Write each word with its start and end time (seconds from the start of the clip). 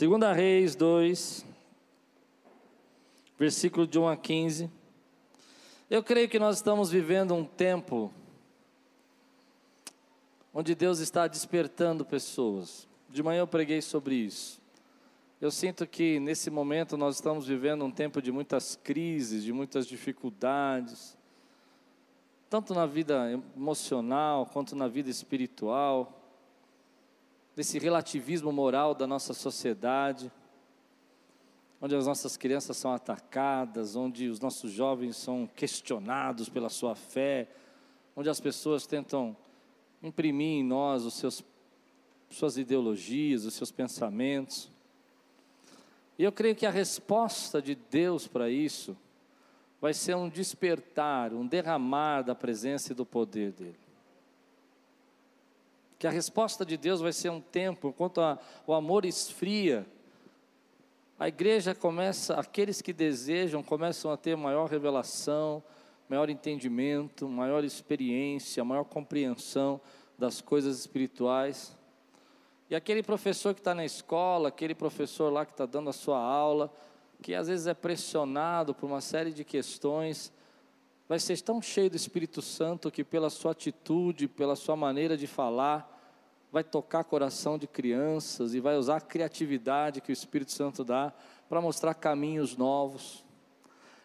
Segunda 0.00 0.32
Reis 0.32 0.74
2, 0.74 1.44
versículo 3.38 3.86
de 3.86 3.98
1 3.98 4.08
a 4.08 4.16
15. 4.16 4.70
Eu 5.90 6.02
creio 6.02 6.26
que 6.26 6.38
nós 6.38 6.56
estamos 6.56 6.90
vivendo 6.90 7.34
um 7.34 7.44
tempo 7.44 8.10
onde 10.54 10.74
Deus 10.74 11.00
está 11.00 11.26
despertando 11.26 12.02
pessoas. 12.02 12.88
De 13.10 13.22
manhã 13.22 13.40
eu 13.40 13.46
preguei 13.46 13.82
sobre 13.82 14.14
isso. 14.14 14.58
Eu 15.38 15.50
sinto 15.50 15.86
que 15.86 16.18
nesse 16.18 16.48
momento 16.48 16.96
nós 16.96 17.16
estamos 17.16 17.46
vivendo 17.46 17.84
um 17.84 17.90
tempo 17.90 18.22
de 18.22 18.32
muitas 18.32 18.76
crises, 18.76 19.44
de 19.44 19.52
muitas 19.52 19.86
dificuldades, 19.86 21.14
tanto 22.48 22.72
na 22.72 22.86
vida 22.86 23.30
emocional 23.54 24.46
quanto 24.46 24.74
na 24.74 24.88
vida 24.88 25.10
espiritual 25.10 26.19
desse 27.60 27.78
relativismo 27.78 28.50
moral 28.50 28.94
da 28.94 29.06
nossa 29.06 29.34
sociedade, 29.34 30.32
onde 31.78 31.94
as 31.94 32.06
nossas 32.06 32.34
crianças 32.34 32.74
são 32.78 32.90
atacadas, 32.90 33.94
onde 33.94 34.28
os 34.28 34.40
nossos 34.40 34.72
jovens 34.72 35.18
são 35.18 35.46
questionados 35.46 36.48
pela 36.48 36.70
sua 36.70 36.94
fé, 36.94 37.46
onde 38.16 38.30
as 38.30 38.40
pessoas 38.40 38.86
tentam 38.86 39.36
imprimir 40.02 40.60
em 40.60 40.64
nós 40.64 41.04
os 41.04 41.12
seus 41.12 41.44
suas 42.30 42.56
ideologias, 42.56 43.44
os 43.44 43.52
seus 43.52 43.70
pensamentos. 43.70 44.70
E 46.18 46.24
eu 46.24 46.32
creio 46.32 46.56
que 46.56 46.64
a 46.64 46.70
resposta 46.70 47.60
de 47.60 47.74
Deus 47.74 48.26
para 48.26 48.48
isso 48.48 48.96
vai 49.82 49.92
ser 49.92 50.16
um 50.16 50.30
despertar, 50.30 51.34
um 51.34 51.46
derramar 51.46 52.22
da 52.22 52.34
presença 52.34 52.92
e 52.92 52.96
do 52.96 53.04
poder 53.04 53.52
dele 53.52 53.89
que 56.00 56.06
a 56.06 56.10
resposta 56.10 56.64
de 56.64 56.78
Deus 56.78 57.02
vai 57.02 57.12
ser 57.12 57.28
um 57.28 57.42
tempo, 57.42 57.88
enquanto 57.88 58.22
a, 58.22 58.38
o 58.66 58.72
amor 58.72 59.04
esfria, 59.04 59.86
a 61.18 61.28
igreja 61.28 61.74
começa, 61.74 62.40
aqueles 62.40 62.80
que 62.80 62.90
desejam 62.90 63.62
começam 63.62 64.10
a 64.10 64.16
ter 64.16 64.34
maior 64.34 64.66
revelação, 64.66 65.62
maior 66.08 66.30
entendimento, 66.30 67.28
maior 67.28 67.62
experiência, 67.64 68.64
maior 68.64 68.84
compreensão 68.84 69.78
das 70.16 70.40
coisas 70.40 70.78
espirituais. 70.78 71.76
E 72.70 72.74
aquele 72.74 73.02
professor 73.02 73.52
que 73.52 73.60
está 73.60 73.74
na 73.74 73.84
escola, 73.84 74.48
aquele 74.48 74.74
professor 74.74 75.30
lá 75.30 75.44
que 75.44 75.52
está 75.52 75.66
dando 75.66 75.90
a 75.90 75.92
sua 75.92 76.18
aula, 76.18 76.72
que 77.20 77.34
às 77.34 77.46
vezes 77.46 77.66
é 77.66 77.74
pressionado 77.74 78.74
por 78.74 78.86
uma 78.86 79.02
série 79.02 79.34
de 79.34 79.44
questões, 79.44 80.32
vai 81.10 81.18
ser 81.18 81.40
tão 81.40 81.60
cheio 81.60 81.90
do 81.90 81.96
Espírito 81.96 82.40
Santo 82.40 82.88
que, 82.88 83.02
pela 83.02 83.30
sua 83.30 83.50
atitude, 83.50 84.28
pela 84.28 84.54
sua 84.54 84.76
maneira 84.76 85.16
de 85.16 85.26
falar, 85.26 86.00
vai 86.52 86.62
tocar 86.62 87.02
coração 87.02 87.58
de 87.58 87.66
crianças 87.66 88.54
e 88.54 88.60
vai 88.60 88.76
usar 88.76 88.98
a 88.98 89.00
criatividade 89.00 90.00
que 90.00 90.12
o 90.12 90.14
Espírito 90.14 90.52
Santo 90.52 90.84
dá 90.84 91.12
para 91.48 91.60
mostrar 91.60 91.94
caminhos 91.94 92.56
novos. 92.56 93.24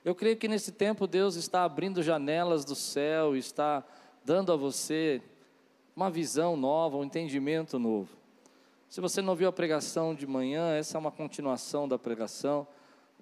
Eu 0.03 0.15
creio 0.15 0.35
que 0.35 0.47
nesse 0.47 0.71
tempo 0.71 1.05
Deus 1.05 1.35
está 1.35 1.63
abrindo 1.63 2.01
janelas 2.01 2.65
do 2.65 2.73
céu, 2.73 3.35
está 3.35 3.85
dando 4.23 4.51
a 4.51 4.55
você 4.55 5.21
uma 5.95 6.09
visão 6.09 6.57
nova, 6.57 6.97
um 6.97 7.03
entendimento 7.03 7.77
novo. 7.77 8.17
Se 8.89 8.99
você 8.99 9.21
não 9.21 9.35
viu 9.35 9.47
a 9.47 9.53
pregação 9.53 10.15
de 10.15 10.25
manhã, 10.25 10.75
essa 10.75 10.97
é 10.97 10.99
uma 10.99 11.11
continuação 11.11 11.87
da 11.87 11.99
pregação. 11.99 12.67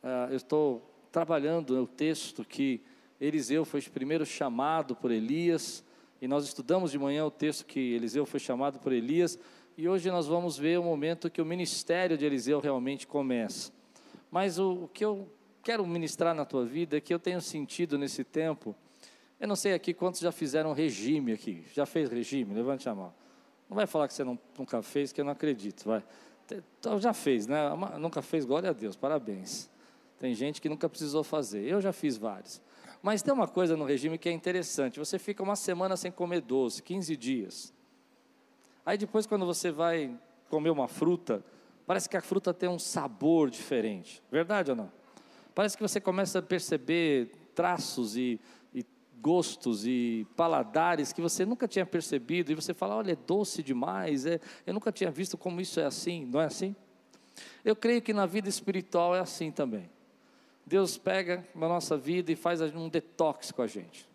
Uh, 0.01 0.31
eu 0.31 0.37
estou 0.37 0.81
trabalhando 1.11 1.83
o 1.83 1.85
texto 1.85 2.45
que 2.45 2.81
Eliseu 3.19 3.65
foi 3.65 3.81
primeiro 3.81 4.25
chamado 4.25 4.95
por 4.95 5.11
Elias, 5.11 5.83
e 6.21 6.27
nós 6.27 6.45
estudamos 6.45 6.91
de 6.91 6.99
manhã 6.99 7.25
o 7.25 7.31
texto 7.31 7.65
que 7.65 7.79
Eliseu 7.93 8.25
foi 8.25 8.39
chamado 8.39 8.79
por 8.79 8.91
Elias, 8.91 9.37
e 9.77 9.89
hoje 9.89 10.09
nós 10.11 10.27
vamos 10.27 10.57
ver 10.57 10.79
o 10.79 10.83
momento 10.83 11.29
que 11.29 11.41
o 11.41 11.45
ministério 11.45 12.17
de 12.17 12.25
Eliseu 12.25 12.59
realmente 12.59 13.07
começa. 13.07 13.71
Mas 14.29 14.57
o, 14.59 14.83
o 14.83 14.87
que 14.87 15.03
eu 15.03 15.27
quero 15.61 15.85
ministrar 15.85 16.33
na 16.33 16.45
tua 16.45 16.65
vida 16.65 16.99
que 17.01 17.13
eu 17.13 17.19
tenho 17.19 17.41
sentido 17.41 17.97
nesse 17.97 18.23
tempo, 18.23 18.75
eu 19.39 19.47
não 19.47 19.55
sei 19.55 19.73
aqui 19.73 19.93
quantos 19.93 20.21
já 20.21 20.31
fizeram 20.31 20.73
regime 20.73 21.33
aqui, 21.33 21.63
já 21.73 21.85
fez 21.85 22.09
regime? 22.09 22.53
Levante 22.53 22.87
a 22.87 22.95
mão. 22.95 23.13
Não 23.69 23.75
vai 23.75 23.87
falar 23.87 24.07
que 24.07 24.13
você 24.13 24.23
não, 24.23 24.39
nunca 24.57 24.81
fez, 24.81 25.11
que 25.11 25.19
eu 25.19 25.25
não 25.25 25.31
acredito, 25.31 25.85
vai. 25.85 26.03
Já 27.01 27.13
fez, 27.13 27.47
né? 27.47 27.57
Nunca 27.99 28.21
fez, 28.21 28.45
glória 28.45 28.69
a 28.69 28.73
Deus, 28.73 28.95
parabéns. 28.95 29.69
Tem 30.19 30.33
gente 30.33 30.61
que 30.61 30.69
nunca 30.69 30.87
precisou 30.87 31.23
fazer, 31.23 31.65
eu 31.65 31.81
já 31.81 31.91
fiz 31.91 32.15
vários. 32.15 32.61
Mas 33.03 33.21
tem 33.21 33.33
uma 33.33 33.49
coisa 33.49 33.75
no 33.75 33.83
regime 33.83 34.17
que 34.17 34.29
é 34.29 34.31
interessante: 34.31 34.97
você 34.97 35.19
fica 35.19 35.43
uma 35.43 35.57
semana 35.57 35.97
sem 35.97 36.09
comer 36.09 36.39
doce, 36.39 36.81
15 36.81 37.17
dias. 37.17 37.73
Aí 38.85 38.97
depois, 38.97 39.27
quando 39.27 39.45
você 39.45 39.69
vai 39.69 40.17
comer 40.49 40.69
uma 40.69 40.87
fruta, 40.87 41.43
parece 41.85 42.07
que 42.07 42.15
a 42.15 42.21
fruta 42.21 42.53
tem 42.53 42.69
um 42.69 42.79
sabor 42.79 43.49
diferente. 43.49 44.23
Verdade 44.31 44.71
ou 44.71 44.77
não? 44.77 44.91
Parece 45.53 45.75
que 45.75 45.83
você 45.83 45.99
começa 45.99 46.39
a 46.39 46.41
perceber 46.41 47.29
traços 47.53 48.15
e, 48.15 48.39
e 48.73 48.85
gostos 49.21 49.85
e 49.85 50.25
paladares 50.37 51.11
que 51.11 51.21
você 51.21 51.45
nunca 51.45 51.67
tinha 51.67 51.85
percebido, 51.85 52.53
e 52.53 52.55
você 52.55 52.73
fala: 52.73 52.95
olha, 52.95 53.11
é 53.11 53.17
doce 53.17 53.61
demais, 53.61 54.25
é, 54.25 54.39
eu 54.65 54.73
nunca 54.73 54.93
tinha 54.93 55.11
visto 55.11 55.37
como 55.37 55.59
isso 55.59 55.77
é 55.77 55.85
assim, 55.85 56.25
não 56.25 56.39
é 56.39 56.45
assim? 56.45 56.73
Eu 57.65 57.75
creio 57.75 58.01
que 58.01 58.13
na 58.13 58.25
vida 58.25 58.47
espiritual 58.47 59.13
é 59.13 59.19
assim 59.19 59.51
também. 59.51 59.89
Deus 60.65 60.97
pega 60.97 61.45
na 61.53 61.67
nossa 61.67 61.97
vida 61.97 62.31
e 62.31 62.35
faz 62.35 62.61
um 62.61 62.89
detox 62.89 63.51
com 63.51 63.61
a 63.61 63.67
gente. 63.67 64.07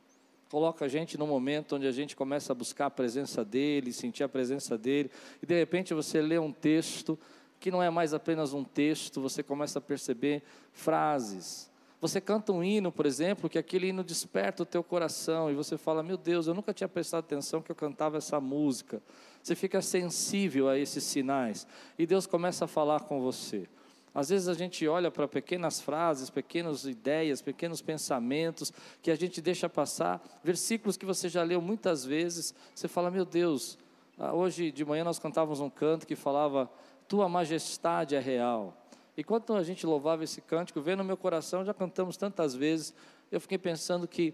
Coloca 0.50 0.86
a 0.86 0.88
gente 0.88 1.18
no 1.18 1.26
momento 1.26 1.76
onde 1.76 1.86
a 1.86 1.92
gente 1.92 2.16
começa 2.16 2.52
a 2.52 2.54
buscar 2.54 2.86
a 2.86 2.90
presença 2.90 3.44
dEle, 3.44 3.92
sentir 3.92 4.24
a 4.24 4.28
presença 4.28 4.78
dEle, 4.78 5.10
e 5.42 5.46
de 5.46 5.54
repente 5.54 5.92
você 5.92 6.22
lê 6.22 6.38
um 6.38 6.52
texto 6.52 7.18
que 7.60 7.70
não 7.70 7.82
é 7.82 7.90
mais 7.90 8.14
apenas 8.14 8.54
um 8.54 8.64
texto, 8.64 9.20
você 9.20 9.42
começa 9.42 9.78
a 9.78 9.82
perceber 9.82 10.42
frases. 10.72 11.68
Você 12.00 12.20
canta 12.20 12.52
um 12.52 12.62
hino, 12.62 12.92
por 12.92 13.04
exemplo, 13.04 13.50
que 13.50 13.58
aquele 13.58 13.88
hino 13.88 14.04
desperta 14.04 14.62
o 14.62 14.66
teu 14.66 14.84
coração, 14.84 15.50
e 15.50 15.54
você 15.54 15.76
fala: 15.76 16.02
Meu 16.02 16.16
Deus, 16.16 16.46
eu 16.46 16.54
nunca 16.54 16.72
tinha 16.72 16.88
prestado 16.88 17.24
atenção 17.24 17.60
que 17.60 17.70
eu 17.70 17.76
cantava 17.76 18.16
essa 18.16 18.40
música. 18.40 19.02
Você 19.42 19.56
fica 19.56 19.82
sensível 19.82 20.68
a 20.68 20.78
esses 20.78 21.02
sinais, 21.02 21.66
e 21.98 22.06
Deus 22.06 22.26
começa 22.26 22.66
a 22.66 22.68
falar 22.68 23.00
com 23.00 23.20
você. 23.20 23.68
Às 24.14 24.30
vezes 24.30 24.48
a 24.48 24.54
gente 24.54 24.86
olha 24.86 25.10
para 25.10 25.28
pequenas 25.28 25.80
frases, 25.80 26.30
pequenas 26.30 26.84
ideias, 26.84 27.42
pequenos 27.42 27.82
pensamentos 27.82 28.72
que 29.02 29.10
a 29.10 29.14
gente 29.14 29.40
deixa 29.40 29.68
passar, 29.68 30.22
versículos 30.42 30.96
que 30.96 31.06
você 31.06 31.28
já 31.28 31.42
leu 31.42 31.60
muitas 31.60 32.04
vezes, 32.04 32.54
você 32.74 32.88
fala: 32.88 33.10
Meu 33.10 33.24
Deus, 33.24 33.78
ah, 34.18 34.34
hoje 34.34 34.72
de 34.72 34.84
manhã 34.84 35.04
nós 35.04 35.18
cantávamos 35.18 35.60
um 35.60 35.70
canto 35.70 36.06
que 36.06 36.16
falava: 36.16 36.70
Tua 37.06 37.28
majestade 37.28 38.14
é 38.14 38.20
real. 38.20 38.76
E 39.16 39.24
quando 39.24 39.54
a 39.54 39.62
gente 39.62 39.84
louvava 39.84 40.22
esse 40.22 40.40
cântico, 40.40 40.80
veio 40.80 40.96
no 40.96 41.04
meu 41.04 41.16
coração, 41.16 41.64
já 41.64 41.74
cantamos 41.74 42.16
tantas 42.16 42.54
vezes, 42.54 42.94
eu 43.32 43.40
fiquei 43.40 43.58
pensando 43.58 44.06
que 44.06 44.32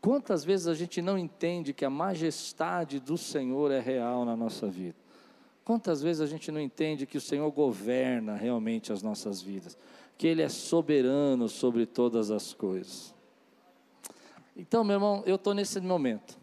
quantas 0.00 0.44
vezes 0.44 0.66
a 0.66 0.74
gente 0.74 1.00
não 1.00 1.16
entende 1.16 1.72
que 1.72 1.84
a 1.84 1.90
majestade 1.90 2.98
do 2.98 3.16
Senhor 3.16 3.70
é 3.70 3.80
real 3.80 4.24
na 4.24 4.36
nossa 4.36 4.66
vida. 4.66 5.05
Quantas 5.66 6.00
vezes 6.00 6.22
a 6.22 6.26
gente 6.26 6.52
não 6.52 6.60
entende 6.60 7.06
que 7.06 7.18
o 7.18 7.20
Senhor 7.20 7.50
governa 7.50 8.36
realmente 8.36 8.92
as 8.92 9.02
nossas 9.02 9.42
vidas, 9.42 9.76
que 10.16 10.24
Ele 10.24 10.40
é 10.40 10.48
soberano 10.48 11.48
sobre 11.48 11.84
todas 11.84 12.30
as 12.30 12.54
coisas. 12.54 13.12
Então, 14.56 14.84
meu 14.84 14.94
irmão, 14.94 15.24
eu 15.26 15.34
estou 15.34 15.52
nesse 15.52 15.80
momento. 15.80 16.38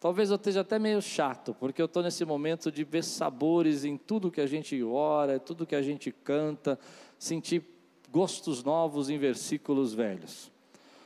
Talvez 0.00 0.30
eu 0.30 0.34
esteja 0.34 0.62
até 0.62 0.80
meio 0.80 1.00
chato, 1.00 1.54
porque 1.60 1.80
eu 1.80 1.86
estou 1.86 2.02
nesse 2.02 2.24
momento 2.24 2.72
de 2.72 2.82
ver 2.82 3.04
sabores 3.04 3.84
em 3.84 3.96
tudo 3.96 4.32
que 4.32 4.40
a 4.40 4.48
gente 4.48 4.82
ora, 4.82 5.38
tudo 5.38 5.64
que 5.64 5.76
a 5.76 5.82
gente 5.82 6.10
canta, 6.10 6.76
sentir 7.20 7.62
gostos 8.10 8.64
novos 8.64 9.08
em 9.08 9.16
versículos 9.16 9.94
velhos. 9.94 10.50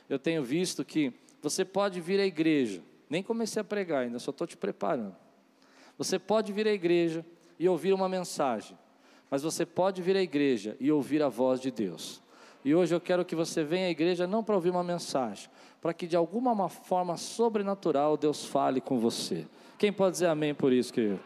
Eu 0.09 0.17
tenho 0.17 0.43
visto 0.43 0.83
que 0.83 1.13
você 1.43 1.63
pode 1.63 2.01
vir 2.01 2.19
à 2.19 2.25
igreja, 2.25 2.81
nem 3.07 3.21
comecei 3.21 3.61
a 3.61 3.63
pregar 3.63 4.01
ainda, 4.01 4.17
só 4.17 4.31
estou 4.31 4.47
te 4.47 4.57
preparando. 4.57 5.15
Você 5.95 6.17
pode 6.17 6.51
vir 6.51 6.67
à 6.67 6.73
igreja, 6.73 7.23
e 7.61 7.69
ouvir 7.69 7.93
uma 7.93 8.09
mensagem, 8.09 8.75
mas 9.29 9.43
você 9.43 9.67
pode 9.67 10.01
vir 10.01 10.17
à 10.17 10.21
igreja 10.21 10.75
e 10.79 10.91
ouvir 10.91 11.21
a 11.21 11.29
voz 11.29 11.61
de 11.61 11.69
Deus. 11.69 12.19
E 12.65 12.73
hoje 12.73 12.95
eu 12.95 12.99
quero 12.99 13.23
que 13.23 13.35
você 13.35 13.63
venha 13.63 13.85
à 13.85 13.91
igreja 13.91 14.25
não 14.25 14.43
para 14.43 14.55
ouvir 14.55 14.71
uma 14.71 14.83
mensagem, 14.83 15.47
para 15.79 15.93
que 15.93 16.07
de 16.07 16.15
alguma 16.15 16.67
forma 16.67 17.15
sobrenatural 17.17 18.17
Deus 18.17 18.43
fale 18.43 18.81
com 18.81 18.97
você. 18.97 19.45
Quem 19.77 19.93
pode 19.93 20.13
dizer 20.13 20.25
amém 20.25 20.55
por 20.55 20.73
isso, 20.73 20.91
querido? 20.91 21.19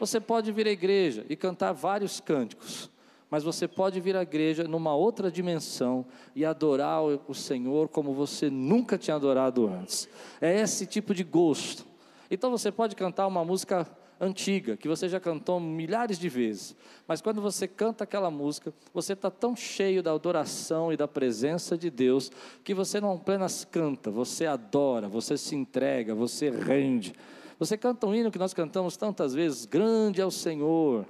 Você 0.00 0.18
pode 0.18 0.50
vir 0.52 0.66
à 0.66 0.70
igreja 0.70 1.26
e 1.28 1.36
cantar 1.36 1.72
vários 1.72 2.18
cânticos, 2.18 2.90
mas 3.30 3.44
você 3.44 3.68
pode 3.68 4.00
vir 4.00 4.16
à 4.16 4.22
igreja 4.22 4.64
numa 4.64 4.94
outra 4.94 5.30
dimensão 5.30 6.06
e 6.34 6.46
adorar 6.46 7.02
o 7.02 7.34
Senhor 7.34 7.90
como 7.90 8.14
você 8.14 8.48
nunca 8.48 8.96
tinha 8.96 9.16
adorado 9.16 9.66
antes. 9.66 10.08
É 10.40 10.58
esse 10.60 10.86
tipo 10.86 11.14
de 11.14 11.22
gosto. 11.22 11.84
Então 12.30 12.50
você 12.50 12.72
pode 12.72 12.96
cantar 12.96 13.26
uma 13.26 13.44
música 13.44 13.86
antiga, 14.20 14.76
que 14.76 14.88
você 14.88 15.08
já 15.08 15.18
cantou 15.18 15.58
milhares 15.60 16.18
de 16.18 16.28
vezes, 16.28 16.76
mas 17.06 17.20
quando 17.20 17.40
você 17.42 17.68
canta 17.68 18.04
aquela 18.04 18.30
música, 18.30 18.72
você 18.92 19.12
está 19.12 19.30
tão 19.30 19.54
cheio 19.54 20.02
da 20.02 20.12
adoração 20.12 20.92
e 20.92 20.96
da 20.96 21.06
presença 21.06 21.76
de 21.76 21.90
Deus, 21.90 22.30
que 22.62 22.74
você 22.74 23.00
não 23.00 23.14
apenas 23.14 23.64
canta, 23.64 24.10
você 24.10 24.46
adora, 24.46 25.08
você 25.08 25.36
se 25.36 25.54
entrega, 25.54 26.14
você 26.14 26.50
rende. 26.50 27.12
Você 27.58 27.76
canta 27.76 28.06
um 28.06 28.14
hino 28.14 28.30
que 28.30 28.38
nós 28.38 28.52
cantamos 28.52 28.96
tantas 28.96 29.32
vezes: 29.32 29.64
Grande 29.64 30.20
é 30.20 30.26
o 30.26 30.30
Senhor 30.30 31.06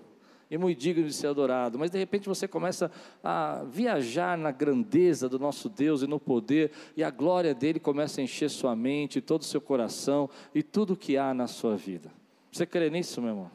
e 0.51 0.59
muito 0.59 0.79
digno 0.79 1.07
de 1.07 1.13
ser 1.13 1.29
adorado. 1.29 1.79
Mas 1.79 1.91
de 1.91 1.99
repente 1.99 2.29
você 2.29 2.47
começa 2.47 2.91
a 3.23 3.65
viajar 3.65 4.37
na 4.37 4.51
grandeza 4.51 5.29
do 5.29 5.39
nosso 5.39 5.69
Deus 5.69 6.03
e 6.03 6.07
no 6.07 6.21
poder, 6.21 6.71
e 6.97 7.03
a 7.03 7.11
glória 7.11 7.55
dele 7.55 7.81
começa 7.81 8.21
a 8.21 8.25
encher 8.25 8.51
sua 8.51 8.77
mente, 8.77 9.21
todo 9.21 9.43
o 9.43 9.45
seu 9.45 9.61
coração 9.61 10.29
e 10.55 10.63
tudo 10.63 10.97
que 10.97 11.17
há 11.17 11.33
na 11.35 11.47
sua 11.47 11.77
vida. 11.77 12.11
Você 12.55 12.65
crê 12.65 12.89
nisso, 12.89 13.21
meu 13.21 13.31
irmão? 13.31 13.51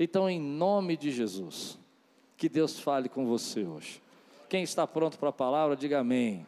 Então, 0.00 0.30
em 0.30 0.40
nome 0.40 0.96
de 0.96 1.10
Jesus, 1.10 1.78
que 2.38 2.48
Deus 2.48 2.80
fale 2.80 3.06
com 3.06 3.26
você 3.26 3.64
hoje. 3.64 4.00
Quem 4.48 4.62
está 4.62 4.86
pronto 4.86 5.18
para 5.18 5.28
a 5.28 5.32
palavra, 5.32 5.76
diga 5.76 5.98
amém. 5.98 6.46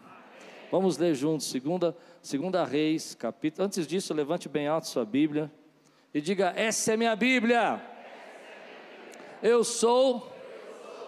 Vamos 0.73 0.97
ler 0.97 1.15
juntos, 1.15 1.47
segunda, 1.49 1.95
segunda 2.23 2.65
Reis, 2.65 3.15
capítulo. 3.15 3.67
Antes 3.67 3.87
disso, 3.87 4.15
levante 4.15 4.49
bem 4.49 4.67
alto 4.67 4.89
sua 4.89 5.05
Bíblia 5.05 5.53
e 6.15 6.21
diga: 6.23 6.51
Essa 6.57 6.95
é 6.95 6.97
minha 6.97 7.15
Bíblia. 7.15 7.79
Eu 9.43 9.63
sou 9.63 10.33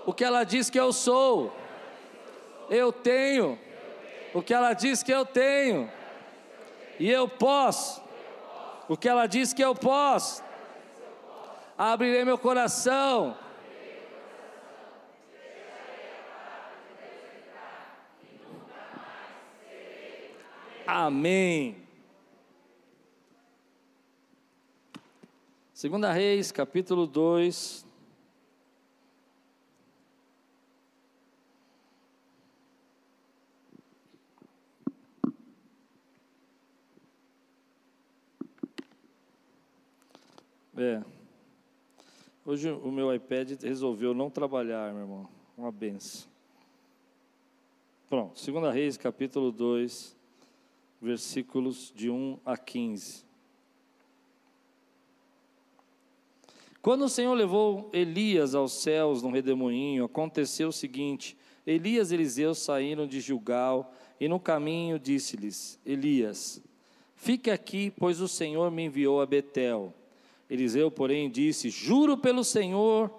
o 0.04 0.12
que 0.12 0.22
ela 0.22 0.44
diz 0.44 0.68
que 0.68 0.78
eu 0.78 0.92
sou. 0.92 1.50
Eu 2.68 2.92
tenho 2.92 3.58
o 4.34 4.42
que 4.42 4.52
ela 4.52 4.74
diz 4.74 5.02
que 5.02 5.14
eu 5.14 5.24
tenho. 5.24 5.90
E 7.00 7.08
eu 7.10 7.26
posso 7.26 8.02
o 8.86 8.98
que 8.98 9.08
ela 9.08 9.26
diz 9.26 9.54
que 9.54 9.64
eu 9.64 9.74
posso. 9.74 10.46
Abrirei 11.78 12.24
meu 12.24 12.36
coração 12.36 13.36
Amém. 20.90 21.76
Segunda 25.74 26.10
Reis, 26.12 26.50
capítulo 26.50 27.06
2. 27.06 27.86
É. 40.78 41.17
Hoje 42.48 42.70
o 42.70 42.90
meu 42.90 43.14
iPad 43.14 43.62
resolveu 43.62 44.14
não 44.14 44.30
trabalhar, 44.30 44.90
meu 44.94 45.02
irmão. 45.02 45.28
Uma 45.54 45.70
benção. 45.70 46.30
Pronto, 48.08 48.40
segunda 48.40 48.72
Reis, 48.72 48.96
capítulo 48.96 49.52
2 49.52 50.16
versículos 50.98 51.92
de 51.94 52.08
1 52.08 52.38
a 52.46 52.56
15. 52.56 53.22
Quando 56.80 57.04
o 57.04 57.08
Senhor 57.10 57.34
levou 57.34 57.90
Elias 57.92 58.54
aos 58.54 58.72
céus 58.72 59.22
num 59.22 59.30
redemoinho, 59.30 60.06
aconteceu 60.06 60.68
o 60.68 60.72
seguinte: 60.72 61.36
Elias 61.66 62.10
e 62.10 62.14
Eliseu 62.14 62.54
saíram 62.54 63.06
de 63.06 63.20
Gilgal 63.20 63.92
e 64.18 64.26
no 64.26 64.40
caminho 64.40 64.98
disse-lhes: 64.98 65.78
Elias, 65.84 66.62
fique 67.14 67.50
aqui, 67.50 67.90
pois 67.90 68.22
o 68.22 68.26
Senhor 68.26 68.70
me 68.70 68.86
enviou 68.86 69.20
a 69.20 69.26
Betel. 69.26 69.92
Eliseu, 70.48 70.90
porém, 70.90 71.30
disse: 71.30 71.70
Juro 71.70 72.16
pelo 72.16 72.44
Senhor, 72.44 73.10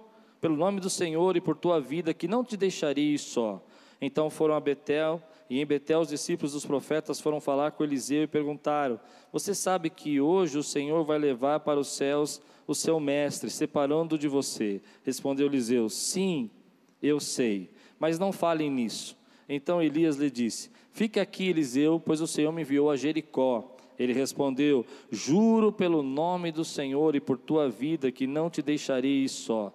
pelo 0.41 0.55
nome 0.55 0.79
do 0.79 0.89
Senhor 0.89 1.35
e 1.37 1.41
por 1.41 1.55
tua 1.55 1.79
vida, 1.79 2.13
que 2.13 2.27
não 2.27 2.43
te 2.43 2.55
deixarei 2.57 3.17
só. 3.17 3.63
Então 4.01 4.29
foram 4.29 4.55
a 4.55 4.59
Betel 4.59 5.21
e 5.49 5.59
em 5.59 5.65
Betel, 5.65 6.01
os 6.01 6.09
discípulos 6.09 6.53
dos 6.53 6.65
profetas 6.65 7.19
foram 7.19 7.41
falar 7.41 7.71
com 7.71 7.83
Eliseu 7.83 8.23
e 8.23 8.27
perguntaram: 8.27 8.99
Você 9.31 9.55
sabe 9.55 9.89
que 9.89 10.21
hoje 10.21 10.57
o 10.59 10.63
Senhor 10.63 11.03
vai 11.03 11.17
levar 11.17 11.61
para 11.61 11.79
os 11.79 11.87
céus 11.87 12.39
o 12.67 12.75
seu 12.75 12.99
mestre, 12.99 13.49
separando 13.49 14.17
de 14.17 14.27
você? 14.27 14.79
Respondeu 15.03 15.47
Eliseu: 15.47 15.89
Sim, 15.89 16.51
eu 17.01 17.19
sei, 17.19 17.71
mas 17.97 18.19
não 18.19 18.31
falem 18.31 18.69
nisso. 18.69 19.17
Então 19.47 19.81
Elias 19.81 20.17
lhe 20.17 20.29
disse: 20.29 20.69
Fique 20.91 21.19
aqui, 21.19 21.49
Eliseu, 21.49 21.99
pois 21.99 22.21
o 22.21 22.27
Senhor 22.27 22.51
me 22.51 22.61
enviou 22.61 22.91
a 22.91 22.95
Jericó. 22.95 23.75
Ele 23.99 24.13
respondeu: 24.13 24.85
Juro 25.11 25.71
pelo 25.71 26.01
nome 26.01 26.51
do 26.51 26.63
Senhor 26.63 27.15
e 27.15 27.19
por 27.19 27.37
tua 27.37 27.69
vida 27.69 28.11
que 28.11 28.25
não 28.25 28.49
te 28.49 28.61
deixarei 28.61 29.27
só. 29.27 29.73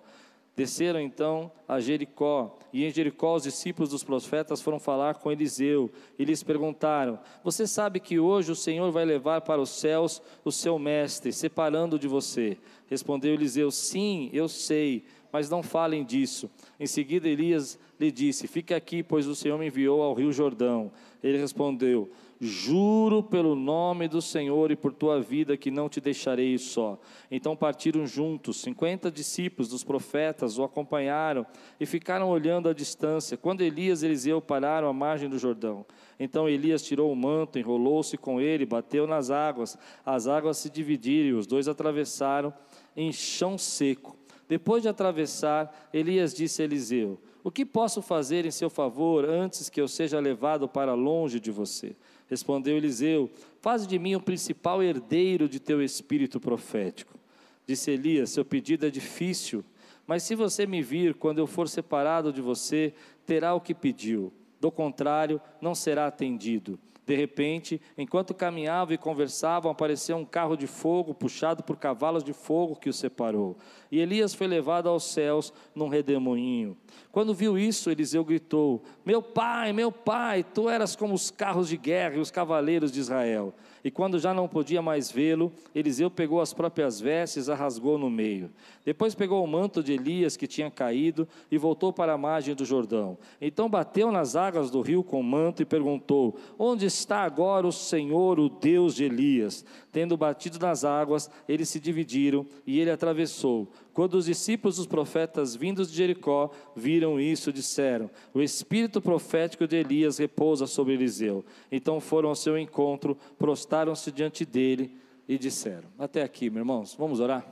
Desceram 0.56 1.00
então 1.00 1.50
a 1.67 1.81
Jericó, 1.81 2.56
e 2.73 2.85
em 2.85 2.91
Jericó 2.91 3.35
os 3.35 3.43
discípulos 3.43 3.91
dos 3.91 4.05
profetas 4.05 4.62
foram 4.62 4.79
falar 4.79 5.17
com 5.17 5.32
Eliseu, 5.32 5.91
e 6.17 6.25
lhes 6.25 6.44
perguntaram: 6.44 7.19
Você 7.43 7.67
sabe 7.67 7.99
que 7.99 8.21
hoje 8.21 8.53
o 8.53 8.56
Senhor 8.56 8.91
vai 8.93 9.05
levar 9.05 9.41
para 9.41 9.61
os 9.61 9.71
céus 9.71 10.23
o 10.44 10.53
seu 10.53 10.79
mestre, 10.79 11.32
separando 11.32 11.99
de 11.99 12.06
você? 12.06 12.56
Respondeu 12.87 13.35
Eliseu: 13.35 13.69
Sim, 13.73 14.31
eu 14.32 14.49
sei, 14.49 15.05
mas 15.32 15.50
não 15.50 15.61
falem 15.61 16.05
disso. 16.05 16.49
Em 16.79 16.87
seguida 16.87 17.29
Elias 17.29 17.77
lhe 17.99 18.12
disse: 18.12 18.47
Fique 18.47 18.73
aqui, 18.73 19.03
pois 19.03 19.27
o 19.27 19.35
Senhor 19.35 19.59
me 19.59 19.67
enviou 19.67 20.03
ao 20.03 20.15
rio 20.15 20.32
Jordão. 20.32 20.93
Ele 21.20 21.37
respondeu: 21.37 22.09
Juro 22.44 23.23
pelo 23.23 23.55
nome 23.55 24.06
do 24.06 24.20
Senhor 24.20 24.70
e 24.70 24.76
por 24.76 24.93
tua 24.93 25.19
vida 25.19 25.56
que 25.56 25.70
não 25.70 25.88
te 25.88 25.99
deixarei 25.99 26.58
só. 26.58 27.00
Então 27.31 27.56
partiram 27.56 28.06
juntos, 28.06 28.61
cinquenta 28.61 29.11
discípulos 29.11 29.70
dos 29.70 29.82
profetas 29.82 30.58
o 30.58 30.62
acompanharam 30.62 31.46
e 31.81 31.87
ficaram 31.87 32.29
olhando 32.29 32.69
à 32.69 32.75
distância. 32.75 33.38
Quando 33.38 33.62
Elias 33.62 34.02
e 34.02 34.06
Eliseu 34.06 34.43
pararam 34.43 34.88
à 34.88 34.93
margem 34.93 35.29
do 35.29 35.38
Jordão, 35.38 35.87
então 36.20 36.46
Elias 36.46 36.82
tirou 36.82 37.11
o 37.11 37.17
manto, 37.17 37.58
enrolou-se 37.58 38.19
com 38.19 38.38
ele, 38.38 38.67
bateu 38.67 39.06
nas 39.06 39.31
águas. 39.31 39.79
As 40.05 40.26
águas 40.26 40.58
se 40.58 40.69
dividiram 40.69 41.31
e 41.31 41.32
os 41.32 41.46
dois 41.46 41.67
atravessaram 41.67 42.52
em 42.94 43.11
chão 43.11 43.56
seco. 43.56 44.19
Depois 44.46 44.82
de 44.82 44.88
atravessar, 44.88 45.88
Elias 45.93 46.35
disse 46.35 46.61
a 46.61 46.67
Eliseu: 46.67 47.19
O 47.43 47.50
que 47.50 47.64
posso 47.64 48.02
fazer 48.02 48.44
em 48.44 48.50
seu 48.50 48.69
favor 48.69 49.25
antes 49.25 49.70
que 49.70 49.81
eu 49.81 49.88
seja 49.88 50.20
levado 50.20 50.69
para 50.69 50.93
longe 50.93 51.41
de 51.41 51.50
você? 51.50 51.96
Respondeu 52.29 52.76
Eliseu: 52.76 53.31
Faz 53.61 53.87
de 53.87 53.99
mim 53.99 54.15
o 54.15 54.21
principal 54.21 54.82
herdeiro 54.82 55.49
de 55.49 55.61
teu 55.61 55.82
espírito 55.82 56.41
profético. 56.41 57.19
Disse 57.67 57.91
Elias: 57.91 58.31
Seu 58.31 58.44
pedido 58.44 58.87
é 58.87 58.91
difícil, 58.91 59.65
mas 60.06 60.23
se 60.23 60.35
você 60.35 60.67
me 60.67 60.82
vir 60.82 61.15
quando 61.15 61.38
eu 61.38 61.47
for 61.47 61.69
separado 61.69 62.32
de 62.32 62.41
você, 62.41 62.93
terá 63.26 63.55
o 63.55 63.61
que 63.61 63.75
pediu. 63.75 64.32
Do 64.61 64.71
contrário, 64.71 65.41
não 65.61 65.75
será 65.75 66.06
atendido. 66.06 66.79
De 67.06 67.15
repente, 67.15 67.81
enquanto 67.99 68.33
caminhavam 68.33 68.95
e 68.95 68.99
conversavam, 68.99 69.71
apareceu 69.71 70.17
um 70.17 70.25
carro 70.25 70.56
de 70.56 70.67
fogo 70.67 71.12
puxado 71.12 71.62
por 71.62 71.77
cavalos 71.77 72.25
de 72.25 72.33
fogo 72.33 72.77
que 72.77 72.89
o 72.89 72.95
separou. 72.95 73.59
E 73.93 74.01
Elias 74.01 74.35
foi 74.35 74.47
levado 74.47 74.89
aos 74.89 75.05
céus 75.05 75.53
num 75.75 75.89
redemoinho. 75.89 76.77
Quando 77.12 77.35
viu 77.35 77.59
isso, 77.59 77.91
Eliseu 77.91 78.25
gritou: 78.25 78.83
Meu 79.05 79.20
pai, 79.20 79.73
meu 79.73 79.93
pai, 79.93 80.43
tu 80.43 80.69
eras 80.69 80.96
como 80.96 81.15
os 81.15 81.31
carros 81.31 81.69
de 81.69 81.77
guerra 81.77 82.17
e 82.17 82.20
os 82.20 82.31
cavaleiros 82.31 82.91
de 82.91 83.01
Israel. 83.01 83.55
E 83.84 83.91
quando 83.91 84.19
já 84.19 84.32
não 84.32 84.48
podia 84.48 84.81
mais 84.81 85.12
vê-lo, 85.12 85.53
Eliseu 85.74 86.10
pegou 86.10 86.41
as 86.41 86.55
próprias 86.55 86.98
vestes 86.98 87.50
a 87.50 87.55
rasgou 87.55 87.98
no 87.98 88.08
meio. 88.08 88.50
Depois 88.82 89.14
pegou 89.14 89.44
o 89.44 89.46
manto 89.46 89.82
de 89.82 89.93
Elias 89.93 90.38
que 90.38 90.46
tinha 90.46 90.70
caído 90.70 91.29
e 91.50 91.58
voltou 91.58 91.93
para 91.93 92.14
a 92.14 92.19
margem 92.19 92.55
do 92.55 92.64
Jordão. 92.64 93.19
Então 93.38 93.69
bateu 93.69 94.10
nas 94.10 94.36
águas 94.36 94.70
do 94.70 94.81
rio 94.81 95.05
com 95.05 95.20
o 95.20 95.24
manto 95.24 95.60
e 95.60 95.67
perguntou: 95.67 96.34
Onde 96.58 96.86
está 96.86 97.19
agora 97.19 97.67
o 97.67 97.72
Senhor, 97.72 98.41
o 98.41 98.48
Deus 98.48 98.94
de 98.94 99.05
Elias? 99.05 99.67
Tendo 99.94 100.17
batido 100.17 100.58
nas 100.58 100.84
águas, 100.84 101.31
eles 101.48 101.69
se 101.69 101.79
dividiram 101.79 102.44
e 102.67 102.81
ele 102.81 102.91
atravessou. 102.91 103.69
Quando 103.93 104.15
os 104.15 104.24
discípulos 104.24 104.79
dos 104.79 104.89
profetas 104.89 105.55
vindos 105.55 105.89
de 105.89 105.96
Jericó 105.96 106.51
viram 106.74 107.20
isso, 107.20 107.53
disseram: 107.53 108.10
O 108.34 108.43
espírito 108.43 109.01
profético 109.01 109.69
de 109.69 109.77
Elias 109.77 110.19
repousa 110.19 110.67
sobre 110.67 110.94
Eliseu. 110.94 111.44
Então 111.70 112.01
foram 112.01 112.29
ao 112.29 112.34
seu 112.34 112.58
encontro, 112.58 113.17
prostaram-se 113.39 114.10
diante 114.10 114.44
dele 114.44 114.98
e 115.29 115.39
disseram: 115.39 115.89
Até 115.96 116.24
aqui, 116.24 116.51
meus 116.51 116.63
irmãos, 116.63 116.94
vamos 116.98 117.20
orar? 117.20 117.46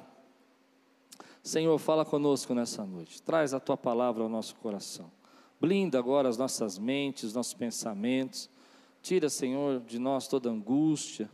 Senhor, 1.45 1.79
fala 1.79 2.05
conosco 2.05 2.55
nessa 2.55 2.85
noite. 2.85 3.23
Traz 3.23 3.55
a 3.55 3.61
tua 3.61 3.77
palavra 3.77 4.25
ao 4.25 4.29
nosso 4.29 4.57
coração. 4.57 5.13
Blinda 5.61 5.97
agora 5.97 6.29
as 6.29 6.37
nossas 6.37 6.77
mentes, 6.77 7.35
nossos 7.35 7.55
pensamentos. 7.55 8.51
Tira, 9.01 9.29
Senhor, 9.29 9.79
de 9.79 10.01
nós 10.01 10.27
toda 10.27 10.51
angústia 10.51 11.31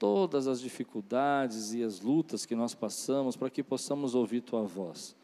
todas 0.00 0.48
as 0.48 0.62
dificuldades 0.62 1.74
e 1.74 1.84
as 1.84 2.00
lutas 2.00 2.46
que 2.46 2.56
nós 2.56 2.74
passamos 2.74 3.36
para 3.36 3.50
que 3.50 3.62
possamos 3.62 4.14
ouvir 4.14 4.40
tua 4.40 4.62
voz. 4.62 5.14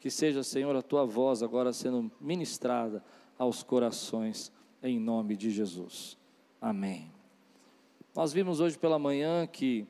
Que 0.00 0.10
seja, 0.10 0.42
Senhor, 0.42 0.74
a 0.74 0.82
tua 0.82 1.06
voz 1.06 1.40
agora 1.40 1.72
sendo 1.72 2.10
ministrada 2.20 3.02
aos 3.38 3.62
corações, 3.62 4.50
em 4.82 4.98
nome 4.98 5.36
de 5.36 5.50
Jesus. 5.50 6.18
Amém. 6.60 7.12
Nós 8.12 8.32
vimos 8.32 8.58
hoje 8.58 8.76
pela 8.76 8.98
manhã 8.98 9.46
que 9.46 9.86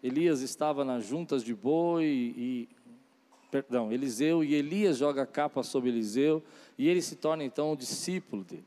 Elias 0.00 0.42
estava 0.42 0.84
nas 0.84 1.04
juntas 1.04 1.42
de 1.42 1.52
boi 1.52 2.04
e, 2.04 2.68
perdão, 3.50 3.90
Eliseu 3.90 4.44
e 4.44 4.54
Elias 4.54 4.96
joga 4.96 5.22
a 5.22 5.26
capa 5.26 5.64
sobre 5.64 5.90
Eliseu 5.90 6.40
e 6.78 6.88
ele 6.88 7.02
se 7.02 7.16
torna 7.16 7.42
então 7.42 7.72
o 7.72 7.76
discípulo 7.76 8.44
dele. 8.44 8.64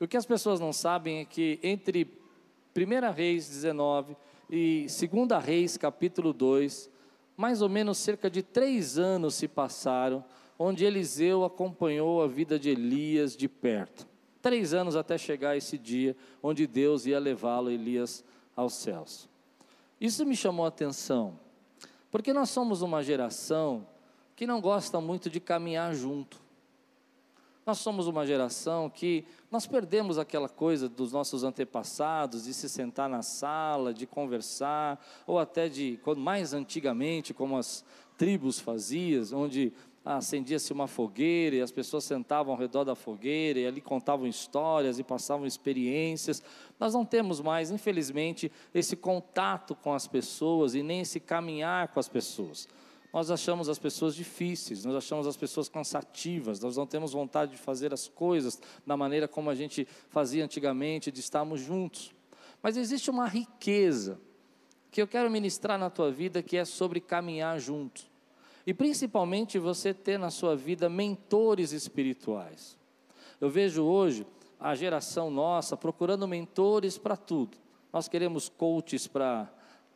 E 0.00 0.04
o 0.04 0.08
que 0.08 0.16
as 0.16 0.26
pessoas 0.26 0.58
não 0.58 0.72
sabem 0.72 1.20
é 1.20 1.24
que 1.24 1.60
entre 1.62 2.23
1 2.76 3.12
Reis 3.12 3.48
19 3.48 4.16
e 4.50 4.86
2 4.88 5.44
Reis 5.44 5.76
capítulo 5.76 6.32
2, 6.32 6.90
mais 7.36 7.62
ou 7.62 7.68
menos 7.68 7.98
cerca 7.98 8.28
de 8.28 8.42
três 8.42 8.98
anos 8.98 9.36
se 9.36 9.46
passaram, 9.46 10.24
onde 10.58 10.84
Eliseu 10.84 11.44
acompanhou 11.44 12.22
a 12.22 12.26
vida 12.26 12.58
de 12.58 12.70
Elias 12.70 13.36
de 13.36 13.48
perto. 13.48 14.06
Três 14.42 14.74
anos 14.74 14.96
até 14.96 15.16
chegar 15.16 15.56
esse 15.56 15.78
dia 15.78 16.16
onde 16.42 16.66
Deus 16.66 17.06
ia 17.06 17.18
levá-lo, 17.18 17.70
Elias, 17.70 18.24
aos 18.56 18.74
céus. 18.74 19.28
Isso 20.00 20.26
me 20.26 20.36
chamou 20.36 20.64
a 20.64 20.68
atenção, 20.68 21.38
porque 22.10 22.32
nós 22.32 22.50
somos 22.50 22.82
uma 22.82 23.02
geração 23.02 23.86
que 24.36 24.46
não 24.46 24.60
gosta 24.60 25.00
muito 25.00 25.30
de 25.30 25.40
caminhar 25.40 25.94
junto. 25.94 26.43
Nós 27.66 27.78
somos 27.78 28.06
uma 28.06 28.26
geração 28.26 28.90
que 28.90 29.24
nós 29.50 29.66
perdemos 29.66 30.18
aquela 30.18 30.48
coisa 30.48 30.86
dos 30.86 31.12
nossos 31.12 31.44
antepassados 31.44 32.44
de 32.44 32.52
se 32.52 32.68
sentar 32.68 33.08
na 33.08 33.22
sala, 33.22 33.94
de 33.94 34.06
conversar, 34.06 35.02
ou 35.26 35.38
até 35.38 35.68
de, 35.68 35.98
mais 36.16 36.52
antigamente, 36.52 37.32
como 37.32 37.56
as 37.56 37.82
tribos 38.18 38.60
faziam, 38.60 39.24
onde 39.32 39.72
acendia-se 40.04 40.70
uma 40.74 40.86
fogueira 40.86 41.56
e 41.56 41.62
as 41.62 41.72
pessoas 41.72 42.04
sentavam 42.04 42.52
ao 42.52 42.60
redor 42.60 42.84
da 42.84 42.94
fogueira 42.94 43.58
e 43.58 43.66
ali 43.66 43.80
contavam 43.80 44.26
histórias 44.26 44.98
e 44.98 45.02
passavam 45.02 45.46
experiências. 45.46 46.42
Nós 46.78 46.92
não 46.92 47.06
temos 47.06 47.40
mais, 47.40 47.70
infelizmente, 47.70 48.52
esse 48.74 48.94
contato 48.94 49.74
com 49.74 49.94
as 49.94 50.06
pessoas 50.06 50.74
e 50.74 50.82
nem 50.82 51.00
esse 51.00 51.18
caminhar 51.18 51.88
com 51.88 51.98
as 51.98 52.08
pessoas 52.08 52.68
nós 53.14 53.30
achamos 53.30 53.68
as 53.68 53.78
pessoas 53.78 54.12
difíceis, 54.16 54.84
nós 54.84 54.96
achamos 54.96 55.28
as 55.28 55.36
pessoas 55.36 55.68
cansativas, 55.68 56.58
nós 56.58 56.76
não 56.76 56.84
temos 56.84 57.12
vontade 57.12 57.52
de 57.52 57.56
fazer 57.56 57.94
as 57.94 58.08
coisas 58.08 58.60
da 58.84 58.96
maneira 58.96 59.28
como 59.28 59.48
a 59.48 59.54
gente 59.54 59.86
fazia 60.08 60.44
antigamente, 60.44 61.12
de 61.12 61.20
estarmos 61.20 61.60
juntos. 61.60 62.12
Mas 62.60 62.76
existe 62.76 63.10
uma 63.10 63.28
riqueza 63.28 64.20
que 64.90 65.00
eu 65.00 65.06
quero 65.06 65.30
ministrar 65.30 65.78
na 65.78 65.88
tua 65.88 66.10
vida 66.10 66.42
que 66.42 66.56
é 66.56 66.64
sobre 66.64 67.00
caminhar 67.00 67.60
junto. 67.60 68.02
E 68.66 68.74
principalmente 68.74 69.60
você 69.60 69.94
ter 69.94 70.18
na 70.18 70.30
sua 70.30 70.56
vida 70.56 70.88
mentores 70.88 71.70
espirituais. 71.70 72.76
Eu 73.40 73.48
vejo 73.48 73.84
hoje 73.84 74.26
a 74.58 74.74
geração 74.74 75.30
nossa 75.30 75.76
procurando 75.76 76.26
mentores 76.26 76.98
para 76.98 77.16
tudo. 77.16 77.56
Nós 77.92 78.08
queremos 78.08 78.48
coaches 78.48 79.06
para 79.06 79.48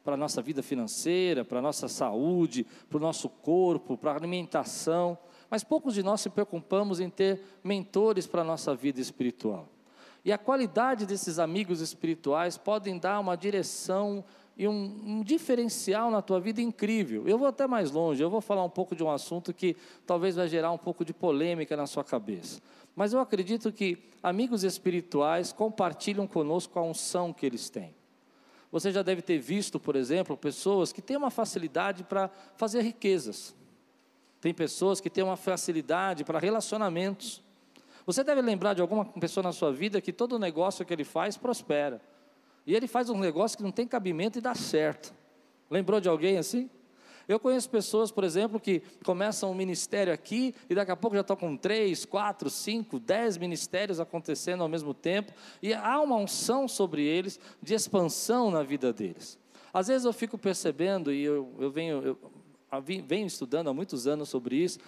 para 0.08 0.14
a 0.14 0.16
nossa 0.16 0.40
vida 0.40 0.62
financeira, 0.62 1.44
para 1.44 1.58
a 1.58 1.62
nossa 1.62 1.86
saúde, 1.86 2.66
para 2.88 2.96
o 2.96 3.00
nosso 3.00 3.28
corpo, 3.28 3.94
para 3.94 4.12
a 4.12 4.16
alimentação, 4.16 5.18
mas 5.50 5.62
poucos 5.62 5.92
de 5.92 6.02
nós 6.02 6.22
se 6.22 6.30
preocupamos 6.30 6.98
em 6.98 7.10
ter 7.10 7.42
mentores 7.62 8.26
para 8.26 8.40
a 8.40 8.44
nossa 8.44 8.74
vida 8.74 9.02
espiritual. 9.02 9.68
E 10.24 10.32
a 10.32 10.38
qualidade 10.38 11.04
desses 11.04 11.38
amigos 11.38 11.82
espirituais 11.82 12.56
podem 12.56 12.98
dar 12.98 13.20
uma 13.20 13.36
direção 13.36 14.24
e 14.56 14.66
um, 14.66 14.72
um, 15.04 15.22
diferencial 15.22 16.10
na 16.10 16.22
tua 16.22 16.40
vida 16.40 16.62
incrível. 16.62 17.28
Eu 17.28 17.36
vou 17.36 17.46
até 17.46 17.66
mais 17.66 17.90
longe, 17.90 18.22
eu 18.22 18.30
vou 18.30 18.40
falar 18.40 18.64
um 18.64 18.70
pouco 18.70 18.96
de 18.96 19.04
um 19.04 19.10
assunto 19.10 19.52
que 19.52 19.76
talvez 20.06 20.36
vai 20.36 20.48
gerar 20.48 20.72
um 20.72 20.78
pouco 20.78 21.04
de 21.04 21.12
polêmica 21.12 21.76
na 21.76 21.86
sua 21.86 22.02
cabeça. 22.02 22.62
Mas 22.96 23.12
eu 23.12 23.20
acredito 23.20 23.70
que 23.70 23.98
amigos 24.22 24.64
espirituais 24.64 25.52
compartilham 25.52 26.26
conosco 26.26 26.78
a 26.78 26.82
unção 26.82 27.30
que 27.30 27.44
eles 27.44 27.68
têm. 27.68 27.97
Você 28.70 28.92
já 28.92 29.02
deve 29.02 29.22
ter 29.22 29.38
visto, 29.38 29.80
por 29.80 29.96
exemplo, 29.96 30.36
pessoas 30.36 30.92
que 30.92 31.00
têm 31.00 31.16
uma 31.16 31.30
facilidade 31.30 32.04
para 32.04 32.30
fazer 32.56 32.82
riquezas. 32.82 33.54
Tem 34.40 34.52
pessoas 34.52 35.00
que 35.00 35.08
têm 35.08 35.24
uma 35.24 35.36
facilidade 35.36 36.24
para 36.24 36.38
relacionamentos. 36.38 37.42
Você 38.06 38.22
deve 38.22 38.40
lembrar 38.40 38.74
de 38.74 38.80
alguma 38.80 39.04
pessoa 39.04 39.42
na 39.42 39.52
sua 39.52 39.72
vida 39.72 40.00
que 40.00 40.12
todo 40.12 40.38
negócio 40.38 40.84
que 40.84 40.92
ele 40.92 41.04
faz 41.04 41.36
prospera. 41.36 42.00
E 42.66 42.74
ele 42.74 42.86
faz 42.86 43.08
um 43.08 43.18
negócio 43.18 43.56
que 43.56 43.62
não 43.62 43.72
tem 43.72 43.86
cabimento 43.86 44.38
e 44.38 44.42
dá 44.42 44.54
certo. 44.54 45.14
Lembrou 45.70 46.00
de 46.00 46.08
alguém 46.08 46.38
assim? 46.38 46.70
Eu 47.28 47.38
conheço 47.38 47.68
pessoas, 47.68 48.10
por 48.10 48.24
exemplo, 48.24 48.58
que 48.58 48.82
começam 49.04 49.50
um 49.50 49.54
ministério 49.54 50.10
aqui 50.10 50.54
e 50.68 50.74
daqui 50.74 50.90
a 50.90 50.96
pouco 50.96 51.14
já 51.14 51.20
estão 51.20 51.36
com 51.36 51.54
três, 51.58 52.06
quatro, 52.06 52.48
cinco, 52.48 52.98
dez 52.98 53.36
ministérios 53.36 54.00
acontecendo 54.00 54.62
ao 54.62 54.68
mesmo 54.68 54.94
tempo, 54.94 55.32
e 55.62 55.74
há 55.74 56.00
uma 56.00 56.16
unção 56.16 56.66
sobre 56.66 57.04
eles 57.04 57.38
de 57.62 57.74
expansão 57.74 58.50
na 58.50 58.62
vida 58.62 58.94
deles. 58.94 59.38
Às 59.74 59.88
vezes 59.88 60.06
eu 60.06 60.12
fico 60.14 60.38
percebendo, 60.38 61.12
e 61.12 61.22
eu, 61.22 61.54
eu 61.58 61.70
venho, 61.70 62.02
eu, 62.02 62.18
venho 63.06 63.26
estudando 63.26 63.68
há 63.68 63.74
muitos 63.74 64.06
anos 64.06 64.30
sobre 64.30 64.56
isso, 64.56 64.78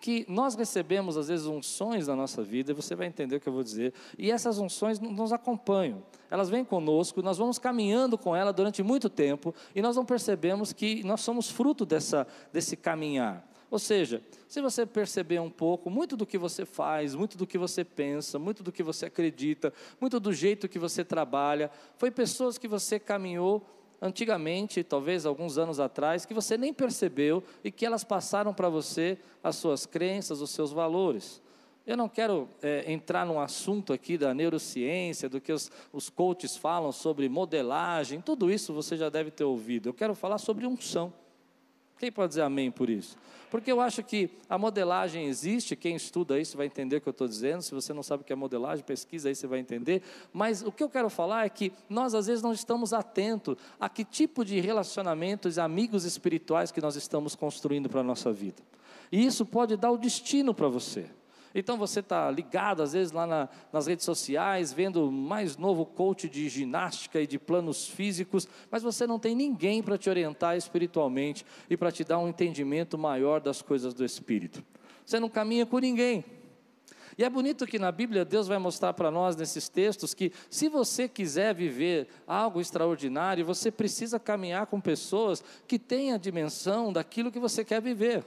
que 0.00 0.24
nós 0.28 0.54
recebemos 0.54 1.16
às 1.16 1.28
vezes 1.28 1.46
unções 1.46 2.06
na 2.08 2.16
nossa 2.16 2.42
vida, 2.42 2.72
e 2.72 2.74
você 2.74 2.94
vai 2.94 3.06
entender 3.06 3.36
o 3.36 3.40
que 3.40 3.48
eu 3.48 3.52
vou 3.52 3.62
dizer, 3.62 3.92
e 4.18 4.30
essas 4.30 4.58
unções 4.58 4.98
nos 4.98 5.32
acompanham, 5.32 6.02
elas 6.30 6.48
vêm 6.48 6.64
conosco, 6.64 7.22
nós 7.22 7.36
vamos 7.36 7.58
caminhando 7.58 8.16
com 8.16 8.34
ela 8.34 8.52
durante 8.52 8.82
muito 8.82 9.10
tempo, 9.10 9.54
e 9.74 9.82
nós 9.82 9.96
não 9.96 10.04
percebemos 10.04 10.72
que 10.72 11.04
nós 11.04 11.20
somos 11.20 11.50
fruto 11.50 11.84
dessa, 11.84 12.26
desse 12.52 12.76
caminhar. 12.76 13.46
Ou 13.70 13.78
seja, 13.78 14.20
se 14.48 14.60
você 14.60 14.84
perceber 14.84 15.38
um 15.38 15.50
pouco, 15.50 15.88
muito 15.88 16.16
do 16.16 16.26
que 16.26 16.36
você 16.36 16.64
faz, 16.64 17.14
muito 17.14 17.38
do 17.38 17.46
que 17.46 17.56
você 17.56 17.84
pensa, 17.84 18.36
muito 18.36 18.64
do 18.64 18.72
que 18.72 18.82
você 18.82 19.06
acredita, 19.06 19.72
muito 20.00 20.18
do 20.18 20.32
jeito 20.32 20.68
que 20.68 20.78
você 20.78 21.04
trabalha, 21.04 21.70
foi 21.96 22.10
pessoas 22.10 22.58
que 22.58 22.66
você 22.66 22.98
caminhou 22.98 23.64
antigamente, 24.00 24.82
talvez 24.82 25.26
alguns 25.26 25.58
anos 25.58 25.78
atrás, 25.78 26.24
que 26.24 26.34
você 26.34 26.56
nem 26.56 26.72
percebeu 26.72 27.42
e 27.62 27.70
que 27.70 27.84
elas 27.84 28.04
passaram 28.04 28.54
para 28.54 28.68
você 28.68 29.18
as 29.42 29.56
suas 29.56 29.86
crenças, 29.86 30.40
os 30.40 30.50
seus 30.50 30.72
valores. 30.72 31.42
Eu 31.86 31.96
não 31.96 32.08
quero 32.08 32.48
é, 32.62 32.90
entrar 32.92 33.26
num 33.26 33.40
assunto 33.40 33.92
aqui 33.92 34.16
da 34.16 34.32
neurociência, 34.32 35.28
do 35.28 35.40
que 35.40 35.52
os, 35.52 35.70
os 35.92 36.08
coaches 36.08 36.56
falam 36.56 36.92
sobre 36.92 37.28
modelagem, 37.28 38.20
tudo 38.20 38.50
isso 38.50 38.72
você 38.72 38.96
já 38.96 39.08
deve 39.08 39.30
ter 39.30 39.44
ouvido. 39.44 39.88
Eu 39.88 39.94
quero 39.94 40.14
falar 40.14 40.38
sobre 40.38 40.66
unção. 40.66 41.12
Quem 42.00 42.10
pode 42.10 42.30
dizer 42.30 42.40
amém 42.40 42.70
por 42.70 42.88
isso? 42.88 43.14
Porque 43.50 43.70
eu 43.70 43.78
acho 43.78 44.02
que 44.02 44.30
a 44.48 44.56
modelagem 44.56 45.26
existe, 45.26 45.76
quem 45.76 45.96
estuda 45.96 46.40
isso 46.40 46.56
vai 46.56 46.64
entender 46.64 46.96
o 46.96 47.00
que 47.02 47.08
eu 47.08 47.10
estou 47.10 47.28
dizendo. 47.28 47.60
Se 47.60 47.74
você 47.74 47.92
não 47.92 48.02
sabe 48.02 48.22
o 48.22 48.24
que 48.24 48.32
é 48.32 48.36
modelagem, 48.36 48.82
pesquisa 48.82 49.28
aí, 49.28 49.34
você 49.34 49.46
vai 49.46 49.58
entender. 49.58 50.02
Mas 50.32 50.62
o 50.62 50.72
que 50.72 50.82
eu 50.82 50.88
quero 50.88 51.10
falar 51.10 51.44
é 51.44 51.50
que 51.50 51.70
nós 51.90 52.14
às 52.14 52.26
vezes 52.26 52.42
não 52.42 52.54
estamos 52.54 52.94
atentos 52.94 53.54
a 53.78 53.86
que 53.86 54.02
tipo 54.02 54.46
de 54.46 54.58
relacionamentos, 54.60 55.58
amigos 55.58 56.06
espirituais 56.06 56.72
que 56.72 56.80
nós 56.80 56.96
estamos 56.96 57.36
construindo 57.36 57.86
para 57.86 58.00
a 58.00 58.04
nossa 58.04 58.32
vida. 58.32 58.62
E 59.12 59.22
isso 59.22 59.44
pode 59.44 59.76
dar 59.76 59.90
o 59.90 59.98
destino 59.98 60.54
para 60.54 60.68
você. 60.68 61.04
Então 61.54 61.76
você 61.76 62.00
está 62.00 62.30
ligado, 62.30 62.82
às 62.82 62.92
vezes, 62.92 63.12
lá 63.12 63.26
na, 63.26 63.48
nas 63.72 63.86
redes 63.86 64.04
sociais, 64.04 64.72
vendo 64.72 65.10
mais 65.10 65.56
novo 65.56 65.84
coach 65.84 66.28
de 66.28 66.48
ginástica 66.48 67.20
e 67.20 67.26
de 67.26 67.38
planos 67.38 67.88
físicos, 67.88 68.46
mas 68.70 68.82
você 68.82 69.06
não 69.06 69.18
tem 69.18 69.34
ninguém 69.34 69.82
para 69.82 69.98
te 69.98 70.08
orientar 70.08 70.56
espiritualmente 70.56 71.44
e 71.68 71.76
para 71.76 71.90
te 71.90 72.04
dar 72.04 72.18
um 72.18 72.28
entendimento 72.28 72.96
maior 72.96 73.40
das 73.40 73.62
coisas 73.62 73.92
do 73.92 74.04
Espírito. 74.04 74.64
Você 75.04 75.18
não 75.18 75.28
caminha 75.28 75.66
com 75.66 75.78
ninguém. 75.78 76.24
E 77.18 77.24
é 77.24 77.28
bonito 77.28 77.66
que 77.66 77.78
na 77.78 77.90
Bíblia 77.90 78.24
Deus 78.24 78.46
vai 78.46 78.58
mostrar 78.58 78.94
para 78.94 79.10
nós 79.10 79.36
nesses 79.36 79.68
textos 79.68 80.14
que 80.14 80.32
se 80.48 80.68
você 80.68 81.08
quiser 81.08 81.54
viver 81.54 82.08
algo 82.26 82.60
extraordinário, 82.60 83.44
você 83.44 83.70
precisa 83.70 84.18
caminhar 84.18 84.66
com 84.66 84.80
pessoas 84.80 85.42
que 85.66 85.78
têm 85.78 86.12
a 86.12 86.16
dimensão 86.16 86.92
daquilo 86.92 87.32
que 87.32 87.38
você 87.38 87.64
quer 87.64 87.82
viver. 87.82 88.24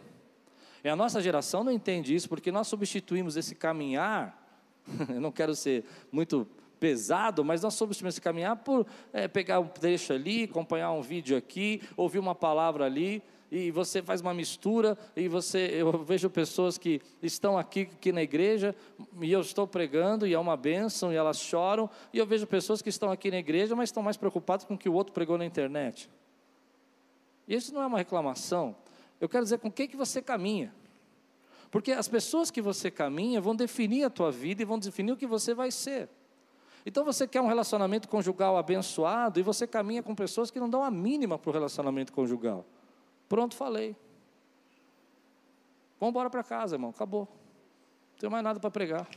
E 0.84 0.90
a 0.90 0.96
nossa 0.96 1.22
geração 1.22 1.64
não 1.64 1.72
entende 1.72 2.14
isso, 2.14 2.28
porque 2.28 2.52
nós 2.52 2.68
substituímos 2.68 3.38
esse 3.38 3.56
caminhar, 3.56 4.38
eu 5.10 5.22
não 5.22 5.32
quero 5.32 5.56
ser 5.56 5.86
muito 6.12 6.48
pesado, 6.80 7.46
mas 7.46 7.62
nós 7.62 7.74
substituímos 7.76 8.16
esse 8.16 8.22
caminhar 8.22 8.58
por 8.58 8.86
é, 9.14 9.28
pegar 9.28 9.60
um 9.62 9.68
trecho 9.68 10.12
ali, 10.12 10.44
acompanhar 10.44 10.92
um 10.92 11.02
vídeo 11.02 11.38
aqui, 11.38 11.82
ouvir 11.96 12.20
uma 12.20 12.36
palavra 12.36 12.86
ali, 12.86 13.24
e 13.50 13.70
você 13.70 14.02
faz 14.02 14.20
uma 14.20 14.34
mistura, 14.34 14.98
e 15.16 15.28
você, 15.28 15.70
eu 15.74 16.04
vejo 16.04 16.28
pessoas 16.28 16.76
que 16.76 17.00
estão 17.22 17.56
aqui, 17.56 17.82
aqui 17.82 18.12
na 18.12 18.24
igreja, 18.24 18.76
e 19.22 19.32
eu 19.32 19.42
estou 19.42 19.68
pregando, 19.68 20.26
e 20.26 20.34
é 20.34 20.40
uma 20.40 20.58
bênção, 20.58 21.14
e 21.14 21.16
elas 21.16 21.40
choram, 21.40 21.88
e 22.12 22.18
eu 22.18 22.26
vejo 22.26 22.48
pessoas 22.48 22.82
que 22.82 22.90
estão 22.90 23.12
aqui 23.12 23.30
na 23.30 23.38
igreja, 23.38 23.76
mas 23.76 23.90
estão 23.90 24.02
mais 24.02 24.18
preocupadas 24.18 24.66
com 24.66 24.74
o 24.74 24.78
que 24.78 24.90
o 24.90 24.94
outro 24.94 25.14
pregou 25.14 25.38
na 25.38 25.46
internet. 25.46 26.10
Isso 27.48 27.74
não 27.74 27.84
é 27.84 27.86
uma 27.86 28.00
reclamação, 28.00 28.76
eu 29.24 29.30
quero 29.30 29.46
dizer 29.46 29.60
com 29.60 29.72
quem 29.72 29.88
que 29.88 29.96
você 29.96 30.22
caminha. 30.22 30.76
Porque 31.72 31.94
as 31.94 32.10
pessoas 32.10 32.52
que 32.52 32.62
você 32.62 32.92
caminha 32.92 33.40
vão 33.40 33.56
definir 33.56 34.04
a 34.04 34.10
tua 34.10 34.30
vida 34.30 34.62
e 34.62 34.66
vão 34.66 34.78
definir 34.78 35.14
o 35.14 35.16
que 35.16 35.26
você 35.26 35.54
vai 35.54 35.72
ser. 35.72 36.10
Então 36.86 37.06
você 37.06 37.26
quer 37.26 37.40
um 37.40 37.48
relacionamento 37.48 38.10
conjugal 38.10 38.58
abençoado 38.58 39.40
e 39.40 39.44
você 39.44 39.66
caminha 39.66 40.04
com 40.04 40.14
pessoas 40.14 40.52
que 40.52 40.60
não 40.60 40.70
dão 40.70 40.84
a 40.84 40.92
mínima 40.92 41.40
para 41.40 41.50
o 41.50 41.54
relacionamento 41.54 42.12
conjugal. 42.12 42.66
Pronto, 43.30 43.56
falei. 43.56 43.96
Vamos 46.02 46.12
embora 46.12 46.30
para 46.30 46.44
casa, 46.44 46.76
irmão. 46.76 46.90
Acabou. 46.90 47.22
Não 47.22 48.20
tenho 48.20 48.30
mais 48.30 48.44
nada 48.44 48.60
para 48.60 48.70
pregar. 48.70 49.08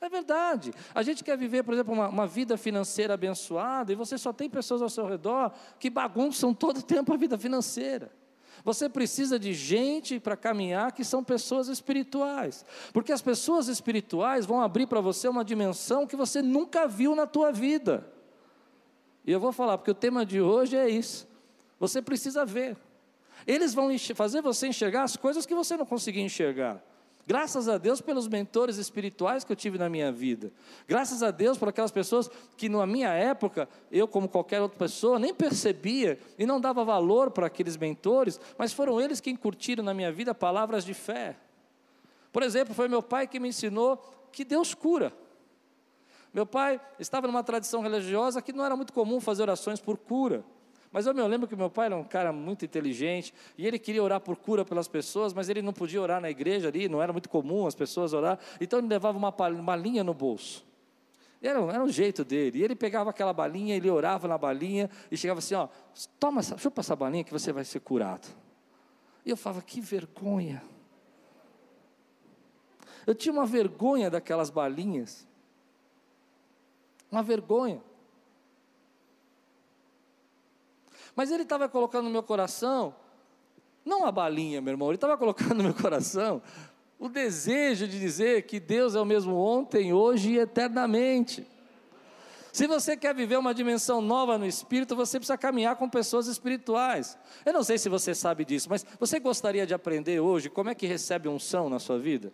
É 0.00 0.08
verdade. 0.08 0.74
A 0.92 1.04
gente 1.04 1.22
quer 1.22 1.38
viver, 1.38 1.62
por 1.62 1.72
exemplo, 1.72 1.94
uma, 1.94 2.08
uma, 2.08 2.26
vida 2.26 2.56
financeira 2.56 3.14
abençoada 3.14 3.92
e 3.92 3.94
você 3.94 4.18
só 4.18 4.32
tem 4.32 4.50
pessoas 4.50 4.82
ao 4.82 4.90
seu 4.90 5.06
redor 5.06 5.52
que 5.78 5.88
bagunçam 5.88 6.52
todo 6.52 6.78
o 6.78 6.82
tempo 6.82 7.12
a 7.12 7.16
vida 7.16 7.38
financeira. 7.38 8.17
Você 8.64 8.88
precisa 8.88 9.38
de 9.38 9.52
gente 9.54 10.18
para 10.18 10.36
caminhar 10.36 10.92
que 10.92 11.04
são 11.04 11.22
pessoas 11.22 11.68
espirituais. 11.68 12.64
Porque 12.92 13.12
as 13.12 13.22
pessoas 13.22 13.68
espirituais 13.68 14.46
vão 14.46 14.60
abrir 14.60 14.86
para 14.86 15.00
você 15.00 15.28
uma 15.28 15.44
dimensão 15.44 16.06
que 16.06 16.16
você 16.16 16.42
nunca 16.42 16.86
viu 16.86 17.14
na 17.14 17.26
tua 17.26 17.52
vida. 17.52 18.06
E 19.24 19.32
eu 19.32 19.40
vou 19.40 19.52
falar, 19.52 19.78
porque 19.78 19.90
o 19.90 19.94
tema 19.94 20.24
de 20.24 20.40
hoje 20.40 20.76
é 20.76 20.88
isso. 20.88 21.28
Você 21.78 22.02
precisa 22.02 22.44
ver. 22.44 22.76
Eles 23.46 23.74
vão 23.74 23.88
fazer 24.14 24.42
você 24.42 24.66
enxergar 24.66 25.04
as 25.04 25.16
coisas 25.16 25.46
que 25.46 25.54
você 25.54 25.76
não 25.76 25.86
conseguia 25.86 26.22
enxergar. 26.22 26.82
Graças 27.28 27.68
a 27.68 27.76
Deus 27.76 28.00
pelos 28.00 28.26
mentores 28.26 28.78
espirituais 28.78 29.44
que 29.44 29.52
eu 29.52 29.56
tive 29.56 29.76
na 29.76 29.90
minha 29.90 30.10
vida. 30.10 30.50
Graças 30.88 31.22
a 31.22 31.30
Deus 31.30 31.58
por 31.58 31.68
aquelas 31.68 31.90
pessoas 31.90 32.30
que 32.56 32.70
na 32.70 32.86
minha 32.86 33.10
época, 33.10 33.68
eu 33.92 34.08
como 34.08 34.26
qualquer 34.26 34.62
outra 34.62 34.78
pessoa, 34.78 35.18
nem 35.18 35.34
percebia 35.34 36.18
e 36.38 36.46
não 36.46 36.58
dava 36.58 36.82
valor 36.86 37.30
para 37.30 37.46
aqueles 37.46 37.76
mentores, 37.76 38.40
mas 38.56 38.72
foram 38.72 38.98
eles 38.98 39.20
que 39.20 39.28
incutiram 39.28 39.84
na 39.84 39.92
minha 39.92 40.10
vida 40.10 40.34
palavras 40.34 40.86
de 40.86 40.94
fé. 40.94 41.36
Por 42.32 42.42
exemplo, 42.42 42.74
foi 42.74 42.88
meu 42.88 43.02
pai 43.02 43.26
que 43.26 43.38
me 43.38 43.50
ensinou 43.50 43.98
que 44.32 44.42
Deus 44.42 44.72
cura. 44.72 45.12
Meu 46.32 46.46
pai 46.46 46.80
estava 46.98 47.26
numa 47.26 47.44
tradição 47.44 47.82
religiosa 47.82 48.40
que 48.40 48.54
não 48.54 48.64
era 48.64 48.74
muito 48.74 48.94
comum 48.94 49.20
fazer 49.20 49.42
orações 49.42 49.82
por 49.82 49.98
cura. 49.98 50.42
Mas 50.90 51.06
eu 51.06 51.14
me 51.14 51.22
lembro 51.22 51.46
que 51.46 51.54
meu 51.54 51.68
pai 51.68 51.86
era 51.86 51.96
um 51.96 52.04
cara 52.04 52.32
muito 52.32 52.64
inteligente 52.64 53.34
e 53.56 53.66
ele 53.66 53.78
queria 53.78 54.02
orar 54.02 54.20
por 54.20 54.36
cura 54.36 54.64
pelas 54.64 54.88
pessoas, 54.88 55.34
mas 55.34 55.48
ele 55.48 55.60
não 55.60 55.72
podia 55.72 56.00
orar 56.00 56.20
na 56.20 56.30
igreja 56.30 56.68
ali, 56.68 56.88
não 56.88 57.02
era 57.02 57.12
muito 57.12 57.28
comum 57.28 57.66
as 57.66 57.74
pessoas 57.74 58.12
orar, 58.12 58.38
então 58.60 58.78
ele 58.78 58.88
levava 58.88 59.18
uma 59.18 59.30
balinha 59.30 60.02
no 60.02 60.14
bolso. 60.14 60.66
Era, 61.40 61.60
era 61.60 61.82
um 61.82 61.88
jeito 61.88 62.24
dele. 62.24 62.58
E 62.58 62.64
ele 62.64 62.74
pegava 62.74 63.10
aquela 63.10 63.32
balinha, 63.32 63.76
ele 63.76 63.88
orava 63.88 64.26
na 64.26 64.36
balinha 64.36 64.90
e 65.10 65.16
chegava 65.16 65.38
assim: 65.38 65.54
ó, 65.54 65.68
toma, 66.18 66.42
chupa 66.42 66.80
essa 66.80 66.96
balinha 66.96 67.22
que 67.22 67.32
você 67.32 67.52
vai 67.52 67.64
ser 67.64 67.80
curado. 67.80 68.26
E 69.24 69.30
eu 69.30 69.36
falava: 69.36 69.62
que 69.62 69.80
vergonha. 69.80 70.62
Eu 73.06 73.14
tinha 73.14 73.32
uma 73.32 73.46
vergonha 73.46 74.10
daquelas 74.10 74.50
balinhas. 74.50 75.26
Uma 77.10 77.22
vergonha. 77.22 77.80
Mas 81.18 81.32
ele 81.32 81.42
estava 81.42 81.68
colocando 81.68 82.04
no 82.04 82.12
meu 82.12 82.22
coração, 82.22 82.94
não 83.84 84.06
a 84.06 84.12
balinha, 84.12 84.60
meu 84.60 84.70
irmão, 84.70 84.86
ele 84.86 84.94
estava 84.94 85.18
colocando 85.18 85.56
no 85.56 85.64
meu 85.64 85.74
coração 85.74 86.40
o 86.96 87.08
desejo 87.08 87.88
de 87.88 87.98
dizer 87.98 88.42
que 88.42 88.60
Deus 88.60 88.94
é 88.94 89.00
o 89.00 89.04
mesmo 89.04 89.34
ontem, 89.34 89.92
hoje 89.92 90.34
e 90.34 90.38
eternamente. 90.38 91.44
Se 92.52 92.68
você 92.68 92.96
quer 92.96 93.16
viver 93.16 93.36
uma 93.36 93.52
dimensão 93.52 94.00
nova 94.00 94.38
no 94.38 94.46
espírito, 94.46 94.94
você 94.94 95.18
precisa 95.18 95.36
caminhar 95.36 95.74
com 95.74 95.90
pessoas 95.90 96.28
espirituais. 96.28 97.18
Eu 97.44 97.52
não 97.52 97.64
sei 97.64 97.78
se 97.78 97.88
você 97.88 98.14
sabe 98.14 98.44
disso, 98.44 98.70
mas 98.70 98.86
você 99.00 99.18
gostaria 99.18 99.66
de 99.66 99.74
aprender 99.74 100.20
hoje 100.20 100.48
como 100.48 100.70
é 100.70 100.74
que 100.74 100.86
recebe 100.86 101.28
unção 101.28 101.68
na 101.68 101.80
sua 101.80 101.98
vida? 101.98 102.32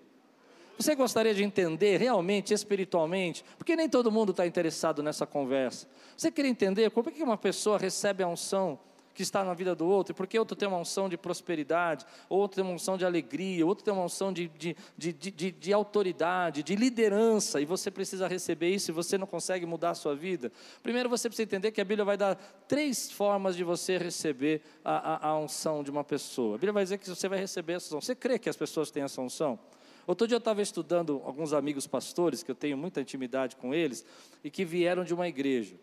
Você 0.76 0.94
gostaria 0.94 1.34
de 1.34 1.42
entender 1.42 1.98
realmente, 1.98 2.52
espiritualmente, 2.52 3.44
porque 3.56 3.76
nem 3.76 3.88
todo 3.88 4.10
mundo 4.10 4.30
está 4.30 4.46
interessado 4.46 5.02
nessa 5.02 5.24
conversa. 5.24 5.86
Você 6.16 6.30
queria 6.30 6.50
entender 6.50 6.90
como 6.90 7.08
é 7.08 7.12
que 7.12 7.22
uma 7.22 7.38
pessoa 7.38 7.78
recebe 7.78 8.22
a 8.22 8.28
unção 8.28 8.78
que 9.14 9.22
está 9.22 9.44
na 9.44 9.54
vida 9.54 9.74
do 9.74 9.86
outro, 9.86 10.12
e 10.12 10.14
porque 10.14 10.36
outro 10.38 10.56
tem 10.56 10.66
uma 10.66 10.76
unção 10.76 11.08
de 11.08 11.16
prosperidade, 11.16 12.04
outro 12.28 12.56
tem 12.56 12.64
uma 12.64 12.74
unção 12.74 12.98
de 12.98 13.04
alegria, 13.04 13.64
outro 13.64 13.84
tem 13.84 13.94
uma 13.94 14.02
unção 14.02 14.32
de, 14.32 14.48
de, 14.48 14.76
de, 14.98 15.12
de, 15.12 15.50
de 15.52 15.72
autoridade, 15.72 16.62
de 16.64 16.74
liderança, 16.74 17.60
e 17.60 17.64
você 17.64 17.90
precisa 17.90 18.26
receber 18.26 18.70
isso 18.70 18.90
e 18.90 18.92
você 18.92 19.16
não 19.16 19.26
consegue 19.26 19.64
mudar 19.64 19.90
a 19.90 19.94
sua 19.94 20.16
vida. 20.16 20.50
Primeiro 20.82 21.08
você 21.08 21.28
precisa 21.28 21.44
entender 21.44 21.70
que 21.70 21.80
a 21.80 21.84
Bíblia 21.84 22.04
vai 22.04 22.16
dar 22.16 22.34
três 22.66 23.10
formas 23.10 23.54
de 23.54 23.62
você 23.62 23.96
receber 23.96 24.62
a, 24.84 25.28
a, 25.28 25.28
a 25.28 25.38
unção 25.38 25.84
de 25.84 25.90
uma 25.90 26.02
pessoa. 26.02 26.56
A 26.56 26.58
Bíblia 26.58 26.72
vai 26.72 26.82
dizer 26.82 26.98
que 26.98 27.08
você 27.08 27.28
vai 27.28 27.38
receber 27.38 27.74
essa 27.74 27.86
unção. 27.86 28.00
Você 28.00 28.16
crê 28.16 28.38
que 28.38 28.48
as 28.48 28.56
pessoas 28.56 28.90
têm 28.90 29.04
essa 29.04 29.20
unção? 29.20 29.58
Outro 30.06 30.26
dia 30.26 30.34
eu 30.36 30.38
estava 30.38 30.60
estudando 30.60 31.22
alguns 31.24 31.52
amigos 31.52 31.86
pastores, 31.86 32.42
que 32.42 32.50
eu 32.50 32.54
tenho 32.54 32.76
muita 32.76 33.00
intimidade 33.00 33.56
com 33.56 33.74
eles, 33.74 34.04
e 34.42 34.50
que 34.50 34.64
vieram 34.64 35.04
de 35.04 35.14
uma 35.14 35.26
igreja. 35.26 35.76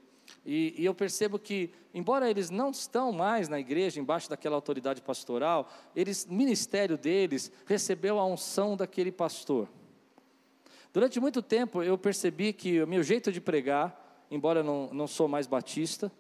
E, 0.46 0.76
e, 0.78 0.86
eu 0.86 0.94
percebo 0.94 1.38
que, 1.38 1.72
embora 1.94 2.30
eles 2.30 2.50
não 2.50 2.72
estão 2.72 3.12
mais 3.12 3.48
na 3.48 3.60
igreja, 3.60 4.00
embaixo 4.00 4.30
daquela 4.30 4.56
autoridade 4.56 5.02
pastoral, 5.02 5.70
eles, 5.96 6.26
o 6.30 6.34
ministério 6.34 6.98
deles 6.98 7.52
recebeu 7.66 8.20
a 8.20 8.26
unção 8.26 8.78
daquele 8.78 9.12
pastor. 9.12 9.68
Durante 10.94 11.20
muito 11.20 11.42
tempo 11.42 11.82
eu 11.84 11.98
percebi 11.98 12.54
que 12.54 12.82
o 12.82 12.88
meu 12.88 13.04
jeito 13.04 13.32
de 13.32 13.40
pregar, 13.40 14.26
embora 14.30 14.64
não, 14.64 14.90
não 14.94 15.08
sou 15.08 15.28
mais 15.28 15.48
batista, 15.48 16.12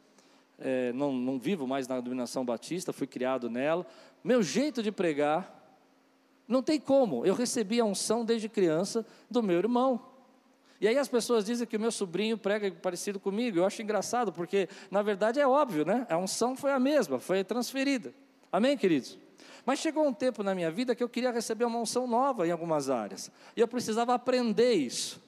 é, 0.59 0.93
não, 0.93 1.11
não 1.11 1.39
vivo 1.39 1.67
mais 1.67 1.87
na 1.87 1.99
dominação 1.99 2.45
batista, 2.45 2.93
fui 2.93 3.07
criado 3.07 3.49
nela, 3.49 3.85
meu 4.23 4.43
jeito 4.43 4.83
de 4.83 4.91
pregar 4.91 5.60
não 6.47 6.61
tem 6.61 6.79
como. 6.79 7.25
Eu 7.25 7.33
recebi 7.33 7.79
a 7.79 7.85
unção 7.85 8.25
desde 8.25 8.49
criança 8.49 9.05
do 9.29 9.41
meu 9.41 9.57
irmão. 9.57 10.01
E 10.79 10.87
aí 10.87 10.97
as 10.97 11.07
pessoas 11.07 11.45
dizem 11.45 11.67
que 11.67 11.77
o 11.77 11.79
meu 11.79 11.91
sobrinho 11.91 12.37
prega 12.37 12.71
parecido 12.71 13.19
comigo. 13.19 13.59
Eu 13.59 13.65
acho 13.65 13.81
engraçado, 13.81 14.33
porque 14.33 14.67
na 14.89 15.01
verdade 15.01 15.39
é 15.39 15.47
óbvio, 15.47 15.85
né? 15.85 16.07
A 16.09 16.17
unção 16.17 16.55
foi 16.55 16.71
a 16.71 16.79
mesma, 16.79 17.19
foi 17.19 17.43
transferida. 17.43 18.13
Amém, 18.51 18.75
queridos? 18.75 19.17
Mas 19.65 19.79
chegou 19.79 20.05
um 20.05 20.11
tempo 20.13 20.41
na 20.41 20.55
minha 20.55 20.71
vida 20.71 20.95
que 20.95 21.03
eu 21.03 21.09
queria 21.09 21.31
receber 21.31 21.65
uma 21.65 21.77
unção 21.77 22.07
nova 22.07 22.47
em 22.47 22.51
algumas 22.51 22.89
áreas. 22.89 23.29
E 23.55 23.61
eu 23.61 23.67
precisava 23.67 24.13
aprender 24.13 24.73
isso. 24.73 25.21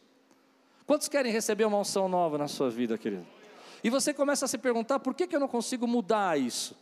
Quantos 0.85 1.07
querem 1.07 1.31
receber 1.31 1.65
uma 1.65 1.77
unção 1.77 2.09
nova 2.09 2.37
na 2.37 2.47
sua 2.47 2.69
vida, 2.69 2.97
querido? 2.97 3.25
E 3.83 3.89
você 3.89 4.13
começa 4.13 4.45
a 4.45 4.47
se 4.47 4.57
perguntar: 4.57 4.99
por 4.99 5.13
que, 5.13 5.27
que 5.27 5.35
eu 5.35 5.39
não 5.39 5.47
consigo 5.47 5.87
mudar 5.87 6.39
isso? 6.39 6.75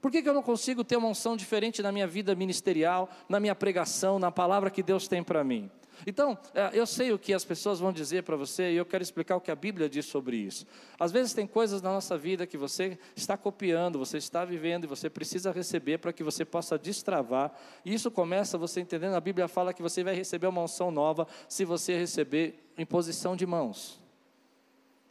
Por 0.00 0.10
que, 0.10 0.22
que 0.22 0.28
eu 0.28 0.34
não 0.34 0.42
consigo 0.42 0.84
ter 0.84 0.96
uma 0.96 1.08
unção 1.08 1.36
diferente 1.36 1.82
na 1.82 1.90
minha 1.90 2.06
vida 2.06 2.34
ministerial, 2.34 3.08
na 3.28 3.40
minha 3.40 3.54
pregação, 3.54 4.18
na 4.18 4.30
palavra 4.30 4.70
que 4.70 4.82
Deus 4.82 5.08
tem 5.08 5.22
para 5.22 5.42
mim? 5.42 5.70
Então, 6.04 6.36
é, 6.52 6.70
eu 6.72 6.86
sei 6.86 7.12
o 7.12 7.18
que 7.18 7.32
as 7.32 7.44
pessoas 7.44 7.78
vão 7.78 7.92
dizer 7.92 8.24
para 8.24 8.36
você 8.36 8.72
e 8.72 8.76
eu 8.76 8.84
quero 8.84 9.02
explicar 9.02 9.36
o 9.36 9.40
que 9.40 9.50
a 9.50 9.54
Bíblia 9.54 9.88
diz 9.88 10.04
sobre 10.04 10.36
isso. 10.36 10.66
Às 10.98 11.12
vezes 11.12 11.32
tem 11.32 11.46
coisas 11.46 11.80
na 11.80 11.90
nossa 11.90 12.18
vida 12.18 12.46
que 12.46 12.58
você 12.58 12.98
está 13.14 13.36
copiando, 13.36 13.98
você 13.98 14.18
está 14.18 14.44
vivendo 14.44 14.84
e 14.84 14.86
você 14.86 15.08
precisa 15.08 15.52
receber 15.52 15.98
para 15.98 16.12
que 16.12 16.22
você 16.22 16.44
possa 16.44 16.78
destravar. 16.78 17.52
E 17.84 17.94
isso 17.94 18.10
começa 18.10 18.58
você 18.58 18.80
entendendo, 18.80 19.14
a 19.14 19.20
Bíblia 19.20 19.48
fala 19.48 19.72
que 19.72 19.82
você 19.82 20.02
vai 20.02 20.14
receber 20.14 20.48
uma 20.48 20.62
unção 20.62 20.90
nova 20.90 21.26
se 21.48 21.64
você 21.64 21.96
receber 21.96 22.70
imposição 22.76 23.34
de 23.36 23.46
mãos. 23.46 24.00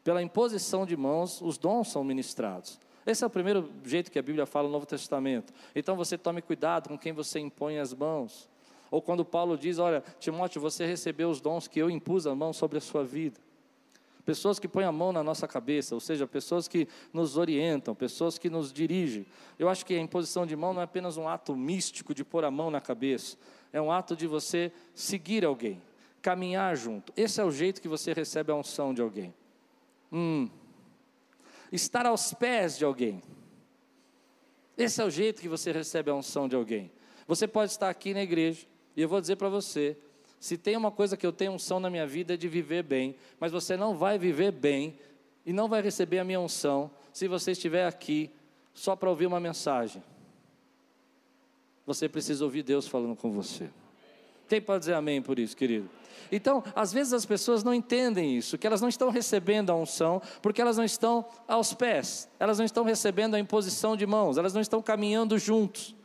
Pela 0.04 0.22
imposição 0.22 0.86
de 0.86 0.96
mãos, 0.96 1.42
os 1.42 1.58
dons 1.58 1.92
são 1.92 2.04
ministrados. 2.04 2.80
Esse 3.06 3.24
é 3.24 3.28
o 3.28 3.30
primeiro 3.30 3.72
jeito 3.84 4.12
que 4.12 4.18
a 4.18 4.22
Bíblia 4.22 4.46
fala 4.46 4.68
no 4.68 4.74
Novo 4.74 4.86
Testamento. 4.86 5.54
Então 5.76 5.96
você 5.96 6.18
tome 6.18 6.42
cuidado 6.42 6.90
com 6.90 6.98
quem 6.98 7.14
você 7.14 7.40
impõe 7.40 7.78
as 7.78 7.94
mãos. 7.94 8.50
Ou 8.90 9.02
quando 9.02 9.24
Paulo 9.24 9.58
diz: 9.58 9.78
Olha, 9.78 10.04
Timóteo, 10.20 10.60
você 10.60 10.86
recebeu 10.86 11.30
os 11.30 11.40
dons 11.40 11.68
que 11.68 11.80
eu 11.80 11.90
impus 11.90 12.26
a 12.26 12.34
mão 12.34 12.52
sobre 12.52 12.78
a 12.78 12.82
sua 12.82 13.04
vida. 13.04 13.40
Pessoas 14.26 14.58
que 14.58 14.68
põem 14.68 14.86
a 14.86 14.92
mão 14.92 15.12
na 15.12 15.24
nossa 15.24 15.48
cabeça, 15.48 15.94
ou 15.94 16.02
seja, 16.02 16.26
pessoas 16.26 16.68
que 16.68 16.88
nos 17.14 17.38
orientam, 17.38 17.94
pessoas 17.94 18.40
que 18.40 18.50
nos 18.50 18.74
dirigem. 18.74 19.24
Eu 19.60 19.70
acho 19.70 19.86
que 19.86 19.94
a 19.94 20.00
imposição 20.00 20.48
de 20.48 20.56
mão 20.56 20.74
não 20.74 20.82
é 20.82 20.86
apenas 20.86 21.16
um 21.16 21.28
ato 21.28 21.56
místico 21.56 22.12
de 22.12 22.26
pôr 22.26 22.44
a 22.44 22.50
mão 22.50 22.72
na 22.72 22.82
cabeça, 22.82 23.38
é 23.72 23.80
um 23.80 23.92
ato 23.92 24.16
de 24.16 24.26
você 24.26 24.72
seguir 24.96 25.46
alguém, 25.46 25.80
caminhar 26.24 26.76
junto. 26.76 27.14
Esse 27.16 27.40
é 27.40 27.44
o 27.44 27.52
jeito 27.52 27.80
que 27.80 27.88
você 27.88 28.14
recebe 28.14 28.52
a 28.52 28.56
unção 28.56 28.96
de 28.96 29.02
alguém. 29.02 29.32
Hum, 30.12 30.50
estar 31.76 32.06
aos 32.06 32.34
pés 32.34 32.78
de 32.78 32.86
alguém. 32.86 33.22
Esse 34.78 35.02
é 35.02 35.06
o 35.06 35.10
jeito 35.10 35.42
que 35.42 35.48
você 35.48 35.72
recebe 35.72 36.10
a 36.10 36.16
unção 36.16 36.48
de 36.48 36.56
alguém. 36.56 36.92
Você 37.28 37.48
pode 37.48 37.72
estar 37.72 37.90
aqui 37.90 38.14
na 38.14 38.22
igreja, 38.22 38.66
e 38.96 39.02
eu 39.02 39.10
vou 39.10 39.22
dizer 39.22 39.36
para 39.36 39.50
você: 39.50 39.98
se 40.40 40.58
tem 40.58 40.76
uma 40.76 40.92
coisa 40.92 41.16
que 41.16 41.26
eu 41.26 41.32
tenho 41.32 41.54
unção 41.54 41.80
na 41.80 41.90
minha 41.90 42.06
vida 42.06 42.34
é 42.34 42.38
de 42.38 42.48
viver 42.48 42.84
bem, 42.84 43.16
mas 43.40 43.52
você 43.52 43.78
não 43.78 43.96
vai 43.96 44.18
viver 44.18 44.52
bem 44.52 44.98
e 45.46 45.54
não 45.54 45.68
vai 45.68 45.82
receber 45.82 46.20
a 46.20 46.24
minha 46.24 46.40
unção 46.40 46.92
se 47.14 47.28
você 47.28 47.52
estiver 47.52 47.88
aqui 47.88 48.30
só 48.74 48.96
para 48.96 49.10
ouvir 49.10 49.26
uma 49.26 49.40
mensagem. 49.40 50.04
Você 51.86 52.10
precisa 52.10 52.44
ouvir 52.44 52.64
Deus 52.64 52.88
falando 52.88 53.16
com 53.16 53.32
você. 53.32 53.70
Quem 54.48 54.62
pode 54.62 54.80
dizer 54.80 54.94
amém 54.94 55.22
por 55.22 55.40
isso, 55.40 55.56
querido? 55.56 55.90
Então, 56.32 56.64
às 56.76 56.92
vezes 56.92 57.14
as 57.14 57.26
pessoas 57.26 57.64
não 57.64 57.74
entendem 57.74 58.36
isso, 58.36 58.58
que 58.58 58.66
elas 58.66 58.82
não 58.82 58.90
estão 58.90 59.10
recebendo 59.10 59.70
a 59.70 59.76
unção, 59.76 60.22
porque 60.42 60.62
elas 60.62 60.78
não 60.78 60.84
estão 60.84 61.26
aos 61.48 61.74
pés, 61.74 62.30
elas 62.40 62.58
não 62.58 62.66
estão 62.66 62.84
recebendo 62.84 63.36
a 63.36 63.40
imposição 63.40 63.96
de 63.96 64.06
mãos, 64.06 64.38
elas 64.38 64.54
não 64.54 64.62
estão 64.62 64.82
caminhando 64.82 65.38
juntos, 65.38 65.96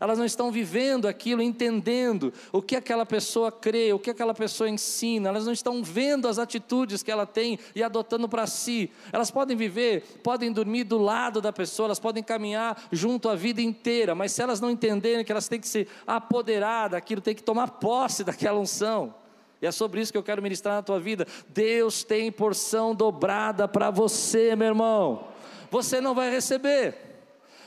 elas 0.00 0.18
não 0.18 0.24
estão 0.24 0.50
vivendo 0.50 1.08
aquilo, 1.08 1.42
entendendo 1.42 2.32
o 2.52 2.62
que 2.62 2.76
aquela 2.76 3.04
pessoa 3.04 3.50
crê, 3.50 3.92
o 3.92 3.98
que 3.98 4.10
aquela 4.10 4.34
pessoa 4.34 4.68
ensina, 4.68 5.28
elas 5.28 5.44
não 5.44 5.52
estão 5.52 5.82
vendo 5.82 6.28
as 6.28 6.38
atitudes 6.38 7.02
que 7.02 7.10
ela 7.10 7.26
tem 7.26 7.58
e 7.74 7.82
adotando 7.82 8.28
para 8.28 8.46
si. 8.46 8.90
Elas 9.12 9.30
podem 9.30 9.56
viver, 9.56 10.20
podem 10.22 10.52
dormir 10.52 10.84
do 10.84 10.98
lado 10.98 11.40
da 11.40 11.52
pessoa, 11.52 11.88
elas 11.88 11.98
podem 11.98 12.22
caminhar 12.22 12.80
junto 12.92 13.28
a 13.28 13.34
vida 13.34 13.60
inteira, 13.60 14.14
mas 14.14 14.32
se 14.32 14.42
elas 14.42 14.60
não 14.60 14.70
entenderem 14.70 15.24
que 15.24 15.32
elas 15.32 15.48
têm 15.48 15.60
que 15.60 15.68
se 15.68 15.88
apoderar 16.06 16.90
daquilo, 16.90 17.20
têm 17.20 17.34
que 17.34 17.42
tomar 17.42 17.72
posse 17.72 18.22
daquela 18.24 18.58
unção. 18.58 19.14
E 19.60 19.66
é 19.66 19.72
sobre 19.72 20.00
isso 20.00 20.12
que 20.12 20.18
eu 20.18 20.22
quero 20.22 20.40
ministrar 20.40 20.76
na 20.76 20.82
tua 20.82 21.00
vida. 21.00 21.26
Deus 21.48 22.04
tem 22.04 22.30
porção 22.30 22.94
dobrada 22.94 23.66
para 23.66 23.90
você, 23.90 24.54
meu 24.54 24.68
irmão. 24.68 25.28
Você 25.70 26.00
não 26.00 26.14
vai 26.14 26.30
receber. 26.30 27.07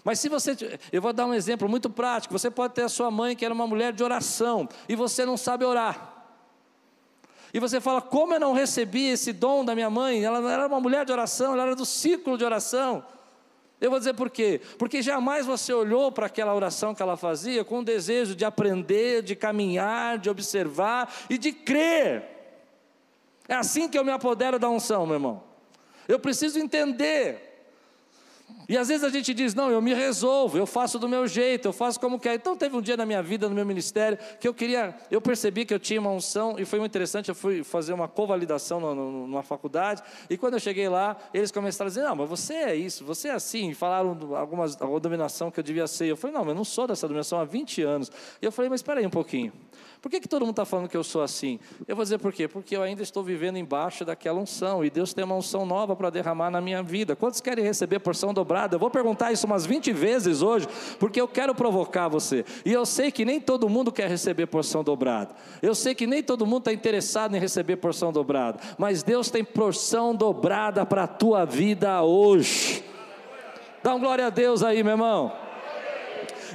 Mas 0.04 0.20
se 0.20 0.30
você, 0.30 0.56
eu 0.92 1.02
vou 1.02 1.14
dar 1.14 1.26
um 1.26 1.34
exemplo 1.34 1.70
muito 1.70 1.90
prático. 1.90 2.38
Você 2.38 2.50
pode 2.50 2.74
ter 2.74 2.84
a 2.84 2.90
sua 2.90 3.12
mãe 3.12 3.36
que 3.36 3.46
era 3.46 3.54
uma 3.54 3.68
mulher 3.68 3.94
de 3.94 4.04
oração 4.04 4.68
e 4.90 4.96
você 4.96 5.26
não 5.26 5.38
sabe 5.38 5.64
orar. 5.64 6.26
E 7.54 7.60
você 7.60 7.80
fala: 7.80 8.02
"Como 8.02 8.34
eu 8.34 8.40
não 8.40 8.54
recebi 8.54 9.10
esse 9.10 9.32
dom 9.32 9.64
da 9.64 9.76
minha 9.76 9.90
mãe? 9.90 10.24
Ela 10.24 10.52
era 10.52 10.68
uma 10.68 10.80
mulher 10.80 11.06
de 11.06 11.12
oração, 11.12 11.54
ela 11.54 11.64
era 11.64 11.76
do 11.76 11.86
círculo 11.86 12.38
de 12.38 12.44
oração". 12.44 13.06
Eu 13.80 13.90
vou 13.90 13.98
dizer 13.98 14.14
por 14.14 14.30
quê? 14.30 14.62
Porque 14.78 15.02
jamais 15.02 15.46
você 15.46 15.74
olhou 15.74 16.12
para 16.12 16.28
aquela 16.28 16.54
oração 16.54 16.94
que 16.94 17.02
ela 17.02 17.18
fazia 17.18 17.64
com 17.66 17.80
o 17.80 17.84
desejo 17.84 18.36
de 18.36 18.46
aprender, 18.46 19.24
de 19.24 19.36
caminhar, 19.36 20.20
de 20.20 20.30
observar 20.30 21.12
e 21.28 21.38
de 21.38 21.52
crer. 21.52 22.24
É 23.48 23.56
assim 23.56 23.90
que 23.90 23.98
eu 23.98 24.06
me 24.06 24.12
apodero 24.12 24.60
da 24.60 24.70
unção, 24.70 25.06
meu 25.06 25.16
irmão. 25.16 25.44
Eu 26.08 26.20
preciso 26.20 26.60
entender 26.60 27.51
e 28.72 28.78
às 28.78 28.88
vezes 28.88 29.04
a 29.04 29.10
gente 29.10 29.34
diz: 29.34 29.54
não, 29.54 29.70
eu 29.70 29.82
me 29.82 29.94
resolvo, 29.94 30.58
eu 30.58 30.66
faço 30.66 30.98
do 30.98 31.10
meu 31.10 31.28
jeito, 31.28 31.68
eu 31.68 31.74
faço 31.74 32.00
como 32.00 32.18
quer. 32.18 32.36
Então 32.36 32.56
teve 32.56 32.74
um 32.74 32.82
dia 32.82 32.96
na 32.96 33.06
minha 33.06 33.22
vida, 33.22 33.50
no 33.50 33.54
meu 33.54 33.66
ministério, 33.66 34.18
que 34.40 34.48
eu 34.48 34.54
queria, 34.54 34.96
eu 35.12 35.20
percebi 35.20 35.66
que 35.66 35.74
eu 35.74 35.80
tinha 35.80 36.00
uma 36.00 36.10
unção, 36.10 36.56
e 36.58 36.64
foi 36.64 36.80
muito 36.80 36.90
interessante. 36.94 37.28
Eu 37.28 37.36
fui 37.36 37.66
fazer 37.66 37.92
uma 37.92 38.10
no, 38.80 39.28
numa 39.28 39.44
faculdade, 39.44 40.02
e 40.30 40.38
quando 40.38 40.54
eu 40.54 40.60
cheguei 40.62 40.88
lá, 40.88 41.18
eles 41.34 41.52
começaram 41.52 41.88
a 41.88 41.90
dizer: 41.90 42.04
não, 42.04 42.16
mas 42.16 42.30
você 42.30 42.54
é 42.54 42.74
isso, 42.74 43.04
você 43.04 43.28
é 43.28 43.34
assim. 43.34 43.72
E 43.72 43.74
falaram 43.74 44.18
algumas, 44.38 44.82
alguma 44.82 45.02
dominação 45.02 45.52
que 45.52 45.60
eu 45.60 45.64
devia 45.66 45.86
ser. 45.86 46.06
Eu 46.06 46.16
falei: 46.16 46.34
não, 46.34 46.46
mas 46.46 46.52
eu 46.52 46.56
não 46.56 46.64
sou 46.64 46.88
dessa 46.88 47.06
dominação 47.06 47.42
há 47.42 47.44
20 47.44 47.82
anos. 47.82 48.10
E 48.42 48.46
eu 48.46 48.54
falei: 48.54 48.70
mas 48.70 48.80
espera 48.80 49.02
aí 49.02 49.06
um 49.06 49.10
pouquinho. 49.10 49.52
Por 50.02 50.10
que, 50.10 50.20
que 50.20 50.28
todo 50.28 50.42
mundo 50.42 50.52
está 50.52 50.66
falando 50.66 50.90
que 50.90 50.98
eu 50.98 51.04
sou 51.04 51.22
assim? 51.22 51.60
Eu 51.88 51.96
vou 51.96 52.04
dizer 52.04 52.18
por 52.18 52.34
quê? 52.34 52.48
Porque 52.48 52.76
eu 52.76 52.82
ainda 52.82 53.04
estou 53.04 53.24
vivendo 53.24 53.58
embaixo 53.58 54.04
daquela 54.04 54.40
unção, 54.40 54.84
e 54.84 54.90
Deus 54.90 55.14
tem 55.14 55.24
uma 55.24 55.36
unção 55.36 55.64
nova 55.64 55.96
para 55.96 56.10
derramar 56.10 56.50
na 56.50 56.60
minha 56.60 56.82
vida. 56.82 57.16
Quantos 57.16 57.40
querem 57.40 57.64
receber 57.64 58.00
porção 58.00 58.34
dobrada? 58.34 58.61
Eu 58.76 58.80
vou 58.80 58.90
perguntar 58.90 59.32
isso 59.32 59.46
umas 59.46 59.66
20 59.66 59.92
vezes 59.94 60.42
hoje, 60.42 60.68
porque 61.00 61.20
eu 61.20 61.28
quero 61.28 61.54
provocar 61.56 62.08
você. 62.08 62.46
E 62.66 62.72
eu 62.72 62.86
sei 62.86 63.12
que 63.12 63.26
nem 63.26 63.40
todo 63.40 63.70
mundo 63.70 63.92
quer 63.92 64.10
receber 64.10 64.48
porção 64.48 64.84
dobrada. 64.84 65.36
Eu 65.62 65.74
sei 65.76 65.96
que 65.96 66.06
nem 66.06 66.22
todo 66.22 66.46
mundo 66.46 66.60
está 66.60 66.74
interessado 66.74 67.36
em 67.36 67.40
receber 67.40 67.78
porção 67.78 68.12
dobrada. 68.12 68.60
Mas 68.78 69.04
Deus 69.04 69.30
tem 69.30 69.44
porção 69.44 70.16
dobrada 70.16 70.86
para 70.86 71.04
a 71.04 71.08
tua 71.08 71.46
vida 71.46 72.02
hoje. 72.02 72.84
Dá 73.84 73.96
um 73.96 74.00
glória 74.00 74.28
a 74.28 74.30
Deus 74.30 74.64
aí, 74.64 74.84
meu 74.84 74.94
irmão. 74.94 75.34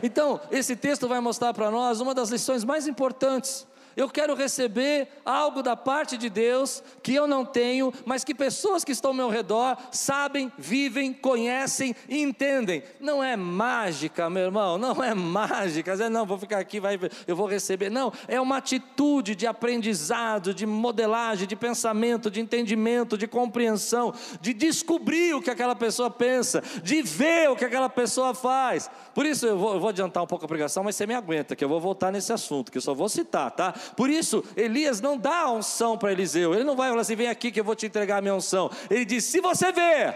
Então, 0.02 0.40
esse 0.50 0.76
texto 0.76 1.08
vai 1.08 1.20
mostrar 1.20 1.52
para 1.54 1.70
nós 1.70 2.00
uma 2.00 2.14
das 2.14 2.30
lições 2.30 2.64
mais 2.64 2.86
importantes 2.86 3.66
eu 3.96 4.10
quero 4.10 4.34
receber 4.34 5.08
algo 5.24 5.62
da 5.62 5.74
parte 5.74 6.18
de 6.18 6.28
Deus 6.28 6.82
que 7.02 7.14
eu 7.14 7.26
não 7.26 7.44
tenho, 7.44 7.92
mas 8.04 8.22
que 8.22 8.34
pessoas 8.34 8.84
que 8.84 8.92
estão 8.92 9.12
ao 9.12 9.16
meu 9.16 9.30
redor 9.30 9.76
sabem, 9.90 10.52
vivem, 10.58 11.12
conhecem 11.12 11.96
e 12.08 12.20
entendem. 12.20 12.82
Não 13.00 13.24
é 13.24 13.36
mágica, 13.36 14.28
meu 14.28 14.44
irmão, 14.44 14.76
não 14.76 15.02
é 15.02 15.14
mágica. 15.14 15.92
Dizer, 15.92 16.10
não, 16.10 16.26
vou 16.26 16.38
ficar 16.38 16.58
aqui, 16.58 16.78
vai, 16.78 16.98
eu 17.26 17.34
vou 17.34 17.46
receber. 17.46 17.90
Não, 17.90 18.12
é 18.28 18.40
uma 18.40 18.58
atitude 18.58 19.34
de 19.34 19.46
aprendizado, 19.46 20.52
de 20.52 20.66
modelagem, 20.66 21.48
de 21.48 21.56
pensamento, 21.56 22.30
de 22.30 22.40
entendimento, 22.40 23.16
de 23.16 23.26
compreensão, 23.26 24.12
de 24.40 24.52
descobrir 24.52 25.34
o 25.34 25.40
que 25.40 25.50
aquela 25.50 25.74
pessoa 25.74 26.10
pensa, 26.10 26.62
de 26.82 27.00
ver 27.00 27.48
o 27.50 27.56
que 27.56 27.64
aquela 27.64 27.88
pessoa 27.88 28.34
faz. 28.34 28.90
Por 29.16 29.24
isso 29.24 29.46
eu 29.46 29.56
vou, 29.56 29.72
eu 29.72 29.80
vou 29.80 29.88
adiantar 29.88 30.22
um 30.22 30.26
pouco 30.26 30.44
a 30.44 30.48
pregação, 30.48 30.84
mas 30.84 30.94
você 30.94 31.06
me 31.06 31.14
aguenta, 31.14 31.56
que 31.56 31.64
eu 31.64 31.70
vou 31.70 31.80
voltar 31.80 32.12
nesse 32.12 32.34
assunto, 32.34 32.70
que 32.70 32.76
eu 32.76 32.82
só 32.82 32.92
vou 32.92 33.08
citar, 33.08 33.50
tá? 33.50 33.72
Por 33.96 34.10
isso, 34.10 34.44
Elias 34.54 35.00
não 35.00 35.16
dá 35.16 35.38
a 35.38 35.52
unção 35.52 35.96
para 35.96 36.12
Eliseu. 36.12 36.52
Ele 36.52 36.64
não 36.64 36.76
vai 36.76 36.90
falar 36.90 37.00
assim: 37.00 37.16
vem 37.16 37.28
aqui 37.28 37.50
que 37.50 37.58
eu 37.58 37.64
vou 37.64 37.74
te 37.74 37.86
entregar 37.86 38.18
a 38.18 38.20
minha 38.20 38.34
unção. 38.34 38.70
Ele 38.90 39.06
diz: 39.06 39.24
se 39.24 39.40
você 39.40 39.72
vê, 39.72 40.14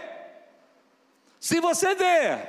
se 1.39 1.59
você 1.59 1.95
vê. 1.95 2.47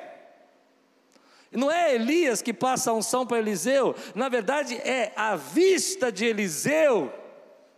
Não 1.51 1.71
é 1.71 1.95
Elias 1.95 2.43
que 2.43 2.53
passa 2.53 2.91
a 2.91 2.95
unção 2.95 3.27
para 3.27 3.39
Eliseu, 3.39 3.95
na 4.15 4.29
verdade 4.29 4.75
é 4.75 5.11
a 5.17 5.37
vista 5.37 6.13
de 6.13 6.27
Eliseu 6.27 7.11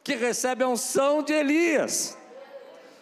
que 0.02 0.16
recebe 0.16 0.64
a 0.64 0.68
unção 0.68 1.22
de 1.22 1.32
Elias. 1.32 2.18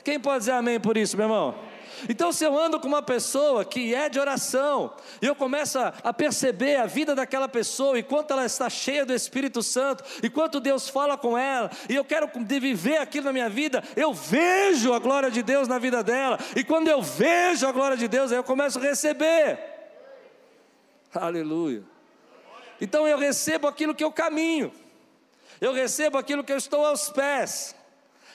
Quem 0.04 0.20
pode 0.20 0.40
dizer 0.40 0.52
amém 0.52 0.78
por 0.78 0.98
isso, 0.98 1.16
meu 1.16 1.24
irmão? 1.24 1.71
Então, 2.08 2.32
se 2.32 2.44
eu 2.44 2.58
ando 2.58 2.80
com 2.80 2.88
uma 2.88 3.02
pessoa 3.02 3.64
que 3.64 3.94
é 3.94 4.08
de 4.08 4.18
oração, 4.18 4.94
e 5.20 5.26
eu 5.26 5.34
começo 5.34 5.78
a 5.78 6.12
perceber 6.12 6.76
a 6.76 6.86
vida 6.86 7.14
daquela 7.14 7.48
pessoa, 7.48 7.98
e 7.98 8.02
quanto 8.02 8.32
ela 8.32 8.44
está 8.44 8.68
cheia 8.68 9.04
do 9.04 9.12
Espírito 9.12 9.62
Santo, 9.62 10.04
e 10.22 10.30
quanto 10.30 10.60
Deus 10.60 10.88
fala 10.88 11.16
com 11.16 11.36
ela, 11.36 11.70
e 11.88 11.94
eu 11.94 12.04
quero 12.04 12.30
viver 12.60 12.98
aquilo 12.98 13.26
na 13.26 13.32
minha 13.32 13.48
vida, 13.48 13.82
eu 13.96 14.12
vejo 14.12 14.92
a 14.92 14.98
glória 14.98 15.30
de 15.30 15.42
Deus 15.42 15.68
na 15.68 15.78
vida 15.78 16.02
dela, 16.02 16.38
e 16.56 16.64
quando 16.64 16.88
eu 16.88 17.02
vejo 17.02 17.66
a 17.66 17.72
glória 17.72 17.96
de 17.96 18.08
Deus, 18.08 18.32
aí 18.32 18.38
eu 18.38 18.44
começo 18.44 18.78
a 18.78 18.82
receber. 18.82 19.58
Aleluia. 21.14 21.82
Então 22.80 23.06
eu 23.06 23.18
recebo 23.18 23.68
aquilo 23.68 23.94
que 23.94 24.02
eu 24.02 24.10
caminho, 24.10 24.72
eu 25.60 25.72
recebo 25.72 26.18
aquilo 26.18 26.42
que 26.42 26.52
eu 26.52 26.56
estou 26.56 26.84
aos 26.84 27.08
pés 27.10 27.74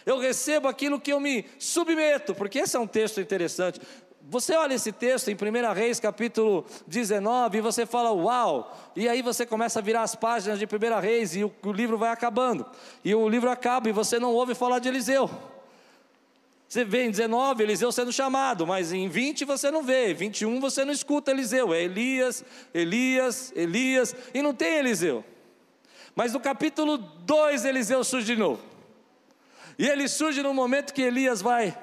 eu 0.07 0.17
recebo 0.17 0.69
aquilo 0.69 1.01
que 1.01 1.11
eu 1.11 1.19
me 1.19 1.43
submeto, 1.59 2.33
porque 2.33 2.59
esse 2.59 2.77
é 2.77 2.79
um 2.79 2.87
texto 2.87 3.19
interessante. 3.19 3.81
Você 4.29 4.55
olha 4.55 4.73
esse 4.73 4.93
texto 4.93 5.27
em 5.29 5.35
1 5.35 5.73
Reis 5.73 5.99
capítulo 5.99 6.65
19 6.87 7.57
e 7.57 7.61
você 7.61 7.85
fala, 7.85 8.13
uau! 8.13 8.91
E 8.95 9.09
aí 9.09 9.21
você 9.21 9.45
começa 9.45 9.79
a 9.79 9.81
virar 9.81 10.03
as 10.03 10.15
páginas 10.15 10.59
de 10.59 10.65
1 10.65 10.99
Reis 11.01 11.35
e 11.35 11.43
o, 11.43 11.53
o 11.61 11.73
livro 11.73 11.97
vai 11.97 12.09
acabando. 12.09 12.65
E 13.03 13.13
o 13.13 13.27
livro 13.27 13.49
acaba 13.49 13.89
e 13.89 13.91
você 13.91 14.17
não 14.17 14.33
ouve 14.33 14.55
falar 14.55 14.79
de 14.79 14.87
Eliseu. 14.87 15.29
Você 16.69 16.85
vê 16.85 17.03
em 17.03 17.11
19 17.11 17.63
Eliseu 17.63 17.91
sendo 17.91 18.13
chamado, 18.13 18.65
mas 18.65 18.93
em 18.93 19.09
20 19.09 19.43
você 19.43 19.69
não 19.69 19.83
vê, 19.83 20.13
21 20.13 20.61
você 20.61 20.85
não 20.85 20.93
escuta 20.93 21.31
Eliseu, 21.31 21.73
é 21.73 21.83
Elias, 21.83 22.45
Elias, 22.73 23.51
Elias, 23.53 24.15
e 24.33 24.41
não 24.41 24.53
tem 24.53 24.77
Eliseu. 24.77 25.23
Mas 26.15 26.31
no 26.31 26.39
capítulo 26.39 26.97
2 26.97 27.65
Eliseu 27.65 28.05
surge 28.05 28.27
de 28.27 28.37
novo. 28.37 28.76
E 29.77 29.87
ele 29.87 30.07
surge 30.07 30.41
no 30.41 30.53
momento 30.53 30.93
que 30.93 31.01
Elias 31.01 31.41
vai 31.41 31.77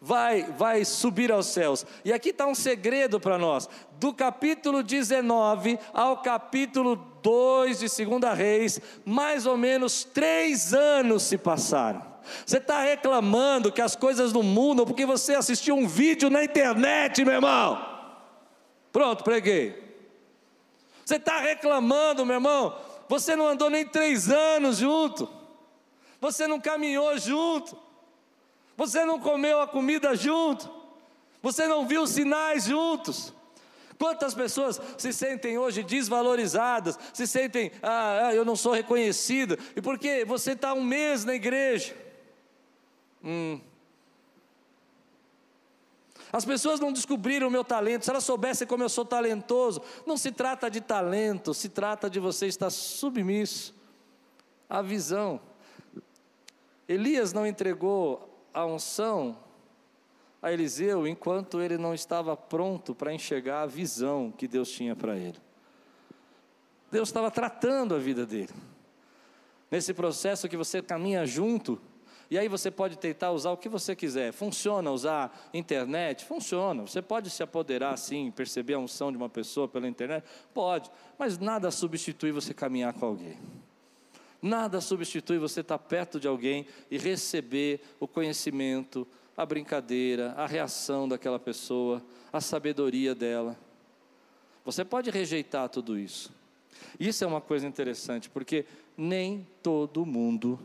vai 0.00 0.42
vai 0.52 0.84
subir 0.84 1.32
aos 1.32 1.46
céus. 1.46 1.84
E 2.04 2.12
aqui 2.12 2.30
está 2.30 2.46
um 2.46 2.54
segredo 2.54 3.18
para 3.18 3.38
nós. 3.38 3.68
Do 3.98 4.12
capítulo 4.12 4.82
19 4.82 5.78
ao 5.92 6.18
capítulo 6.18 6.96
2 7.22 7.80
de 7.80 8.04
2 8.04 8.38
Reis, 8.38 8.80
mais 9.04 9.46
ou 9.46 9.56
menos 9.56 10.04
três 10.04 10.72
anos 10.72 11.22
se 11.24 11.36
passaram. 11.36 12.14
Você 12.44 12.56
está 12.56 12.82
reclamando 12.82 13.70
que 13.70 13.80
as 13.80 13.94
coisas 13.94 14.32
não 14.32 14.42
mudam 14.42 14.84
porque 14.84 15.06
você 15.06 15.34
assistiu 15.34 15.76
um 15.76 15.86
vídeo 15.86 16.28
na 16.28 16.42
internet, 16.42 17.24
meu 17.24 17.34
irmão. 17.34 17.84
Pronto, 18.92 19.22
preguei. 19.22 19.84
Você 21.04 21.16
está 21.16 21.38
reclamando, 21.38 22.26
meu 22.26 22.36
irmão. 22.36 22.76
Você 23.08 23.36
não 23.36 23.46
andou 23.46 23.70
nem 23.70 23.84
três 23.84 24.28
anos 24.28 24.78
junto 24.78 25.45
você 26.26 26.48
não 26.48 26.60
caminhou 26.60 27.16
junto, 27.18 27.78
você 28.76 29.04
não 29.04 29.20
comeu 29.20 29.60
a 29.60 29.66
comida 29.68 30.16
junto, 30.16 30.68
você 31.40 31.68
não 31.68 31.86
viu 31.86 32.04
sinais 32.04 32.64
juntos. 32.64 33.32
Quantas 33.96 34.34
pessoas 34.34 34.80
se 34.98 35.12
sentem 35.12 35.56
hoje 35.56 35.84
desvalorizadas, 35.84 36.98
se 37.14 37.28
sentem, 37.28 37.70
ah, 37.80 38.26
ah 38.26 38.34
eu 38.34 38.44
não 38.44 38.56
sou 38.56 38.72
reconhecido, 38.72 39.56
e 39.76 39.80
porque 39.80 40.24
você 40.24 40.52
está 40.52 40.74
um 40.74 40.82
mês 40.82 41.24
na 41.24 41.34
igreja. 41.34 41.96
Hum. 43.22 43.60
As 46.32 46.44
pessoas 46.44 46.80
não 46.80 46.92
descobriram 46.92 47.46
o 47.46 47.50
meu 47.50 47.62
talento, 47.62 48.04
se 48.04 48.10
elas 48.10 48.24
soubessem 48.24 48.66
como 48.66 48.82
eu 48.82 48.88
sou 48.88 49.04
talentoso, 49.04 49.80
não 50.04 50.16
se 50.16 50.32
trata 50.32 50.68
de 50.68 50.80
talento, 50.80 51.54
se 51.54 51.68
trata 51.68 52.10
de 52.10 52.18
você 52.18 52.48
estar 52.48 52.68
submisso 52.68 53.72
à 54.68 54.82
visão 54.82 55.40
Elias 56.88 57.32
não 57.32 57.46
entregou 57.46 58.48
a 58.52 58.64
unção 58.64 59.36
a 60.40 60.52
Eliseu 60.52 61.06
enquanto 61.06 61.60
ele 61.60 61.76
não 61.76 61.92
estava 61.92 62.36
pronto 62.36 62.94
para 62.94 63.12
enxergar 63.12 63.62
a 63.62 63.66
visão 63.66 64.30
que 64.30 64.46
Deus 64.46 64.70
tinha 64.70 64.94
para 64.94 65.16
ele. 65.16 65.38
Deus 66.90 67.08
estava 67.08 67.30
tratando 67.30 67.94
a 67.94 67.98
vida 67.98 68.24
dele. 68.24 68.52
Nesse 69.70 69.92
processo 69.92 70.48
que 70.48 70.56
você 70.56 70.80
caminha 70.80 71.26
junto, 71.26 71.80
e 72.30 72.38
aí 72.38 72.48
você 72.48 72.70
pode 72.70 72.96
tentar 72.96 73.32
usar 73.32 73.50
o 73.50 73.56
que 73.56 73.68
você 73.68 73.94
quiser. 73.94 74.32
Funciona 74.32 74.90
usar 74.90 75.48
internet? 75.52 76.24
Funciona. 76.24 76.82
Você 76.82 77.02
pode 77.02 77.30
se 77.30 77.42
apoderar 77.42 77.96
sim, 77.98 78.30
perceber 78.30 78.74
a 78.74 78.78
unção 78.78 79.10
de 79.10 79.16
uma 79.16 79.28
pessoa 79.28 79.68
pela 79.68 79.88
internet? 79.88 80.24
Pode. 80.52 80.90
Mas 81.18 81.38
nada 81.38 81.70
substitui 81.70 82.32
você 82.32 82.52
caminhar 82.52 82.92
com 82.94 83.06
alguém. 83.06 83.38
Nada 84.46 84.80
substitui 84.80 85.38
você 85.38 85.60
estar 85.60 85.76
perto 85.76 86.20
de 86.20 86.28
alguém 86.28 86.66
e 86.88 86.96
receber 86.96 87.80
o 87.98 88.06
conhecimento, 88.06 89.04
a 89.36 89.44
brincadeira, 89.44 90.34
a 90.36 90.46
reação 90.46 91.08
daquela 91.08 91.38
pessoa, 91.40 92.00
a 92.32 92.40
sabedoria 92.40 93.12
dela. 93.12 93.58
Você 94.64 94.84
pode 94.84 95.10
rejeitar 95.10 95.68
tudo 95.68 95.98
isso. 95.98 96.32
Isso 96.98 97.24
é 97.24 97.26
uma 97.26 97.40
coisa 97.40 97.66
interessante, 97.66 98.30
porque 98.30 98.64
nem 98.96 99.44
todo 99.64 100.06
mundo 100.06 100.60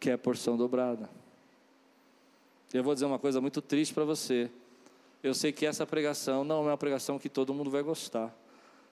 quer 0.00 0.18
porção 0.18 0.56
dobrada. 0.56 1.08
Eu 2.74 2.82
vou 2.82 2.94
dizer 2.94 3.06
uma 3.06 3.18
coisa 3.20 3.40
muito 3.40 3.62
triste 3.62 3.94
para 3.94 4.04
você. 4.04 4.50
Eu 5.22 5.34
sei 5.34 5.52
que 5.52 5.66
essa 5.66 5.86
pregação 5.86 6.42
não 6.42 6.64
é 6.64 6.70
uma 6.72 6.76
pregação 6.76 7.16
que 7.16 7.28
todo 7.28 7.54
mundo 7.54 7.70
vai 7.70 7.84
gostar, 7.84 8.36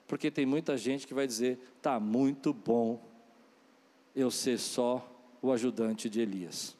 porque 0.07 0.31
tem 0.31 0.45
muita 0.45 0.77
gente 0.77 1.05
que 1.05 1.13
vai 1.13 1.27
dizer: 1.27 1.59
tá 1.81 1.99
muito 1.99 2.53
bom 2.53 3.14
eu 4.15 4.31
ser 4.31 4.57
só 4.57 5.05
o 5.41 5.51
ajudante 5.51 6.09
de 6.09 6.21
Elias. 6.21 6.75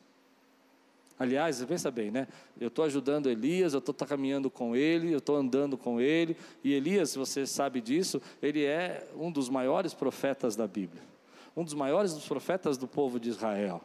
Aliás, 1.18 1.64
pensa 1.64 1.90
bem, 1.90 2.12
né? 2.12 2.28
Eu 2.60 2.68
estou 2.68 2.84
ajudando 2.84 3.30
Elias, 3.30 3.74
eu 3.74 3.80
estou 3.80 3.96
caminhando 3.96 4.50
com 4.50 4.76
ele, 4.76 5.14
eu 5.14 5.20
estou 5.20 5.38
andando 5.38 5.78
com 5.78 6.02
ele. 6.02 6.36
E 6.64 6.74
Elias, 6.74 7.12
se 7.12 7.18
você 7.18 7.46
sabe 7.46 7.80
disso, 7.80 8.22
ele 8.42 8.66
é 8.66 9.08
um 9.16 9.32
dos 9.32 9.48
maiores 9.48 9.94
profetas 9.94 10.56
da 10.56 10.68
Bíblia, 10.68 11.02
um 11.56 11.64
dos 11.64 11.74
maiores 11.74 12.14
dos 12.14 12.28
profetas 12.28 12.78
do 12.78 12.86
povo 12.86 13.18
de 13.18 13.30
Israel. 13.30 13.82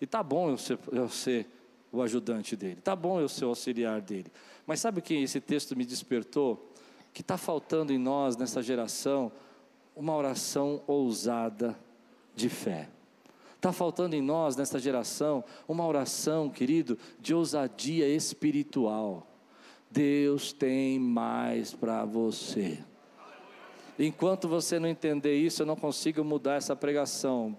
E 0.00 0.06
tá 0.06 0.22
bom 0.22 0.50
eu 0.50 0.56
ser, 0.56 0.78
eu 0.92 1.08
ser 1.08 1.46
o 1.90 2.00
ajudante 2.00 2.54
dele, 2.54 2.80
tá 2.80 2.94
bom 2.94 3.20
eu 3.20 3.28
ser 3.28 3.44
o 3.44 3.48
auxiliar 3.48 4.00
dele. 4.00 4.30
Mas 4.64 4.78
sabe 4.78 5.00
o 5.00 5.02
que 5.02 5.14
esse 5.14 5.40
texto 5.40 5.74
me 5.74 5.84
despertou? 5.84 6.70
Que 7.12 7.22
está 7.22 7.36
faltando 7.36 7.92
em 7.92 7.98
nós, 7.98 8.36
nessa 8.36 8.62
geração, 8.62 9.32
uma 9.96 10.14
oração 10.14 10.80
ousada 10.86 11.76
de 12.38 12.48
fé. 12.48 12.88
Está 13.56 13.72
faltando 13.72 14.14
em 14.14 14.22
nós, 14.22 14.54
nesta 14.54 14.78
geração, 14.78 15.42
uma 15.66 15.84
oração, 15.84 16.48
querido, 16.48 16.96
de 17.20 17.34
ousadia 17.34 18.08
espiritual. 18.08 19.26
Deus 19.90 20.52
tem 20.52 20.98
mais 20.98 21.74
para 21.74 22.04
você. 22.04 22.78
Enquanto 23.98 24.46
você 24.46 24.78
não 24.78 24.88
entender 24.88 25.34
isso, 25.34 25.62
eu 25.62 25.66
não 25.66 25.74
consigo 25.74 26.22
mudar 26.22 26.54
essa 26.54 26.76
pregação. 26.76 27.58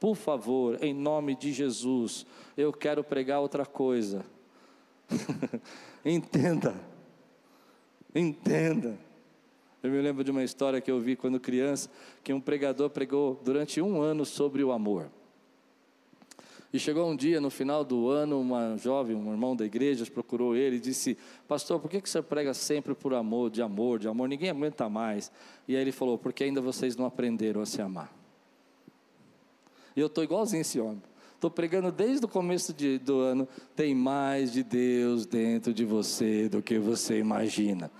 Por 0.00 0.16
favor, 0.16 0.82
em 0.82 0.92
nome 0.92 1.36
de 1.36 1.52
Jesus, 1.52 2.26
eu 2.56 2.72
quero 2.72 3.04
pregar 3.04 3.40
outra 3.40 3.64
coisa. 3.64 4.24
Entenda. 6.04 6.74
Entenda. 8.12 8.98
Eu 9.82 9.90
me 9.90 10.00
lembro 10.00 10.22
de 10.22 10.30
uma 10.30 10.44
história 10.44 10.80
que 10.80 10.90
eu 10.90 11.00
vi 11.00 11.16
quando 11.16 11.40
criança, 11.40 11.90
que 12.22 12.32
um 12.32 12.40
pregador 12.40 12.88
pregou 12.88 13.40
durante 13.44 13.80
um 13.80 14.00
ano 14.00 14.24
sobre 14.24 14.62
o 14.62 14.70
amor. 14.70 15.10
E 16.72 16.78
chegou 16.78 17.10
um 17.10 17.14
dia, 17.14 17.38
no 17.38 17.50
final 17.50 17.84
do 17.84 18.08
ano, 18.08 18.40
uma 18.40 18.78
jovem, 18.78 19.14
um 19.14 19.30
irmão 19.30 19.54
da 19.54 19.66
igreja, 19.66 20.06
procurou 20.06 20.56
ele 20.56 20.76
e 20.76 20.80
disse: 20.80 21.18
Pastor, 21.46 21.78
por 21.78 21.90
que, 21.90 22.00
você 22.00 22.22
prega 22.22 22.54
sempre 22.54 22.94
por 22.94 23.12
amor, 23.12 23.50
de 23.50 23.60
amor, 23.60 23.98
de 23.98 24.08
amor? 24.08 24.26
Ninguém 24.26 24.48
aguenta 24.48 24.88
mais. 24.88 25.30
E 25.68 25.76
aí 25.76 25.82
ele 25.82 25.92
falou: 25.92 26.16
Porque 26.16 26.44
ainda 26.44 26.62
vocês 26.62 26.96
não 26.96 27.04
aprenderam 27.04 27.60
a 27.60 27.66
se 27.66 27.82
amar. 27.82 28.10
E 29.94 30.00
eu 30.00 30.06
estou 30.06 30.24
igualzinho 30.24 30.62
esse 30.62 30.80
homem. 30.80 31.02
Estou 31.34 31.50
pregando 31.50 31.92
desde 31.92 32.24
o 32.24 32.28
começo 32.28 32.72
de, 32.72 32.98
do 32.98 33.18
ano. 33.18 33.46
Tem 33.76 33.94
mais 33.94 34.50
de 34.52 34.62
Deus 34.62 35.26
dentro 35.26 35.74
de 35.74 35.84
você 35.84 36.48
do 36.48 36.62
que 36.62 36.78
você 36.78 37.18
imagina. 37.18 37.90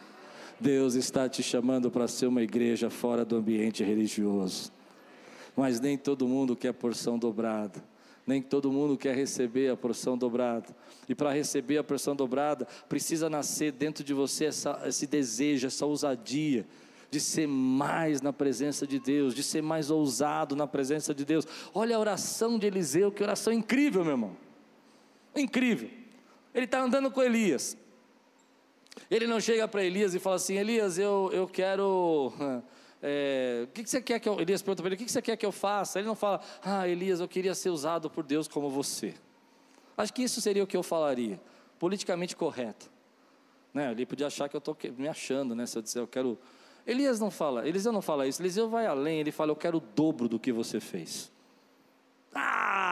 Deus 0.63 0.95
está 0.95 1.29
te 1.29 1.43
chamando 1.43 1.91
para 1.91 2.07
ser 2.07 2.27
uma 2.27 2.43
igreja 2.43 2.89
fora 2.89 3.25
do 3.25 3.37
ambiente 3.37 3.83
religioso. 3.83 4.73
Mas 5.57 5.81
nem 5.81 5.99
todo 5.99 6.27
mundo 6.27 6.57
quer 6.57 6.73
porção 6.73 7.19
dobrada. 7.19 7.83
Nem 8.25 8.41
todo 8.41 8.71
mundo 8.71 8.97
quer 8.97 9.17
receber 9.17 9.71
a 9.71 9.77
porção 9.77 10.17
dobrada. 10.17 10.69
E 11.09 11.15
para 11.15 11.33
receber 11.33 11.79
a 11.79 11.85
porção 11.85 12.15
dobrada, 12.15 12.67
precisa 12.89 13.29
nascer 13.29 13.73
dentro 13.73 14.05
de 14.05 14.15
você 14.15 14.47
essa, 14.47 14.81
esse 14.87 15.07
desejo, 15.07 15.67
essa 15.67 15.85
ousadia 15.85 16.65
de 17.11 17.21
ser 17.21 17.47
mais 17.47 18.23
na 18.23 18.33
presença 18.33 18.87
de 18.87 18.99
Deus, 18.99 19.35
de 19.35 19.43
ser 19.43 19.61
mais 19.61 19.91
ousado 19.91 20.57
na 20.57 20.67
presença 20.67 21.13
de 21.13 21.25
Deus. 21.27 21.47
Olha 21.75 21.97
a 21.97 21.99
oração 21.99 22.59
de 22.59 22.67
Eliseu, 22.67 23.11
que 23.13 23.23
oração 23.23 23.53
incrível, 23.53 24.03
meu 24.03 24.13
irmão. 24.13 24.37
Incrível. 25.37 25.91
Ele 26.55 26.65
está 26.65 26.81
andando 26.81 27.11
com 27.11 27.21
Elias. 27.21 27.77
Ele 29.11 29.27
não 29.27 29.41
chega 29.41 29.67
para 29.69 29.85
Elias 29.85 30.15
e 30.15 30.19
fala 30.19 30.37
assim: 30.37 30.57
Elias, 30.57 30.99
eu, 30.99 31.31
eu 31.33 31.47
quero. 31.47 32.33
É, 33.05 33.65
o 33.65 33.67
que, 33.73 33.85
você 33.85 34.01
quer 34.01 34.21
que 34.21 34.29
eu. 34.29 34.41
Elias 34.41 34.63
pergunta 34.63 34.83
para 34.83 34.95
ele: 34.95 35.03
o 35.03 35.05
que, 35.05 35.11
você 35.11 35.21
quer 35.21 35.37
que 35.37 35.45
eu 35.45 35.53
faça? 35.53 35.99
Ele 35.99 36.07
não 36.07 36.15
fala: 36.15 36.41
Ah, 36.63 36.87
Elias, 36.87 37.21
eu 37.21 37.29
queria 37.29 37.55
ser 37.55 37.71
usado 37.71 38.09
por 38.09 38.23
Deus 38.25 38.47
como 38.47 38.71
você. 38.71 39.15
Acho 39.97 40.13
que 40.13 40.23
isso 40.23 40.41
seria 40.41 40.63
o 40.63 40.67
que 40.67 40.77
eu 40.77 40.83
falaria, 40.83 41.41
politicamente 41.79 42.37
correto. 42.37 42.91
Né? 43.75 43.91
Ele 43.91 44.07
podia 44.07 44.27
achar 44.27 44.49
que 44.49 44.57
eu 44.57 44.59
estou 44.59 44.77
me 44.97 45.09
achando, 45.09 45.55
né? 45.55 45.67
Se 45.67 45.79
eu 45.79 45.83
disser, 45.83 46.03
eu 46.03 46.07
quero. 46.07 46.39
Elias 46.87 47.21
não 47.21 47.31
fala, 47.31 47.67
Eliseu 47.67 47.93
não 47.93 48.03
fala 48.03 48.27
isso, 48.27 48.43
Eliseu 48.43 48.69
vai 48.69 48.87
além, 48.87 49.21
ele 49.21 49.33
fala: 49.33 49.51
Eu 49.51 49.57
quero 49.57 49.79
o 49.79 49.81
dobro 49.81 50.29
do 50.29 50.39
que 50.39 50.53
você 50.53 50.81
fez. 50.81 51.31
Ah, 52.35 52.92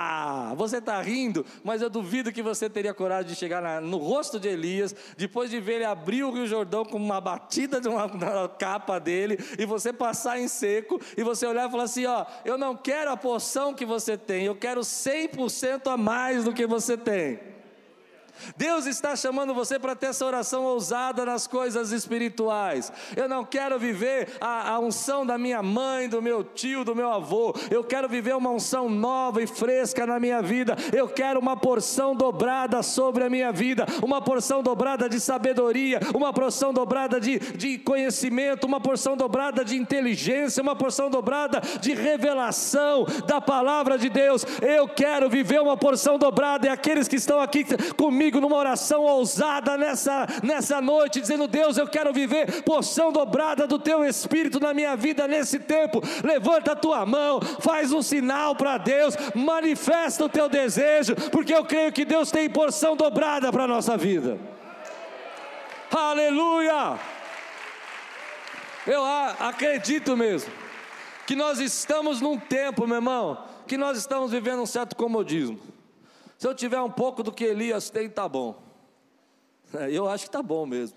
você 0.55 0.79
está 0.79 1.01
rindo, 1.01 1.45
mas 1.63 1.83
eu 1.83 1.91
duvido 1.91 2.33
que 2.33 2.43
você 2.43 2.69
teria 2.69 2.95
coragem 2.95 3.33
de 3.33 3.37
chegar 3.37 3.63
na, 3.63 3.81
no 3.81 3.99
rosto 3.99 4.39
de 4.39 4.49
Elias, 4.49 4.95
depois 5.17 5.51
de 5.51 5.61
ver 5.61 5.75
ele 5.75 5.85
abrir 5.85 6.25
o 6.25 6.31
Rio 6.31 6.47
Jordão 6.47 6.85
com 6.85 6.97
uma 6.97 7.21
batida 7.21 7.81
de 7.81 7.89
uma, 7.89 8.07
uma 8.07 8.49
capa 8.49 8.99
dele, 8.99 9.39
e 9.59 9.65
você 9.65 9.93
passar 9.93 10.39
em 10.39 10.49
seco, 10.49 11.01
e 11.17 11.23
você 11.23 11.47
olhar 11.47 11.69
e 11.69 11.71
falar 11.71 11.85
assim: 11.85 12.07
Ó, 12.07 12.27
eu 12.45 12.59
não 12.59 12.77
quero 12.77 13.11
a 13.11 13.17
porção 13.17 13.75
que 13.75 13.85
você 13.85 14.17
tem, 14.17 14.45
eu 14.45 14.57
quero 14.57 14.81
100% 14.81 15.93
a 15.93 15.97
mais 15.97 16.45
do 16.45 16.53
que 16.53 16.67
você 16.67 16.97
tem. 16.97 17.60
Deus 18.57 18.87
está 18.87 19.15
chamando 19.17 19.55
você 19.55 19.79
para 19.79 19.95
ter 19.95 20.07
essa 20.07 20.25
oração 20.25 20.65
ousada 20.65 21.25
nas 21.25 21.47
coisas 21.47 21.93
espirituais. 21.93 22.93
Eu 23.17 23.29
não 23.29 23.45
quero 23.45 23.79
viver 23.79 24.37
a, 24.41 24.73
a, 24.73 24.79
unção 24.79 25.25
da 25.25 25.39
minha 25.39 25.63
mãe, 25.63 26.09
do 26.09 26.23
meu 26.23 26.43
tio, 26.43 26.85
do 26.85 26.95
meu 26.95 27.11
avô. 27.11 27.55
Eu 27.71 27.85
quero 27.85 28.09
viver 28.09 28.35
uma 28.37 28.51
unção 28.51 28.89
nova 28.89 29.43
e 29.43 29.47
fresca 29.47 30.07
na 30.07 30.19
minha 30.19 30.43
vida. 30.43 30.77
Eu 30.93 31.09
quero 31.09 31.41
uma 31.41 31.57
porção 31.57 32.15
dobrada 32.15 32.83
sobre 32.83 33.25
a 33.25 33.31
minha 33.31 33.53
vida, 33.53 33.87
uma 34.03 34.21
porção 34.21 34.63
dobrada 34.63 35.09
de 35.09 35.21
sabedoria, 35.21 36.01
uma 36.15 36.33
porção 36.33 36.73
dobrada 36.73 37.21
de, 37.21 37.39
de 37.39 37.79
conhecimento, 37.79 38.67
uma 38.67 38.81
porção 38.81 39.17
dobrada 39.17 39.65
de 39.65 39.77
inteligência, 39.77 40.63
uma 40.63 40.77
porção 40.77 41.11
dobrada 41.11 41.61
de 41.81 41.95
revelação 41.95 43.07
da 43.27 43.41
palavra 43.41 43.99
de 43.99 44.09
Deus. 44.09 44.45
Eu 44.61 44.89
quero 44.89 45.29
viver 45.29 45.61
uma 45.61 45.77
porção 45.77 46.19
dobrada, 46.19 46.67
e 46.67 46.71
aqueles 46.71 47.09
que 47.09 47.17
estão 47.17 47.41
aqui 47.41 47.65
comigo 47.95 48.30
comigo 48.31 48.41
numa 48.41 48.57
oração 48.57 49.03
ousada 49.03 49.77
nessa, 49.77 50.27
nessa 50.43 50.81
noite, 50.81 51.21
dizendo: 51.21 51.49
Deus, 51.49 51.77
eu 51.77 51.87
quero 51.87 52.13
viver 52.13 52.63
porção 52.63 53.13
dobrada 53.13 53.67
do 53.67 53.79
teu 53.79 54.05
espírito 54.05 54.61
na 54.61 54.73
minha 54.73 54.97
vida 54.97 55.27
nesse 55.27 55.59
tempo. 55.59 56.01
Levanta 56.23 56.73
a 56.73 56.77
tua 56.77 57.05
mão, 57.05 57.41
faz 57.61 57.93
um 57.93 58.03
sinal 58.03 58.55
para 58.55 58.79
Deus, 58.79 59.17
manifesta 59.35 60.25
o 60.25 60.29
teu 60.29 60.49
desejo, 60.49 61.15
porque 61.31 61.55
eu 61.55 61.65
creio 61.65 61.93
que 61.93 62.05
Deus 62.05 62.31
tem 62.31 62.49
porção 62.49 62.97
dobrada 62.97 63.53
para 63.53 63.65
a 63.65 63.69
nossa 63.69 63.97
vida. 63.97 64.39
Aleluia! 65.91 66.99
Eu 68.87 69.05
acredito 69.39 70.17
mesmo 70.17 70.51
que 71.27 71.37
nós 71.37 71.61
estamos 71.61 72.21
num 72.21 72.39
tempo, 72.39 72.87
meu 72.87 72.97
irmão, 72.97 73.45
que 73.67 73.77
nós 73.77 73.99
estamos 73.99 74.33
vivendo 74.33 74.63
um 74.63 74.67
certo 74.67 74.97
comodismo. 74.97 75.80
Se 76.41 76.49
eu 76.49 76.55
tiver 76.55 76.81
um 76.81 76.91
pouco 76.91 77.23
do 77.23 77.31
que 77.31 77.45
Elias 77.45 77.91
tem, 77.91 78.09
tá 78.09 78.27
bom. 78.27 78.63
Eu 79.93 80.09
acho 80.09 80.25
que 80.25 80.31
tá 80.31 80.43
bom 80.43 80.65
mesmo. 80.65 80.97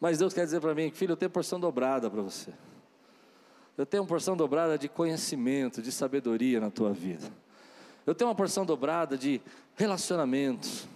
Mas 0.00 0.16
Deus 0.16 0.32
quer 0.32 0.46
dizer 0.46 0.62
para 0.62 0.74
mim, 0.74 0.90
filho, 0.90 1.12
eu 1.12 1.16
tenho 1.16 1.30
porção 1.30 1.60
dobrada 1.60 2.10
para 2.10 2.22
você. 2.22 2.50
Eu 3.76 3.84
tenho 3.84 4.02
uma 4.02 4.08
porção 4.08 4.34
dobrada 4.34 4.78
de 4.78 4.88
conhecimento, 4.88 5.82
de 5.82 5.92
sabedoria 5.92 6.58
na 6.58 6.70
tua 6.70 6.90
vida. 6.90 7.30
Eu 8.06 8.14
tenho 8.14 8.30
uma 8.30 8.34
porção 8.34 8.64
dobrada 8.64 9.18
de 9.18 9.42
relacionamentos. 9.76 10.88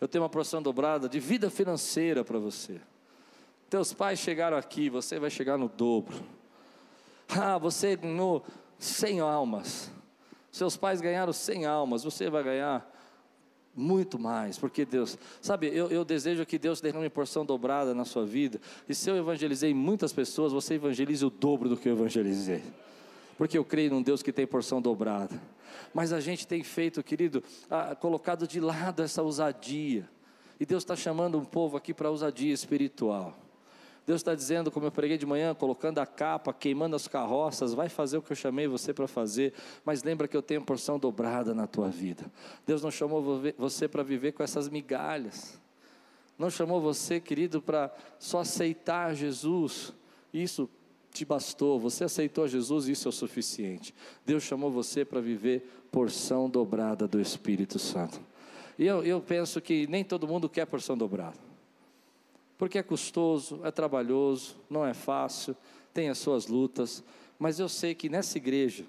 Eu 0.00 0.08
tenho 0.08 0.24
uma 0.24 0.30
porção 0.30 0.62
dobrada 0.62 1.06
de 1.06 1.20
vida 1.20 1.50
financeira 1.50 2.24
para 2.24 2.38
você. 2.38 2.80
Teus 3.68 3.92
pais 3.92 4.18
chegaram 4.18 4.56
aqui, 4.56 4.88
você 4.88 5.18
vai 5.18 5.28
chegar 5.28 5.58
no 5.58 5.68
dobro. 5.68 6.16
Ah, 7.28 7.58
você 7.58 7.94
no 7.94 8.42
100 8.78 9.20
almas. 9.20 9.90
Seus 10.54 10.76
pais 10.76 11.00
ganharam 11.00 11.32
100 11.32 11.66
almas, 11.66 12.04
você 12.04 12.30
vai 12.30 12.44
ganhar 12.44 12.88
muito 13.74 14.20
mais, 14.20 14.56
porque 14.56 14.84
Deus, 14.84 15.18
sabe, 15.42 15.66
eu, 15.66 15.88
eu, 15.88 16.04
desejo 16.04 16.46
que 16.46 16.60
Deus 16.60 16.80
derrame 16.80 17.10
porção 17.10 17.44
dobrada 17.44 17.92
na 17.92 18.04
sua 18.04 18.24
vida, 18.24 18.60
e 18.88 18.94
se 18.94 19.10
eu 19.10 19.16
evangelizei 19.16 19.74
muitas 19.74 20.12
pessoas, 20.12 20.52
você 20.52 20.74
evangelize 20.74 21.26
o 21.26 21.28
dobro 21.28 21.68
do 21.68 21.76
que 21.76 21.88
eu 21.88 21.94
evangelizei, 21.94 22.62
porque 23.36 23.58
eu 23.58 23.64
creio 23.64 23.90
num 23.90 24.00
Deus 24.00 24.22
que 24.22 24.32
tem 24.32 24.46
porção 24.46 24.80
dobrada, 24.80 25.42
mas 25.92 26.12
a 26.12 26.20
gente 26.20 26.46
tem 26.46 26.62
feito, 26.62 27.02
querido, 27.02 27.42
ah, 27.68 27.96
colocado 27.96 28.46
de 28.46 28.60
lado 28.60 29.02
essa 29.02 29.24
ousadia, 29.24 30.08
e 30.60 30.64
Deus 30.64 30.84
está 30.84 30.94
chamando 30.94 31.36
um 31.36 31.44
povo 31.44 31.76
aqui 31.76 31.92
para 31.92 32.08
ousadia 32.08 32.54
espiritual. 32.54 33.36
Deus 34.06 34.20
está 34.20 34.34
dizendo, 34.34 34.70
como 34.70 34.86
eu 34.86 34.92
preguei 34.92 35.16
de 35.16 35.24
manhã, 35.24 35.54
colocando 35.54 35.98
a 35.98 36.04
capa, 36.06 36.52
queimando 36.52 36.94
as 36.94 37.08
carroças, 37.08 37.72
vai 37.72 37.88
fazer 37.88 38.18
o 38.18 38.22
que 38.22 38.32
eu 38.32 38.36
chamei 38.36 38.68
você 38.68 38.92
para 38.92 39.08
fazer, 39.08 39.54
mas 39.84 40.02
lembra 40.02 40.28
que 40.28 40.36
eu 40.36 40.42
tenho 40.42 40.62
porção 40.62 40.98
dobrada 40.98 41.54
na 41.54 41.66
tua 41.66 41.88
vida. 41.88 42.30
Deus 42.66 42.82
não 42.82 42.90
chamou 42.90 43.40
você 43.56 43.88
para 43.88 44.02
viver 44.02 44.32
com 44.32 44.42
essas 44.42 44.68
migalhas, 44.68 45.58
não 46.38 46.50
chamou 46.50 46.80
você, 46.80 47.18
querido, 47.18 47.62
para 47.62 47.94
só 48.18 48.40
aceitar 48.40 49.14
Jesus, 49.14 49.94
isso 50.32 50.68
te 51.10 51.24
bastou, 51.24 51.78
você 51.78 52.04
aceitou 52.04 52.46
Jesus, 52.46 52.88
isso 52.88 53.08
é 53.08 53.10
o 53.10 53.12
suficiente. 53.12 53.94
Deus 54.26 54.42
chamou 54.42 54.70
você 54.70 55.04
para 55.04 55.20
viver 55.20 55.86
porção 55.90 56.50
dobrada 56.50 57.08
do 57.08 57.20
Espírito 57.20 57.78
Santo. 57.78 58.20
E 58.76 58.84
eu, 58.84 59.02
eu 59.04 59.20
penso 59.20 59.60
que 59.60 59.86
nem 59.86 60.04
todo 60.04 60.26
mundo 60.26 60.48
quer 60.48 60.66
porção 60.66 60.98
dobrada 60.98 61.43
porque 62.56 62.78
é 62.78 62.82
custoso, 62.82 63.60
é 63.64 63.70
trabalhoso, 63.70 64.56
não 64.70 64.86
é 64.86 64.94
fácil, 64.94 65.56
tem 65.92 66.08
as 66.08 66.18
suas 66.18 66.46
lutas, 66.46 67.02
mas 67.38 67.58
eu 67.58 67.68
sei 67.68 67.94
que 67.94 68.08
nessa 68.08 68.38
igreja 68.38 68.84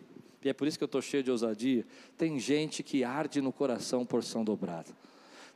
e 0.45 0.49
é 0.49 0.53
por 0.53 0.67
isso 0.67 0.77
que 0.77 0.83
eu 0.83 0.87
estou 0.87 1.01
cheio 1.01 1.23
de 1.23 1.31
ousadia. 1.31 1.83
Tem 2.15 2.37
gente 2.37 2.83
que 2.83 3.03
arde 3.03 3.41
no 3.41 3.51
coração 3.51 4.05
porção 4.05 4.43
dobrada. 4.43 4.91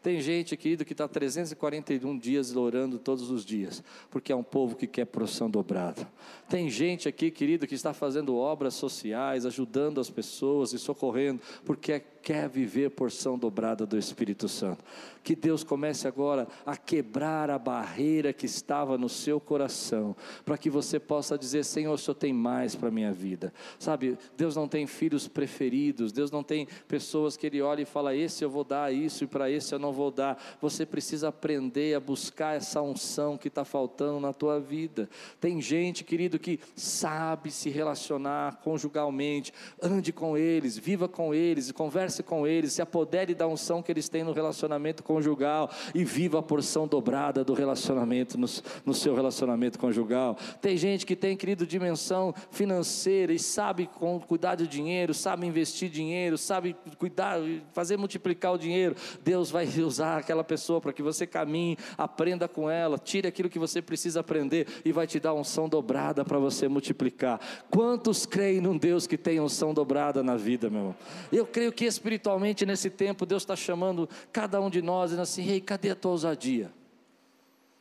Tem 0.02 0.22
gente, 0.22 0.56
querido, 0.56 0.86
que 0.86 0.94
está 0.94 1.08
341 1.08 2.18
dias 2.18 2.56
orando 2.56 2.98
todos 2.98 3.30
os 3.30 3.44
dias, 3.44 3.84
porque 4.10 4.32
é 4.32 4.36
um 4.36 4.44
povo 4.44 4.76
que 4.76 4.88
quer 4.88 5.06
porção 5.06 5.50
dobrada. 5.50 6.08
Tem 6.48 6.70
gente 6.70 7.10
aqui, 7.10 7.30
querido, 7.30 7.68
que 7.68 7.76
está 7.76 7.94
fazendo 7.94 8.38
obras 8.38 8.76
sociais, 8.76 9.46
ajudando 9.46 10.00
as 10.00 10.10
pessoas 10.10 10.72
e 10.72 10.80
socorrendo, 10.80 11.42
porque 11.66 12.02
quer 12.22 12.48
viver 12.48 12.92
porção 12.92 13.38
dobrada 13.38 13.86
do 13.86 13.98
Espírito 13.98 14.48
Santo. 14.48 14.84
Que 15.24 15.36
Deus 15.36 15.64
comece 15.64 16.08
agora 16.08 16.48
a 16.66 16.78
quebrar 16.78 17.50
a 17.50 17.60
barreira 17.60 18.32
que 18.32 18.46
estava 18.46 18.98
no 18.98 19.10
seu 19.10 19.40
coração, 19.40 20.16
para 20.46 20.58
que 20.58 20.70
você 20.70 21.00
possa 21.00 21.38
dizer: 21.38 21.64
Senhor, 21.66 21.94
o 21.94 21.98
Senhor 21.98 22.16
tem 22.16 22.34
mais 22.34 22.76
para 22.76 22.88
a 22.88 22.92
minha 22.92 23.12
vida. 23.12 23.54
Sabe, 23.78 24.18
Deus 24.38 24.56
não 24.56 24.68
tem 24.68 24.88
filhos 24.88 25.28
preferidos, 25.28 26.12
Deus 26.12 26.32
não 26.32 26.44
tem 26.44 26.68
pessoas 26.88 27.36
que 27.36 27.46
Ele 27.46 27.62
olha 27.62 27.82
e 27.82 27.86
fala: 27.86 28.16
Esse 28.16 28.44
eu 28.44 28.50
vou 28.50 28.64
dar 28.64 28.94
isso 28.94 29.24
e 29.24 29.28
para 29.28 29.52
esse 29.52 29.74
eu 29.74 29.80
não 29.80 29.89
vou 29.92 30.12
dar. 30.12 30.42
Você 30.62 30.86
precisa 30.86 31.30
aprender 31.30 31.96
a 31.96 32.00
buscar 32.00 32.56
essa 32.56 32.82
unção 32.82 33.38
que 33.38 33.48
está 33.48 33.64
faltando 33.64 34.20
na 34.20 34.34
tua 34.34 34.60
vida. 34.60 35.10
Tem 35.40 35.62
gente, 35.62 36.04
querido, 36.04 36.40
que 36.40 36.60
sabe 36.76 37.52
se 37.52 37.70
relacionar 37.70 38.58
conjugalmente, 38.64 39.54
ande 39.82 40.12
com 40.12 40.38
eles, 40.38 40.78
viva 40.78 41.08
com 41.08 41.34
eles, 41.34 41.72
converse 41.72 42.24
com 42.24 42.46
eles, 42.46 42.74
se 42.74 42.82
apodere 42.82 43.34
da 43.34 43.48
unção 43.48 43.82
que 43.82 43.92
eles 43.92 44.10
têm 44.10 44.24
no 44.24 44.32
relacionamento 44.32 45.04
conjugal 45.04 45.70
e 45.94 46.04
viva 46.04 46.40
a 46.40 46.44
porção 46.44 46.88
dobrada 46.88 47.44
do 47.44 47.54
relacionamento 47.54 48.38
no, 48.38 48.48
no 48.86 48.94
seu 48.94 49.16
relacionamento 49.16 49.80
conjugal. 49.80 50.38
Tem 50.62 50.78
gente 50.78 51.06
que 51.06 51.16
tem, 51.16 51.36
querido, 51.36 51.66
dimensão 51.66 52.34
financeira 52.52 53.34
e 53.34 53.40
sabe 53.40 53.88
com, 53.88 54.20
cuidar 54.20 54.56
do 54.56 54.68
dinheiro, 54.68 55.14
sabe 55.14 55.46
investir 55.46 55.90
dinheiro, 55.90 56.38
sabe 56.38 56.76
cuidar, 56.98 57.40
fazer 57.74 57.98
multiplicar 57.98 58.54
o 58.54 58.58
dinheiro. 58.58 58.96
Deus 59.24 59.50
vai 59.50 59.66
usar 59.82 60.18
aquela 60.18 60.44
pessoa 60.44 60.82
para 60.82 60.94
que 60.94 61.02
você 61.02 61.26
caminhe, 61.26 61.78
aprenda 61.98 62.48
com 62.48 62.70
ela, 62.70 62.98
tire 62.98 63.28
aquilo 63.28 63.50
que 63.50 63.60
você 63.60 63.82
precisa 63.82 64.20
aprender 64.20 64.68
e 64.84 64.92
vai 64.92 65.08
te 65.08 65.20
dar 65.20 65.34
unção 65.34 65.68
dobrada 65.68 66.24
para 66.24 66.40
você 66.40 66.68
multiplicar. 66.68 67.40
Quantos 67.70 68.26
creem 68.26 68.62
num 68.62 68.78
Deus 68.78 69.08
que 69.08 69.18
tem 69.18 69.40
unção 69.40 69.74
dobrada 69.74 70.24
na 70.24 70.36
vida, 70.36 70.70
meu 70.70 70.80
irmão? 70.80 70.96
Eu 71.32 71.46
creio 71.46 71.72
que 71.72 71.86
espiritualmente 71.86 72.66
nesse 72.66 72.90
tempo 72.90 73.26
Deus 73.26 73.44
está 73.44 73.56
chamando 73.56 74.10
cada 74.32 74.60
um 74.62 74.70
de 74.70 74.82
nós 74.82 75.10
dizendo 75.10 75.24
assim: 75.24 75.48
Ei, 75.48 75.62
cadê 75.62 75.92
a 75.92 75.96
tua 75.96 76.12
ousadia? 76.12 76.72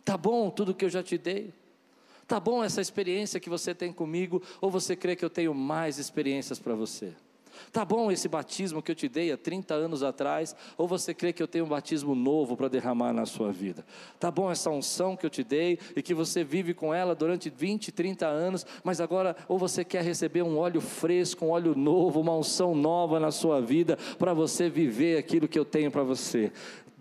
Tá 0.04 0.16
bom 0.16 0.50
tudo 0.50 0.74
que 0.74 0.84
eu 0.84 0.90
já 0.90 1.02
te 1.02 1.18
dei? 1.18 1.52
Tá 2.26 2.38
bom 2.38 2.62
essa 2.62 2.80
experiência 2.80 3.40
que 3.40 3.48
você 3.48 3.74
tem 3.74 3.92
comigo? 3.92 4.42
Ou 4.61 4.70
você 4.70 4.94
crê 4.94 5.16
que 5.16 5.24
eu 5.24 5.30
tenho 5.30 5.54
mais 5.54 5.98
experiências 5.98 6.58
para 6.58 6.74
você? 6.74 7.14
Tá 7.72 7.84
bom 7.84 8.11
esse 8.11 8.28
batismo 8.28 8.82
que 8.82 8.90
eu 8.90 8.94
te 8.94 9.08
dei 9.08 9.32
há 9.32 9.37
30 9.37 9.74
anos 9.74 10.02
atrás, 10.02 10.54
ou 10.76 10.87
você 10.87 11.14
crê 11.14 11.32
que 11.32 11.42
eu 11.42 11.48
tenho 11.48 11.64
um 11.64 11.68
batismo 11.68 12.14
novo 12.14 12.56
para 12.56 12.68
derramar 12.68 13.12
na 13.12 13.26
sua 13.26 13.52
vida? 13.52 13.84
Tá 14.18 14.30
bom 14.30 14.50
essa 14.50 14.70
unção 14.70 15.16
que 15.16 15.26
eu 15.26 15.30
te 15.30 15.42
dei 15.42 15.78
e 15.96 16.02
que 16.02 16.14
você 16.14 16.44
vive 16.44 16.74
com 16.74 16.92
ela 16.92 17.14
durante 17.14 17.50
20, 17.50 17.92
30 17.92 18.26
anos, 18.26 18.66
mas 18.82 19.00
agora 19.00 19.37
ou 19.48 19.58
você 19.58 19.84
quer 19.84 20.02
receber 20.02 20.42
um 20.42 20.58
óleo 20.58 20.80
fresco, 20.80 21.44
um 21.44 21.50
óleo 21.50 21.74
novo, 21.74 22.20
uma 22.20 22.37
unção 22.37 22.74
nova 22.74 23.20
na 23.20 23.30
sua 23.30 23.61
vida 23.61 23.98
para 24.18 24.32
você 24.34 24.68
viver 24.68 25.18
aquilo 25.18 25.48
que 25.48 25.58
eu 25.58 25.64
tenho 25.64 25.90
para 25.90 26.02
você? 26.02 26.52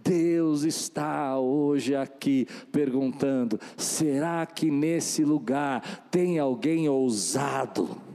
Deus 0.07 0.63
está 0.63 1.37
hoje 1.37 1.93
aqui 1.93 2.47
perguntando: 2.71 3.59
será 3.75 4.45
que 4.45 4.71
nesse 4.71 5.23
lugar 5.23 6.07
tem 6.09 6.39
alguém 6.39 6.87
ousado? 6.87 8.06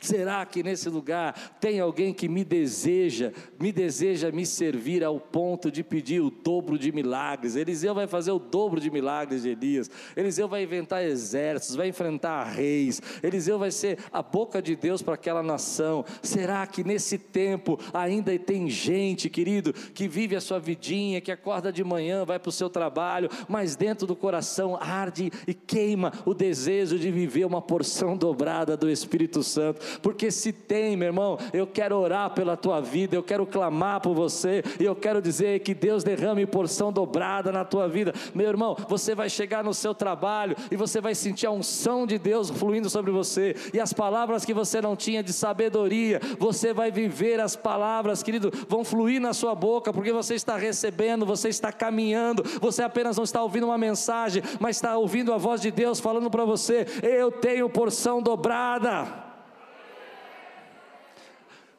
Será 0.00 0.44
que 0.46 0.62
nesse 0.62 0.88
lugar 0.88 1.58
tem 1.60 1.80
alguém 1.80 2.12
que 2.12 2.28
me 2.28 2.44
deseja, 2.44 3.32
me 3.58 3.72
deseja 3.72 4.30
me 4.30 4.46
servir 4.46 5.02
ao 5.02 5.18
ponto 5.18 5.70
de 5.70 5.82
pedir 5.82 6.20
o 6.20 6.30
dobro 6.30 6.78
de 6.78 6.92
milagres? 6.92 7.56
Eliseu 7.56 7.94
vai 7.94 8.06
fazer 8.06 8.30
o 8.30 8.38
dobro 8.38 8.80
de 8.80 8.90
milagres 8.90 9.42
de 9.42 9.50
Elias. 9.50 9.90
Eliseu 10.16 10.48
vai 10.48 10.62
inventar 10.62 11.04
exércitos, 11.04 11.76
vai 11.76 11.88
enfrentar 11.88 12.44
reis. 12.44 13.02
Eliseu 13.22 13.58
vai 13.58 13.70
ser 13.70 13.98
a 14.12 14.22
boca 14.22 14.62
de 14.62 14.76
Deus 14.76 15.02
para 15.02 15.14
aquela 15.14 15.42
nação. 15.42 16.04
Será 16.22 16.66
que 16.66 16.84
nesse 16.84 17.18
tempo 17.18 17.78
ainda 17.92 18.38
tem 18.38 18.68
gente, 18.70 19.28
querido, 19.28 19.72
que 19.72 20.06
vive 20.06 20.36
a 20.36 20.40
sua 20.40 20.58
vidinha, 20.58 21.20
que 21.20 21.32
acorda 21.32 21.72
de 21.72 21.82
manhã, 21.82 22.24
vai 22.24 22.38
para 22.38 22.50
o 22.50 22.52
seu 22.52 22.70
trabalho, 22.70 23.28
mas 23.48 23.74
dentro 23.74 24.06
do 24.06 24.14
coração 24.14 24.76
arde 24.80 25.32
e 25.46 25.54
queima 25.54 26.12
o 26.24 26.34
desejo 26.34 26.98
de 26.98 27.10
viver 27.10 27.44
uma 27.44 27.60
porção 27.60 28.16
dobrada 28.18 28.76
do 28.76 28.90
Espírito 28.90 29.42
Santo? 29.42 29.80
Porque 30.02 30.30
se 30.30 30.52
tem, 30.52 30.96
meu 30.96 31.08
irmão, 31.08 31.38
eu 31.52 31.66
quero 31.66 31.96
orar 31.96 32.30
pela 32.30 32.56
tua 32.56 32.80
vida, 32.80 33.16
eu 33.16 33.22
quero 33.22 33.46
clamar 33.46 34.00
por 34.00 34.14
você, 34.14 34.62
e 34.78 34.84
eu 34.84 34.94
quero 34.94 35.20
dizer 35.20 35.60
que 35.60 35.74
Deus 35.74 36.04
derrame 36.04 36.46
porção 36.46 36.92
dobrada 36.92 37.52
na 37.52 37.64
tua 37.64 37.88
vida. 37.88 38.12
Meu 38.34 38.48
irmão, 38.48 38.76
você 38.88 39.14
vai 39.14 39.28
chegar 39.28 39.64
no 39.64 39.74
seu 39.74 39.94
trabalho 39.94 40.56
e 40.70 40.76
você 40.76 41.00
vai 41.00 41.14
sentir 41.14 41.46
a 41.46 41.50
unção 41.50 42.06
de 42.06 42.18
Deus 42.18 42.50
fluindo 42.50 42.88
sobre 42.90 43.10
você, 43.10 43.54
e 43.72 43.80
as 43.80 43.92
palavras 43.92 44.44
que 44.44 44.54
você 44.54 44.80
não 44.80 44.96
tinha 44.96 45.22
de 45.22 45.32
sabedoria, 45.32 46.20
você 46.38 46.72
vai 46.72 46.90
viver 46.90 47.40
as 47.40 47.56
palavras, 47.56 48.22
querido, 48.22 48.52
vão 48.68 48.84
fluir 48.84 49.20
na 49.20 49.32
sua 49.32 49.54
boca, 49.54 49.92
porque 49.92 50.12
você 50.12 50.34
está 50.34 50.56
recebendo, 50.56 51.26
você 51.26 51.48
está 51.48 51.72
caminhando, 51.72 52.42
você 52.60 52.82
apenas 52.82 53.16
não 53.16 53.24
está 53.24 53.42
ouvindo 53.42 53.66
uma 53.66 53.78
mensagem, 53.78 54.42
mas 54.60 54.76
está 54.76 54.96
ouvindo 54.96 55.32
a 55.32 55.38
voz 55.38 55.60
de 55.60 55.70
Deus 55.70 56.00
falando 56.00 56.30
para 56.30 56.44
você: 56.44 56.86
Eu 57.02 57.30
tenho 57.30 57.68
porção 57.68 58.22
dobrada. 58.22 59.27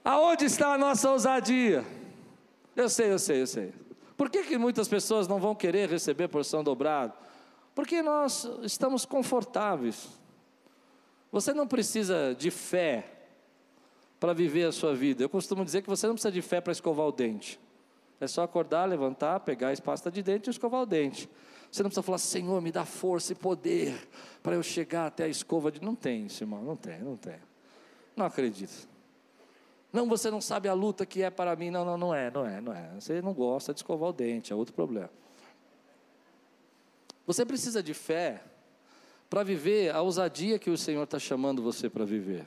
Aonde 0.10 0.46
está 0.46 0.74
a 0.74 0.78
nossa 0.80 1.12
ousadia? 1.12 1.86
Eu 2.76 2.90
sei, 2.90 3.12
eu 3.12 3.20
sei, 3.20 3.42
eu 3.44 3.46
sei. 3.46 3.72
Por 4.18 4.28
que, 4.28 4.42
que 4.42 4.58
muitas 4.58 4.88
pessoas 4.88 5.28
não 5.28 5.40
vão 5.40 5.54
querer 5.54 5.88
receber 5.88 6.28
porção 6.28 6.64
dobrada? 6.64 7.14
Porque 7.76 8.02
nós 8.02 8.50
estamos 8.64 9.06
confortáveis. 9.06 10.10
Você 11.32 11.54
não 11.54 11.68
precisa 11.68 12.36
de 12.36 12.50
fé 12.50 13.06
para 14.20 14.34
viver 14.34 14.64
a 14.64 14.72
sua 14.72 14.96
vida. 14.96 15.24
Eu 15.24 15.30
costumo 15.30 15.64
dizer 15.64 15.84
que 15.84 15.88
você 15.88 16.08
não 16.08 16.16
precisa 16.16 16.32
de 16.32 16.42
fé 16.42 16.60
para 16.60 16.72
escovar 16.72 17.06
o 17.06 17.12
dente. 17.12 17.60
É 18.20 18.26
só 18.26 18.42
acordar, 18.42 18.86
levantar, 18.86 19.42
pegar 19.42 19.72
a 19.72 19.80
pasta 19.80 20.10
de 20.10 20.24
dente 20.24 20.50
e 20.50 20.50
escovar 20.50 20.82
o 20.82 20.86
dente. 20.88 21.30
Você 21.72 21.84
não 21.84 21.90
precisa 21.92 22.02
falar, 22.02 22.18
Senhor, 22.18 22.60
me 22.64 22.72
dá 22.72 22.84
força 22.84 23.34
e 23.34 23.36
poder 23.36 24.10
para 24.42 24.56
eu 24.56 24.64
chegar 24.64 25.06
até 25.06 25.26
a 25.26 25.28
escova 25.28 25.72
de. 25.72 25.80
Não 25.84 25.94
tem 25.94 26.26
isso, 26.26 26.44
irmão, 26.44 26.64
não 26.64 26.76
tem, 26.76 27.00
não 27.00 27.16
tem. 27.16 27.38
Não 28.16 28.26
acredito. 28.26 28.89
Não, 29.92 30.08
você 30.08 30.30
não 30.30 30.40
sabe 30.40 30.68
a 30.68 30.74
luta 30.74 31.06
que 31.06 31.24
é 31.24 31.30
para 31.30 31.56
mim. 31.56 31.70
Não, 31.70 31.84
não, 31.84 31.98
não 31.98 32.14
é, 32.14 32.30
não 32.30 32.46
é, 32.46 32.62
não 32.62 32.74
é. 32.74 32.92
Você 33.00 33.22
não 33.22 33.34
gosta 33.34 33.74
de 33.74 33.80
escovar 33.80 34.10
o 34.10 34.14
dente, 34.14 34.54
é 34.54 34.56
outro 34.56 34.74
problema. 34.74 35.10
Você 37.26 37.46
precisa 37.46 37.82
de 37.82 37.94
fé 37.94 38.42
para 39.30 39.44
viver 39.44 39.94
a 39.94 40.02
ousadia 40.02 40.58
que 40.58 40.70
o 40.70 40.78
Senhor 40.78 41.04
está 41.04 41.20
chamando 41.20 41.62
você 41.62 41.90
para 41.90 42.04
viver. 42.04 42.46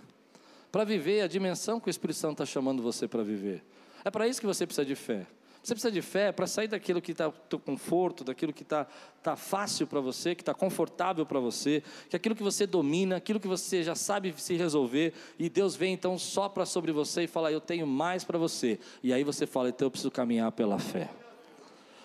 Para 0.70 0.84
viver 0.84 1.20
a 1.20 1.26
dimensão 1.26 1.78
que 1.78 1.88
o 1.88 1.90
Espírito 1.90 2.18
Santo 2.18 2.42
está 2.42 2.46
chamando 2.46 2.82
você 2.82 3.06
para 3.06 3.22
viver. 3.22 3.64
É 4.04 4.10
para 4.10 4.26
isso 4.26 4.40
que 4.40 4.46
você 4.46 4.66
precisa 4.66 4.84
de 4.84 4.96
fé. 4.96 5.26
Você 5.62 5.74
precisa 5.74 5.92
de 5.92 6.02
fé 6.02 6.32
para 6.32 6.44
sair 6.48 6.66
daquilo 6.66 7.00
que 7.00 7.12
está 7.12 7.30
teu 7.30 7.58
conforto, 7.58 8.24
daquilo 8.24 8.52
que 8.52 8.64
está 8.64 8.84
tá 9.22 9.36
fácil 9.36 9.86
para 9.86 10.00
você, 10.00 10.34
que 10.34 10.42
está 10.42 10.52
confortável 10.52 11.24
para 11.24 11.38
você, 11.38 11.84
que 12.10 12.16
aquilo 12.16 12.34
que 12.34 12.42
você 12.42 12.66
domina, 12.66 13.16
aquilo 13.16 13.38
que 13.38 13.46
você 13.46 13.84
já 13.84 13.94
sabe 13.94 14.34
se 14.36 14.56
resolver, 14.56 15.12
e 15.38 15.48
Deus 15.48 15.76
vem 15.76 15.94
então 15.94 16.18
sopra 16.18 16.66
sobre 16.66 16.90
você 16.90 17.24
e 17.24 17.26
fala: 17.28 17.52
Eu 17.52 17.60
tenho 17.60 17.86
mais 17.86 18.24
para 18.24 18.36
você. 18.36 18.80
E 19.04 19.12
aí 19.12 19.22
você 19.22 19.46
fala: 19.46 19.68
Então 19.68 19.86
eu 19.86 19.90
preciso 19.90 20.10
caminhar 20.10 20.50
pela 20.50 20.80
fé. 20.80 21.08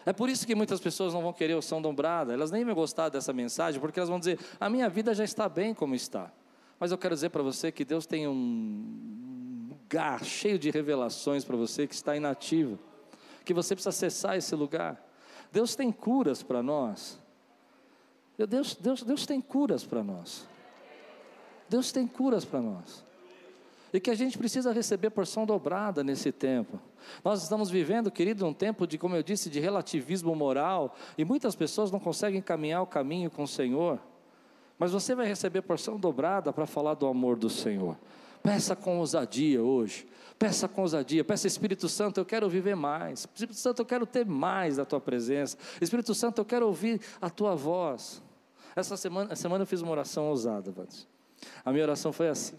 É 0.05 0.13
por 0.13 0.29
isso 0.29 0.45
que 0.45 0.53
muitas 0.53 0.79
pessoas 0.79 1.11
não 1.15 1.23
vão 1.23 1.33
querer 1.33 1.55
o 1.55 1.61
São 1.61 1.81
Dombrada, 1.81 2.33
elas 2.33 2.51
nem 2.51 2.63
vão 2.63 2.75
gostar 2.75 3.09
dessa 3.09 3.33
mensagem, 3.33 3.81
porque 3.81 3.99
elas 3.99 4.09
vão 4.09 4.19
dizer: 4.19 4.37
A 4.59 4.69
minha 4.69 4.87
vida 4.87 5.15
já 5.15 5.23
está 5.23 5.49
bem 5.49 5.73
como 5.73 5.95
está. 5.95 6.31
Mas 6.79 6.91
eu 6.91 6.97
quero 6.97 7.15
dizer 7.15 7.29
para 7.29 7.41
você 7.41 7.71
que 7.71 7.83
Deus 7.83 8.05
tem 8.05 8.27
um 8.27 9.67
lugar 9.67 10.23
cheio 10.23 10.59
de 10.59 10.69
revelações 10.69 11.43
para 11.43 11.57
você 11.57 11.87
que 11.87 11.95
está 11.95 12.15
inativo 12.15 12.77
que 13.47 13.53
você 13.53 13.73
precisa 13.73 13.89
acessar 13.89 14.35
esse 14.35 14.53
lugar. 14.53 15.01
Deus 15.53 15.73
tem 15.73 15.89
curas 15.89 16.43
para 16.43 16.61
nós. 16.61 17.17
Deus, 18.37 18.75
Deus, 18.75 19.01
Deus 19.01 19.25
tem 19.25 19.39
curas 19.39 19.85
para 19.85 20.03
nós. 20.03 20.45
Deus 21.69 21.91
tem 21.93 22.05
curas 22.05 22.43
para 22.43 22.61
nós. 22.61 23.05
E 23.93 24.01
que 24.01 24.11
a 24.11 24.15
gente 24.15 24.37
precisa 24.37 24.73
receber 24.73 25.09
porção 25.11 25.45
dobrada 25.45 26.03
nesse 26.03 26.29
tempo. 26.29 26.77
Nós 27.23 27.41
estamos 27.41 27.69
vivendo, 27.69 28.11
querido, 28.11 28.45
um 28.45 28.53
tempo 28.53 28.85
de, 28.85 28.97
como 28.97 29.15
eu 29.15 29.23
disse, 29.23 29.49
de 29.49 29.61
relativismo 29.61 30.35
moral, 30.35 30.93
e 31.17 31.23
muitas 31.23 31.55
pessoas 31.55 31.89
não 31.89 32.01
conseguem 32.01 32.41
caminhar 32.41 32.81
o 32.81 32.85
caminho 32.85 33.31
com 33.31 33.43
o 33.43 33.47
Senhor. 33.47 33.97
Mas 34.77 34.91
você 34.91 35.15
vai 35.15 35.25
receber 35.25 35.61
porção 35.61 35.97
dobrada 35.97 36.51
para 36.51 36.67
falar 36.67 36.95
do 36.95 37.07
amor 37.07 37.37
do 37.37 37.49
Senhor. 37.49 37.97
Peça 38.43 38.75
com 38.75 38.99
ousadia 38.99 39.61
hoje. 39.61 40.07
Peça 40.37 40.67
com 40.67 40.81
ousadia, 40.81 41.23
peça 41.23 41.47
Espírito 41.47 41.89
Santo, 41.89 42.19
eu 42.19 42.25
quero 42.25 42.47
viver 42.47 42.75
mais. 42.75 43.21
Espírito 43.21 43.55
Santo, 43.55 43.81
eu 43.81 43.85
quero 43.85 44.05
ter 44.05 44.23
mais 44.23 44.77
da 44.77 44.85
tua 44.85 45.01
presença. 45.01 45.57
Espírito 45.81 46.13
Santo, 46.13 46.39
eu 46.41 46.45
quero 46.45 46.67
ouvir 46.67 47.01
a 47.19 47.27
tua 47.27 47.55
voz. 47.55 48.21
Essa 48.75 48.95
semana, 48.95 49.33
essa 49.33 49.41
semana 49.41 49.63
eu 49.63 49.65
fiz 49.65 49.81
uma 49.81 49.91
oração 49.91 50.27
ousada, 50.27 50.71
Vandes. 50.71 51.07
A 51.65 51.71
minha 51.71 51.83
oração 51.83 52.13
foi 52.13 52.29
assim. 52.29 52.55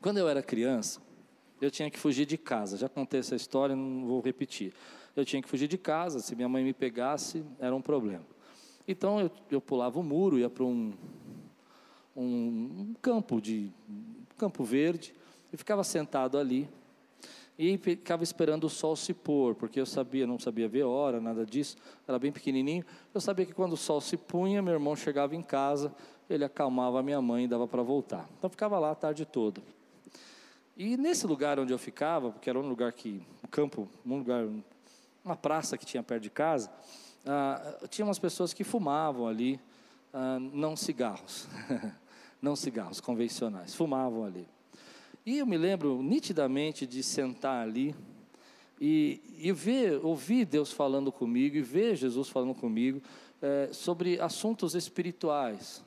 Quando 0.00 0.16
eu 0.16 0.26
era 0.26 0.42
criança, 0.42 1.00
eu 1.60 1.70
tinha 1.70 1.90
que 1.90 1.98
fugir 1.98 2.24
de 2.24 2.38
casa. 2.38 2.78
Já 2.78 2.88
contei 2.88 3.20
essa 3.20 3.36
história, 3.36 3.76
não 3.76 4.06
vou 4.06 4.22
repetir. 4.22 4.72
Eu 5.14 5.26
tinha 5.26 5.42
que 5.42 5.48
fugir 5.48 5.68
de 5.68 5.76
casa, 5.76 6.20
se 6.20 6.34
minha 6.34 6.48
mãe 6.48 6.64
me 6.64 6.72
pegasse, 6.72 7.44
era 7.58 7.74
um 7.74 7.82
problema. 7.82 8.24
Então 8.86 9.20
eu, 9.20 9.30
eu 9.50 9.60
pulava 9.60 10.00
o 10.00 10.02
muro, 10.02 10.38
ia 10.38 10.48
para 10.48 10.64
um, 10.64 10.94
um, 12.16 12.24
um 12.24 12.94
campo 13.02 13.38
de 13.38 13.70
campo 14.38 14.64
verde 14.64 15.14
e 15.52 15.56
ficava 15.56 15.84
sentado 15.84 16.38
ali 16.38 16.68
e 17.58 17.76
ficava 17.76 18.22
esperando 18.22 18.64
o 18.64 18.70
sol 18.70 18.94
se 18.94 19.12
pôr, 19.12 19.54
porque 19.54 19.80
eu 19.80 19.86
sabia, 19.86 20.26
não 20.26 20.38
sabia 20.38 20.68
ver 20.68 20.84
hora, 20.84 21.20
nada 21.20 21.44
disso, 21.44 21.76
era 22.06 22.16
bem 22.16 22.30
pequenininho. 22.30 22.84
Eu 23.12 23.20
sabia 23.20 23.44
que 23.44 23.52
quando 23.52 23.72
o 23.72 23.76
sol 23.76 24.00
se 24.00 24.16
punha, 24.16 24.62
meu 24.62 24.74
irmão 24.74 24.94
chegava 24.94 25.34
em 25.34 25.42
casa, 25.42 25.92
ele 26.30 26.44
acalmava 26.44 27.00
a 27.00 27.02
minha 27.02 27.20
mãe 27.20 27.44
e 27.44 27.48
dava 27.48 27.66
para 27.66 27.82
voltar. 27.82 28.28
Então 28.38 28.48
ficava 28.48 28.78
lá 28.78 28.92
a 28.92 28.94
tarde 28.94 29.26
toda. 29.26 29.60
E 30.76 30.96
nesse 30.96 31.26
lugar 31.26 31.58
onde 31.58 31.72
eu 31.72 31.78
ficava, 31.78 32.30
porque 32.30 32.48
era 32.48 32.56
um 32.56 32.68
lugar 32.68 32.92
que, 32.92 33.26
um 33.42 33.48
campo, 33.48 33.88
um 34.06 34.18
lugar, 34.18 34.46
uma 35.24 35.34
praça 35.34 35.76
que 35.76 35.84
tinha 35.84 36.04
perto 36.04 36.22
de 36.22 36.30
casa, 36.30 36.70
ah, 37.26 37.78
tinha 37.90 38.04
umas 38.04 38.20
pessoas 38.20 38.52
que 38.52 38.62
fumavam 38.62 39.26
ali, 39.26 39.58
ah, 40.14 40.38
não 40.38 40.76
cigarros, 40.76 41.48
não 42.40 42.56
cigarros 42.56 43.00
convencionais, 43.00 43.74
fumavam 43.74 44.24
ali. 44.24 44.46
E 45.26 45.38
eu 45.38 45.46
me 45.46 45.58
lembro 45.58 46.02
nitidamente 46.02 46.86
de 46.86 47.02
sentar 47.02 47.62
ali 47.62 47.94
e, 48.80 49.20
e 49.38 49.52
ver, 49.52 50.04
ouvir 50.04 50.44
Deus 50.44 50.72
falando 50.72 51.10
comigo 51.10 51.56
e 51.56 51.62
ver 51.62 51.96
Jesus 51.96 52.28
falando 52.28 52.54
comigo 52.54 53.02
é, 53.42 53.68
sobre 53.72 54.20
assuntos 54.20 54.74
espirituais, 54.74 55.84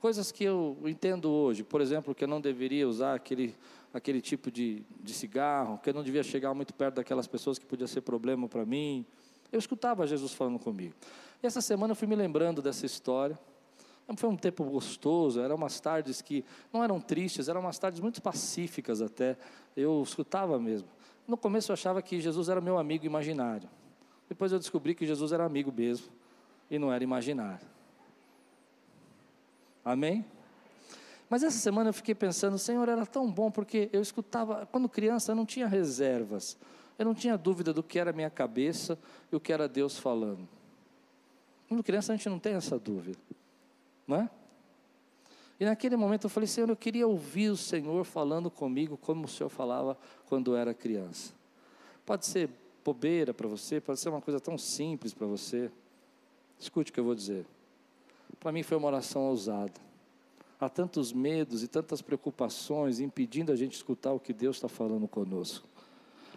coisas 0.00 0.32
que 0.32 0.44
eu 0.44 0.76
entendo 0.84 1.30
hoje. 1.30 1.62
Por 1.62 1.80
exemplo, 1.80 2.14
que 2.14 2.24
eu 2.24 2.28
não 2.28 2.40
deveria 2.40 2.88
usar 2.88 3.14
aquele, 3.14 3.54
aquele 3.92 4.20
tipo 4.20 4.50
de, 4.50 4.82
de 5.00 5.14
cigarro, 5.14 5.78
que 5.78 5.90
eu 5.90 5.94
não 5.94 6.02
devia 6.02 6.22
chegar 6.22 6.52
muito 6.54 6.74
perto 6.74 6.96
daquelas 6.96 7.26
pessoas 7.26 7.58
que 7.58 7.66
podia 7.66 7.86
ser 7.86 8.00
problema 8.00 8.48
para 8.48 8.66
mim. 8.66 9.06
Eu 9.50 9.58
escutava 9.58 10.06
Jesus 10.06 10.32
falando 10.32 10.58
comigo. 10.58 10.94
E 11.42 11.46
essa 11.46 11.60
semana 11.60 11.92
eu 11.92 11.96
fui 11.96 12.08
me 12.08 12.16
lembrando 12.16 12.60
dessa 12.60 12.84
história. 12.84 13.38
Foi 14.16 14.30
um 14.30 14.36
tempo 14.36 14.64
gostoso, 14.64 15.40
eram 15.40 15.56
umas 15.56 15.78
tardes 15.80 16.22
que 16.22 16.44
não 16.72 16.82
eram 16.82 16.98
tristes, 17.00 17.48
eram 17.48 17.60
umas 17.60 17.78
tardes 17.78 18.00
muito 18.00 18.22
pacíficas 18.22 19.02
até. 19.02 19.36
Eu 19.76 20.02
escutava 20.02 20.58
mesmo. 20.58 20.88
No 21.26 21.36
começo 21.36 21.70
eu 21.70 21.74
achava 21.74 22.00
que 22.00 22.18
Jesus 22.20 22.48
era 22.48 22.60
meu 22.60 22.78
amigo 22.78 23.04
imaginário. 23.04 23.68
Depois 24.28 24.50
eu 24.50 24.58
descobri 24.58 24.94
que 24.94 25.06
Jesus 25.06 25.30
era 25.30 25.44
amigo 25.44 25.70
mesmo 25.70 26.06
e 26.70 26.78
não 26.78 26.90
era 26.90 27.04
imaginário. 27.04 27.66
Amém? 29.84 30.24
Mas 31.28 31.42
essa 31.42 31.58
semana 31.58 31.90
eu 31.90 31.94
fiquei 31.94 32.14
pensando, 32.14 32.58
Senhor, 32.58 32.88
era 32.88 33.04
tão 33.04 33.30
bom 33.30 33.50
porque 33.50 33.90
eu 33.92 34.00
escutava, 34.00 34.66
quando 34.72 34.88
criança 34.88 35.32
eu 35.32 35.36
não 35.36 35.44
tinha 35.44 35.66
reservas, 35.66 36.56
eu 36.98 37.04
não 37.04 37.14
tinha 37.14 37.36
dúvida 37.36 37.72
do 37.72 37.82
que 37.82 37.98
era 37.98 38.12
minha 38.12 38.30
cabeça 38.30 38.98
e 39.30 39.36
o 39.36 39.40
que 39.40 39.52
era 39.52 39.68
Deus 39.68 39.98
falando. 39.98 40.48
Quando 41.68 41.82
criança 41.82 42.12
a 42.12 42.16
gente 42.16 42.28
não 42.28 42.38
tem 42.38 42.54
essa 42.54 42.78
dúvida. 42.78 43.18
É? 44.08 44.28
E 45.60 45.64
naquele 45.64 45.96
momento 45.96 46.24
eu 46.24 46.30
falei, 46.30 46.46
Senhor, 46.46 46.68
eu 46.68 46.76
queria 46.76 47.06
ouvir 47.06 47.50
o 47.50 47.56
Senhor 47.56 48.04
falando 48.04 48.50
comigo 48.50 48.96
como 48.96 49.24
o 49.24 49.28
Senhor 49.28 49.48
falava 49.48 49.98
quando 50.26 50.52
eu 50.52 50.56
era 50.56 50.72
criança. 50.72 51.32
Pode 52.06 52.26
ser 52.26 52.48
bobeira 52.84 53.34
para 53.34 53.48
você, 53.48 53.80
pode 53.80 53.98
ser 53.98 54.08
uma 54.08 54.20
coisa 54.20 54.40
tão 54.40 54.56
simples 54.56 55.12
para 55.12 55.26
você. 55.26 55.70
Escute 56.58 56.90
o 56.90 56.94
que 56.94 57.00
eu 57.00 57.04
vou 57.04 57.14
dizer. 57.14 57.44
Para 58.38 58.52
mim 58.52 58.62
foi 58.62 58.76
uma 58.76 58.86
oração 58.86 59.22
ousada. 59.22 59.88
Há 60.60 60.68
tantos 60.68 61.12
medos 61.12 61.62
e 61.62 61.68
tantas 61.68 62.00
preocupações 62.00 63.00
impedindo 63.00 63.52
a 63.52 63.56
gente 63.56 63.74
escutar 63.74 64.12
o 64.12 64.20
que 64.20 64.32
Deus 64.32 64.56
está 64.56 64.68
falando 64.68 65.06
conosco. 65.06 65.68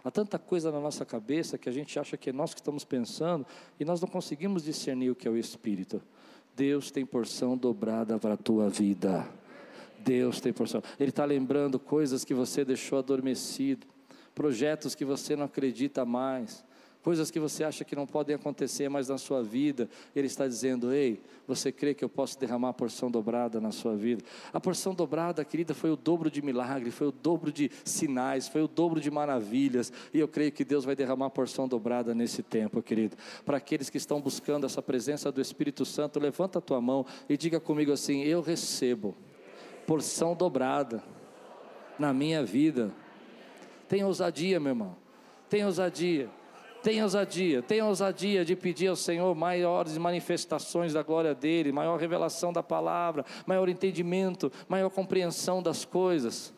Há 0.04 0.10
tanta 0.10 0.40
coisa 0.40 0.72
na 0.72 0.80
nossa 0.80 1.06
cabeça 1.06 1.58
que 1.58 1.70
a 1.70 1.72
gente 1.72 1.98
acha 2.00 2.18
que 2.18 2.32
é 2.32 2.34
nós 2.34 2.54
que 2.54 2.60
estamos 2.60 2.84
pensando 2.84 3.46
e 3.80 3.86
nós 3.86 4.02
não 4.02 4.08
conseguimos 4.08 4.64
discernir 4.64 5.12
o 5.12 5.16
que 5.16 5.28
é 5.28 5.32
o 5.32 5.38
Espírito. 5.38 6.02
Deus 6.56 6.92
tem 6.92 7.06
porção 7.06 7.58
dobrada 7.58 8.20
para 8.20 8.34
a 8.34 8.38
tua 8.38 8.70
vida. 8.70 9.28
Deus 10.00 10.40
tem 10.40 10.52
porção. 10.52 10.82
Ele 11.00 11.10
está 11.10 11.26
lembrando 11.26 11.80
coisas 11.80 12.26
que 12.26 12.34
você 12.34 12.66
deixou 12.66 13.00
adormecido, 13.00 13.88
projetos 14.34 14.96
que 14.96 15.06
você 15.06 15.36
não 15.36 15.46
acredita 15.46 16.06
mais, 16.06 16.64
coisas 17.02 17.32
que 17.32 17.40
você 17.40 17.64
acha 17.64 17.84
que 17.84 17.96
não 17.96 18.06
podem 18.06 18.36
acontecer 18.36 18.90
mais 18.90 19.10
na 19.10 19.18
sua 19.18 19.44
vida, 19.44 19.90
Ele 20.16 20.28
está 20.28 20.48
dizendo: 20.48 20.94
Ei, 20.94 21.22
você 21.48 21.72
crê 21.72 21.94
que 21.94 22.04
eu 22.04 22.10
posso 22.10 22.40
derramar 22.40 22.70
a 22.70 22.74
porção 22.74 23.10
dobrada 23.10 23.60
na 23.60 23.72
sua 23.72 23.96
vida? 23.96 24.24
A 24.54 24.60
porção 24.60 24.94
dobrada, 24.94 25.44
querida, 25.44 25.74
foi 25.74 25.90
o 25.90 25.96
dobro 25.96 26.30
de 26.30 26.42
milagre, 26.42 26.92
foi 26.92 27.08
o 27.08 27.12
dobro 27.12 27.52
de 27.52 27.72
sinais, 27.84 28.48
foi 28.48 28.62
o 28.62 28.68
dobro 28.68 29.02
de 29.02 29.10
maravilhas, 29.10 29.92
e 30.14 30.20
eu 30.20 30.28
creio 30.28 30.52
que 30.52 30.64
Deus 30.64 30.86
vai 30.86 30.96
derramar 30.96 31.28
a 31.28 31.30
porção 31.30 31.68
dobrada 31.68 32.14
nesse 32.14 32.44
tempo, 32.44 32.82
querido. 32.82 33.18
Para 33.46 33.58
aqueles 33.58 33.90
que 33.90 33.98
estão 33.98 34.22
buscando 34.22 34.66
essa 34.66 34.82
presença 34.82 35.32
do 35.32 35.42
Espírito 35.42 35.86
Santo, 35.86 36.20
levanta 36.20 36.60
a 36.60 36.62
tua 36.62 36.80
mão 36.80 37.06
e 37.28 37.36
diga 37.36 37.60
comigo 37.60 37.92
assim: 37.92 38.22
Eu 38.22 38.42
recebo 38.42 39.16
porção 39.86 40.36
dobrada 40.36 41.04
na 41.98 42.14
minha 42.14 42.44
vida. 42.44 42.92
Tenha 43.88 44.08
ousadia, 44.08 44.60
meu 44.60 44.70
irmão, 44.70 44.96
tenha 45.50 45.66
ousadia. 45.66 46.30
Tenha 46.84 47.04
ousadia, 47.04 47.62
tenha 47.62 47.86
ousadia 47.86 48.44
de 48.44 48.56
pedir 48.56 48.88
ao 48.88 48.96
Senhor 48.96 49.36
maiores 49.36 49.98
manifestações 49.98 50.94
da 50.94 51.04
glória 51.04 51.36
dEle, 51.36 51.72
maior 51.72 52.00
revelação 52.00 52.52
da 52.52 52.64
palavra, 52.64 53.24
maior 53.46 53.70
entendimento, 53.70 54.52
maior 54.68 54.90
compreensão 54.90 55.62
das 55.62 55.86
coisas. 55.86 56.52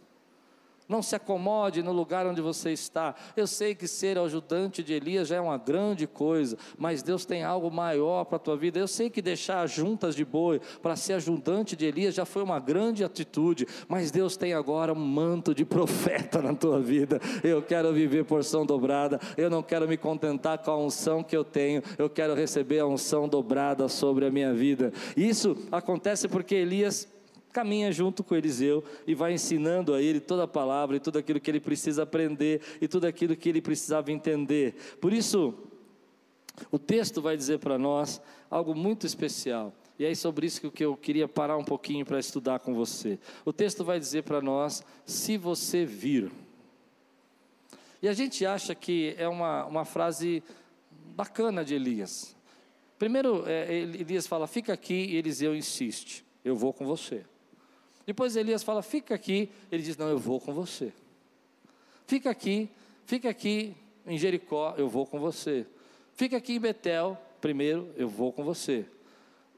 Não 0.88 1.02
se 1.02 1.16
acomode 1.16 1.82
no 1.82 1.92
lugar 1.92 2.28
onde 2.28 2.42
você 2.42 2.72
está. 2.72 3.16
Eu 3.36 3.48
sei 3.48 3.74
que 3.74 3.88
ser 3.88 4.18
ajudante 4.18 4.84
de 4.84 4.94
Elias 4.94 5.28
já 5.28 5.38
é 5.38 5.42
uma 5.42 5.58
grande 5.58 6.06
coisa, 6.06 6.58
mas 6.78 7.02
Deus 7.02 7.26
tem 7.26 7.44
algo 7.44 7.72
maior 7.72 8.26
para 8.26 8.36
a 8.36 8.40
tua 8.40 8.58
vida. 8.58 8.80
Eu 8.80 8.88
sei 8.88 9.10
que 9.10 9.22
deixar 9.22 9.66
juntas 9.68 10.16
de 10.16 10.26
boi 10.26 10.60
para 10.82 10.96
ser 10.96 11.14
ajudante 11.14 11.76
de 11.76 11.86
Elias 11.86 12.16
já 12.16 12.26
foi 12.26 12.44
uma 12.44 12.60
grande 12.60 13.04
atitude, 13.04 13.66
mas 13.88 14.12
Deus 14.12 14.36
tem 14.36 14.54
agora 14.54 14.92
um 14.92 14.96
manto 14.96 15.56
de 15.56 15.64
profeta 15.66 16.42
na 16.42 16.54
tua 16.54 16.80
vida. 16.80 17.20
Eu 17.44 17.62
quero 17.62 17.94
viver 17.94 18.26
porção 18.26 18.66
dobrada. 18.66 19.20
Eu 19.38 19.50
não 19.50 19.64
quero 19.64 19.88
me 19.88 19.98
contentar 19.98 20.58
com 20.58 20.72
a 20.72 20.78
unção 20.78 21.24
que 21.24 21.36
eu 21.36 21.44
tenho. 21.44 21.82
Eu 21.98 22.10
quero 22.10 22.34
receber 22.34 22.80
a 22.80 22.88
unção 22.88 23.28
dobrada 23.28 23.88
sobre 23.88 24.26
a 24.26 24.32
minha 24.32 24.54
vida. 24.54 24.92
Isso 25.16 25.58
acontece 25.72 26.28
porque 26.28 26.56
Elias 26.56 27.08
caminha 27.54 27.92
junto 27.92 28.24
com 28.24 28.36
Eliseu 28.36 28.84
e 29.06 29.14
vai 29.14 29.34
ensinando 29.34 29.94
a 29.94 30.02
ele 30.02 30.20
toda 30.20 30.44
a 30.44 30.48
palavra 30.48 30.98
e 30.98 31.00
tudo 31.00 31.20
aquilo 31.20 31.40
que 31.40 31.52
ele 31.52 31.60
precisa 31.60 32.04
aprender 32.04 32.62
e 32.82 32.88
tudo 32.88 33.06
aquilo 33.06 33.36
que 33.36 33.48
ele 33.48 33.62
precisava 33.62 34.12
entender. 34.12 34.76
Por 35.00 35.14
isso, 35.14 35.54
o 36.72 36.80
texto 36.80 37.22
vai 37.22 37.38
dizer 37.38 37.60
para 37.60 37.78
nós 37.78 38.20
algo 38.50 38.76
muito 38.76 39.06
especial. 39.06 39.72
E 39.98 40.06
é 40.06 40.16
sobre 40.16 40.48
isso 40.48 40.72
que 40.72 40.84
eu 40.84 40.98
queria 40.98 41.28
parar 41.28 41.56
um 41.56 41.64
pouquinho 41.64 42.04
para 42.04 42.20
estudar 42.20 42.60
com 42.60 42.74
você. 42.74 43.20
O 43.46 43.54
texto 43.54 43.86
vai 43.86 44.00
dizer 44.00 44.24
para 44.24 44.42
nós: 44.42 44.84
se 45.06 45.38
você 45.38 45.86
vir. 45.86 46.32
E 48.02 48.10
a 48.10 48.14
gente 48.14 48.46
acha 48.46 48.74
que 48.74 49.14
é 49.18 49.28
uma, 49.28 49.66
uma 49.66 49.86
frase 49.86 50.44
bacana 51.16 51.64
de 51.64 51.76
Elias. 51.76 52.36
Primeiro, 52.98 53.44
é, 53.48 53.72
Elias 53.72 54.26
fala: 54.26 54.48
fica 54.48 54.74
aqui, 54.74 55.06
e 55.12 55.16
Eliseu 55.16 55.56
insiste: 55.56 56.26
eu 56.44 56.56
vou 56.56 56.74
com 56.74 56.86
você. 56.86 57.24
Depois 58.06 58.36
Elias 58.36 58.64
fala: 58.64 58.82
fica 58.82 59.16
aqui. 59.16 59.50
Ele 59.72 59.84
diz: 59.84 59.98
não, 59.98 60.08
eu 60.08 60.18
vou 60.18 60.40
com 60.40 60.54
você. 60.54 60.92
Fica 62.06 62.30
aqui, 62.30 62.70
fica 63.06 63.30
aqui 63.30 63.76
em 64.06 64.18
Jericó, 64.18 64.76
eu 64.78 64.90
vou 64.90 65.06
com 65.06 65.20
você. 65.20 65.66
Fica 66.14 66.38
aqui 66.38 66.54
em 66.54 66.60
Betel, 66.60 67.18
primeiro, 67.42 67.90
eu 67.96 68.08
vou 68.08 68.32
com 68.32 68.44
você. 68.44 68.86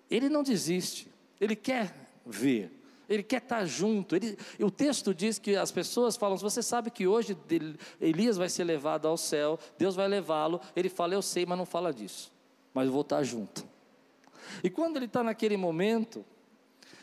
Ele 0.09 0.29
não 0.29 0.43
desiste, 0.43 1.07
ele 1.41 1.55
quer 1.55 1.93
ver, 2.25 2.71
ele 3.09 3.23
quer 3.23 3.41
estar 3.41 3.65
junto. 3.65 4.15
Ele, 4.15 4.37
o 4.59 4.69
texto 4.69 5.13
diz 5.13 5.39
que 5.39 5.55
as 5.55 5.71
pessoas 5.71 6.15
falam: 6.15 6.37
você 6.37 6.61
sabe 6.61 6.91
que 6.91 7.07
hoje 7.07 7.35
Elias 7.99 8.37
vai 8.37 8.49
ser 8.49 8.63
levado 8.63 9.07
ao 9.07 9.17
céu, 9.17 9.59
Deus 9.77 9.95
vai 9.95 10.07
levá-lo. 10.07 10.61
Ele 10.75 10.89
fala: 10.89 11.13
eu 11.13 11.21
sei, 11.21 11.45
mas 11.45 11.57
não 11.57 11.65
fala 11.65 11.93
disso, 11.93 12.31
mas 12.73 12.85
eu 12.85 12.93
vou 12.93 13.01
estar 13.01 13.23
junto. 13.23 13.65
E 14.63 14.69
quando 14.69 14.97
ele 14.97 15.05
está 15.05 15.23
naquele 15.23 15.57
momento, 15.57 16.23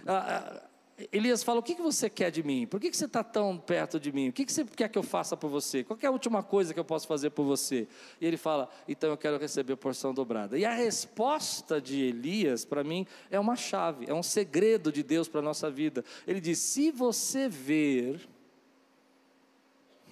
a, 0.06 0.62
Elias 1.10 1.42
fala: 1.42 1.60
O 1.60 1.62
que, 1.62 1.74
que 1.74 1.82
você 1.82 2.10
quer 2.10 2.30
de 2.30 2.42
mim? 2.42 2.66
Por 2.66 2.78
que, 2.78 2.90
que 2.90 2.96
você 2.96 3.06
está 3.06 3.24
tão 3.24 3.56
perto 3.56 3.98
de 3.98 4.12
mim? 4.12 4.28
O 4.28 4.32
que, 4.32 4.44
que 4.44 4.52
você 4.52 4.64
quer 4.64 4.88
que 4.88 4.98
eu 4.98 5.02
faça 5.02 5.36
por 5.36 5.48
você? 5.48 5.82
Qual 5.82 5.98
é 6.02 6.06
a 6.06 6.10
última 6.10 6.42
coisa 6.42 6.74
que 6.74 6.80
eu 6.80 6.84
posso 6.84 7.06
fazer 7.06 7.30
por 7.30 7.44
você? 7.44 7.88
E 8.20 8.26
ele 8.26 8.36
fala: 8.36 8.68
Então 8.86 9.10
eu 9.10 9.16
quero 9.16 9.38
receber 9.38 9.76
porção 9.76 10.12
dobrada. 10.12 10.58
E 10.58 10.64
a 10.64 10.74
resposta 10.74 11.80
de 11.80 12.00
Elias, 12.00 12.64
para 12.64 12.84
mim, 12.84 13.06
é 13.30 13.40
uma 13.40 13.56
chave, 13.56 14.06
é 14.08 14.14
um 14.14 14.22
segredo 14.22 14.92
de 14.92 15.02
Deus 15.02 15.28
para 15.28 15.40
a 15.40 15.44
nossa 15.44 15.70
vida. 15.70 16.04
Ele 16.26 16.40
diz: 16.40 16.58
Se 16.58 16.90
você 16.90 17.48
ver 17.48 18.28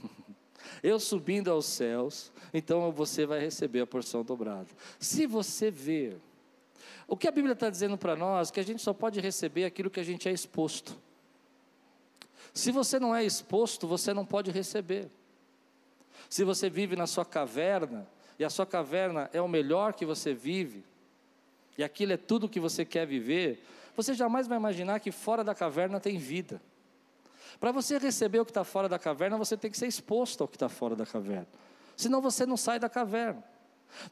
eu 0.83 0.99
subindo 0.99 1.51
aos 1.51 1.67
céus, 1.67 2.33
então 2.55 2.91
você 2.91 3.27
vai 3.27 3.41
receber 3.41 3.81
a 3.81 3.87
porção 3.87 4.25
dobrada. 4.25 4.69
Se 4.99 5.27
você 5.27 5.71
ver, 5.71 6.19
o 7.11 7.17
que 7.17 7.27
a 7.27 7.33
Bíblia 7.33 7.55
está 7.55 7.69
dizendo 7.69 7.99
para 7.99 8.15
nós 8.15 8.51
é 8.51 8.53
que 8.53 8.61
a 8.61 8.63
gente 8.63 8.81
só 8.81 8.95
pode 8.95 9.19
receber 9.21 9.65
aquilo 9.65 9.91
que 9.91 9.99
a 9.99 10.05
gente 10.05 10.29
é 10.29 10.33
exposto. 10.33 10.97
Se 12.55 12.71
você 12.71 13.01
não 13.01 13.13
é 13.13 13.25
exposto, 13.25 13.85
você 13.85 14.15
não 14.15 14.25
pode 14.25 14.53
receber. 14.53 15.11
Se 16.29 16.45
você 16.45 16.71
vive 16.71 16.95
na 16.95 17.09
sua 17.09 17.25
caverna, 17.25 18.07
e 18.39 18.45
a 18.45 18.49
sua 18.49 18.65
caverna 18.65 19.29
é 19.33 19.43
o 19.43 19.49
melhor 19.49 19.93
que 19.93 20.07
você 20.07 20.33
vive, 20.33 20.85
e 21.77 21.83
aquilo 21.83 22.13
é 22.13 22.17
tudo 22.17 22.49
que 22.49 22.61
você 22.61 22.85
quer 22.85 23.09
viver, 23.09 23.61
você 23.97 24.15
jamais 24.15 24.47
vai 24.47 24.57
imaginar 24.57 25.01
que 25.01 25.11
fora 25.11 25.43
da 25.43 25.53
caverna 25.53 25.99
tem 25.99 26.17
vida. 26.17 26.63
Para 27.59 27.73
você 27.73 27.99
receber 27.99 28.39
o 28.39 28.45
que 28.45 28.53
está 28.53 28.63
fora 28.63 28.89
da 28.89 29.01
caverna, 29.01 29.37
você 29.37 29.57
tem 29.57 29.69
que 29.69 29.77
ser 29.77 29.89
exposto 29.89 30.43
ao 30.43 30.49
que 30.49 30.55
está 30.55 30.69
fora 30.69 30.95
da 30.95 31.05
caverna. 31.05 31.49
Senão 31.97 32.21
você 32.21 32.47
não 32.47 32.57
sai 32.57 32.79
da 32.79 32.89
caverna. 32.89 33.43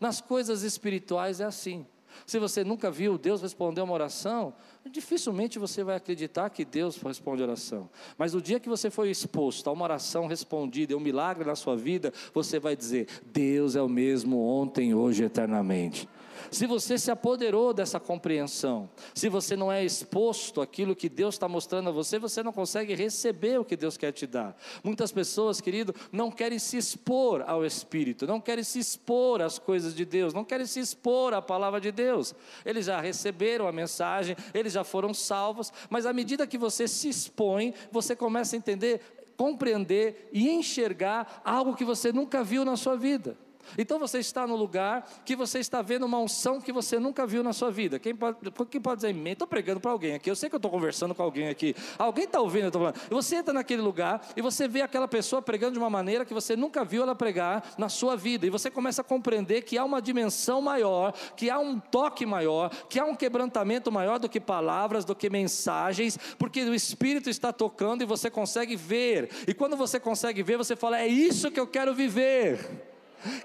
Nas 0.01 0.21
coisas 0.21 0.65
espirituais 0.65 1.41
é 1.41 1.45
assim. 1.45 1.87
Se 2.27 2.39
você 2.39 2.65
nunca 2.65 2.91
viu 2.91 3.19
Deus 3.19 3.43
responder 3.43 3.81
uma 3.81 3.93
oração, 3.93 4.55
dificilmente 4.91 5.59
você 5.59 5.85
vai 5.85 5.97
acreditar 5.97 6.51
que 6.51 6.65
Deus 6.65 6.97
responde 6.97 7.43
oração. 7.43 7.89
Mas 8.17 8.35
o 8.35 8.41
dia 8.41 8.61
que 8.61 8.69
você 8.69 8.91
foi 8.91 9.11
exposto 9.11 9.69
a 9.69 9.73
uma 9.73 9.85
oração 9.85 10.27
respondida, 10.27 10.97
um 10.97 11.01
milagre 11.01 11.45
na 11.45 11.55
sua 11.55 11.77
vida, 11.77 12.13
você 12.33 12.59
vai 12.59 12.77
dizer: 12.77 13.07
Deus 13.33 13.77
é 13.77 13.83
o 13.83 13.89
mesmo 13.89 14.39
ontem, 14.41 14.95
hoje 14.95 15.25
eternamente. 15.25 16.09
Se 16.51 16.67
você 16.67 16.99
se 16.99 17.11
apoderou 17.11 17.73
dessa 17.73 18.01
compreensão, 18.01 18.89
se 19.15 19.29
você 19.29 19.57
não 19.57 19.71
é 19.71 19.85
exposto 19.85 20.61
àquilo 20.61 20.97
que 20.97 21.09
Deus 21.09 21.35
está 21.35 21.49
mostrando 21.49 21.89
a 21.89 21.93
você, 21.93 22.19
você 22.19 22.43
não 22.43 22.53
consegue 22.53 22.95
receber 22.95 23.61
o 23.61 23.65
que 23.65 23.77
Deus 23.77 23.97
quer 23.97 24.13
te 24.13 24.27
dar. 24.27 24.57
Muitas 24.83 25.13
pessoas, 25.13 25.61
querido, 25.61 25.95
não 26.11 26.31
querem 26.31 26.59
se 26.59 26.77
expor 26.77 27.45
ao 27.47 27.65
Espírito, 27.65 28.27
não 28.27 28.41
querem 28.41 28.65
se 28.65 28.79
expor 28.79 29.43
às 29.43 29.59
coisas 29.59 29.95
de 29.95 30.05
Deus, 30.05 30.33
não 30.33 30.45
querem 30.45 30.67
se 30.67 30.81
expor 30.81 31.35
à 31.35 31.43
palavra 31.43 31.81
de 31.81 31.93
Deus. 31.93 32.35
Eles 32.65 32.87
já 32.87 33.01
receberam 33.01 33.67
a 33.69 33.73
mensagem, 33.73 34.37
eles 34.55 34.73
já 34.73 34.85
foram 34.85 35.13
salvos, 35.13 35.73
mas 35.91 36.07
à 36.07 36.13
medida 36.13 36.47
que 36.47 36.59
você 36.59 36.89
se 36.89 37.09
expõe, 37.09 37.75
você 37.91 38.17
começa 38.17 38.57
a 38.57 38.59
entender, 38.59 39.01
compreender 39.37 40.29
e 40.33 40.49
enxergar 40.49 41.43
algo 41.45 41.77
que 41.77 41.85
você 41.85 42.13
nunca 42.13 42.43
viu 42.43 42.65
na 42.65 42.77
sua 42.77 42.97
vida. 42.97 43.37
Então 43.77 43.99
você 43.99 44.19
está 44.19 44.47
no 44.47 44.57
lugar 44.57 45.09
que 45.25 45.37
você 45.37 45.59
está 45.59 45.83
vendo 45.83 46.07
uma 46.07 46.19
unção 46.19 46.61
que 46.61 46.73
você 46.73 46.99
nunca 46.99 47.27
viu 47.27 47.43
na 47.43 47.53
sua 47.53 47.71
vida. 47.71 47.99
Quem 47.99 48.15
pode, 48.15 48.39
quem 48.71 48.81
pode 48.81 49.03
dizer, 49.03 49.29
estou 49.29 49.47
pregando 49.47 49.81
para 49.81 49.91
alguém 49.91 50.15
aqui, 50.15 50.31
eu 50.31 50.37
sei 50.37 50.49
que 50.49 50.55
eu 50.55 50.59
estou 50.59 50.71
conversando 50.71 51.15
com 51.15 51.23
alguém 51.23 51.49
aqui. 51.49 51.75
Alguém 51.99 52.25
está 52.25 52.41
ouvindo, 52.41 52.67
eu 52.67 52.73
falando. 52.73 52.97
E 53.11 53.15
você 53.15 53.37
entra 53.37 53.53
naquele 53.53 53.83
lugar 53.83 54.27
e 54.37 54.43
você 54.43 54.67
vê 54.67 54.83
aquela 54.83 55.09
pessoa 55.09 55.43
pregando 55.43 55.73
de 55.73 55.79
uma 55.79 55.91
maneira 55.91 56.25
que 56.25 56.35
você 56.35 56.57
nunca 56.57 56.85
viu 56.85 57.03
ela 57.03 57.15
pregar 57.15 57.75
na 57.77 57.89
sua 57.89 58.17
vida. 58.17 58.47
E 58.47 58.51
você 58.51 58.71
começa 58.71 59.03
a 59.03 59.05
compreender 59.05 59.63
que 59.63 59.77
há 59.77 59.85
uma 59.85 60.01
dimensão 60.01 60.61
maior, 60.61 61.13
que 61.37 61.51
há 61.51 61.59
um 61.59 61.79
toque 61.79 62.25
maior, 62.25 62.71
que 62.89 62.99
há 62.99 63.05
um 63.05 63.15
quebrantamento 63.15 63.91
maior 63.91 64.19
do 64.19 64.29
que 64.29 64.41
palavras, 64.41 65.05
do 65.05 65.15
que 65.15 65.31
mensagens, 65.31 66.19
porque 66.39 66.63
o 66.63 66.75
Espírito 66.75 67.29
está 67.31 67.53
tocando 67.53 68.03
e 68.03 68.07
você 68.07 68.31
consegue 68.31 68.77
ver. 68.77 69.31
E 69.47 69.55
quando 69.55 69.77
você 69.77 70.01
consegue 70.01 70.43
ver, 70.43 70.57
você 70.57 70.77
fala: 70.77 70.99
é 70.99 71.07
isso 71.07 71.51
que 71.51 71.61
eu 71.61 71.67
quero 71.67 71.95
viver. 71.95 72.89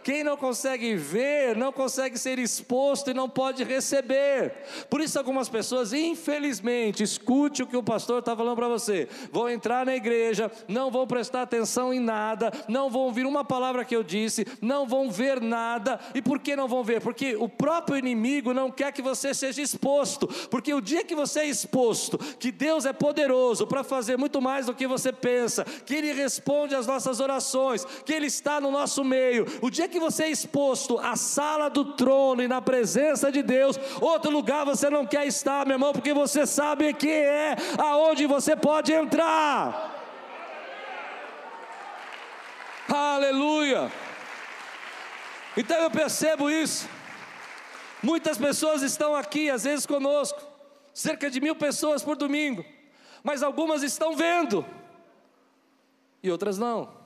Quem 0.03 0.24
não 0.24 0.38
consegue 0.38 0.95
ver, 0.95 1.55
não 1.55 1.71
consegue 1.71 2.17
ser 2.17 2.38
exposto 2.39 3.09
e 3.09 3.13
não 3.13 3.30
pode 3.30 3.63
receber. 3.63 4.53
Por 4.89 5.01
isso, 5.01 5.17
algumas 5.17 5.49
pessoas, 5.49 5.93
infelizmente, 5.93 7.03
escute 7.03 7.63
o 7.63 7.67
que 7.67 7.78
o 7.78 7.84
pastor 7.84 8.19
está 8.19 8.36
falando 8.36 8.55
para 8.55 8.67
você: 8.67 9.07
vão 9.32 9.49
entrar 9.49 9.86
na 9.86 9.95
igreja, 9.95 10.51
não 10.67 10.91
vão 10.91 11.07
prestar 11.07 11.41
atenção 11.41 11.93
em 11.93 11.99
nada, 11.99 12.51
não 12.67 12.89
vão 12.89 13.01
ouvir 13.01 13.26
uma 13.26 13.43
palavra 13.43 13.84
que 13.84 13.95
eu 13.95 14.03
disse, 14.03 14.45
não 14.61 14.88
vão 14.88 15.09
ver 15.09 15.41
nada. 15.41 15.99
E 16.13 16.21
por 16.21 16.39
que 16.39 16.55
não 16.55 16.67
vão 16.67 16.84
ver? 16.84 17.01
Porque 17.01 17.36
o 17.36 17.49
próprio 17.49 17.97
inimigo 17.97 18.53
não 18.53 18.69
quer 18.69 18.91
que 18.91 19.01
você 19.01 19.34
seja 19.34 19.61
exposto. 19.61 20.28
Porque 20.49 20.74
o 20.74 20.82
dia 20.82 21.03
que 21.03 21.15
você 21.15 21.41
é 21.41 21.47
exposto, 21.47 22.17
que 22.17 22.51
Deus 22.51 22.86
é 22.86 22.93
poderoso 22.93 23.65
para 23.65 23.84
fazer 23.84 24.17
muito 24.17 24.41
mais 24.41 24.65
do 24.65 24.74
que 24.74 24.88
você 24.88 25.11
pensa, 25.11 25.63
que 25.63 25.95
Ele 25.95 26.13
responde 26.13 26.76
às 26.76 26.86
nossas 26.86 27.19
orações, 27.19 27.86
que 28.05 28.13
Ele 28.13 28.28
está 28.28 28.61
no 28.61 28.71
nosso 28.71 29.03
meio 29.03 29.45
o 29.64 29.70
dia 29.70 29.88
que 29.88 29.97
você 29.97 30.26
é 30.26 30.30
exposto 30.30 30.99
à 30.99 31.16
sala 31.16 31.70
do 31.70 31.86
trono 31.93 32.43
e 32.43 32.49
na 32.49 32.61
presença 32.61 33.32
de 33.32 33.41
Deus, 33.41 33.80
outro 34.01 34.30
lugar 34.30 34.66
você 34.66 34.89
não 34.89 35.05
quer 35.05 35.26
estar, 35.26 35.66
meu 35.66 35.76
irmão, 35.76 35.93
porque 35.93 36.14
você 36.14 36.45
sabe 36.45 36.93
que 36.93 37.09
é 37.09 37.55
aonde 37.78 38.26
você 38.26 38.57
pode 38.57 38.91
entrar. 38.91 39.89
Aleluia. 42.89 43.89
Então 45.55 45.78
eu 45.78 45.89
percebo 45.89 46.51
isso. 46.51 46.89
Muitas 48.01 48.38
pessoas 48.38 48.82
estão 48.82 49.16
aqui, 49.16 49.49
às 49.49 49.64
vezes 49.64 49.86
conosco, 49.86 50.41
cerca 50.93 51.32
de 51.32 51.39
mil 51.39 51.55
pessoas 51.55 52.03
por 52.03 52.18
domingo, 52.18 52.66
mas 53.24 53.41
algumas 53.41 53.82
estão 53.82 54.14
vendo 54.14 54.66
e 56.22 56.30
outras 56.30 56.57
não. 56.57 57.03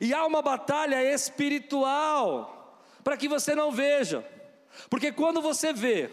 E 0.00 0.12
há 0.12 0.26
uma 0.26 0.42
batalha 0.42 1.02
espiritual 1.02 2.84
para 3.02 3.16
que 3.16 3.28
você 3.28 3.54
não 3.54 3.72
veja. 3.72 4.24
Porque 4.88 5.12
quando 5.12 5.40
você 5.40 5.72
vê 5.72 6.10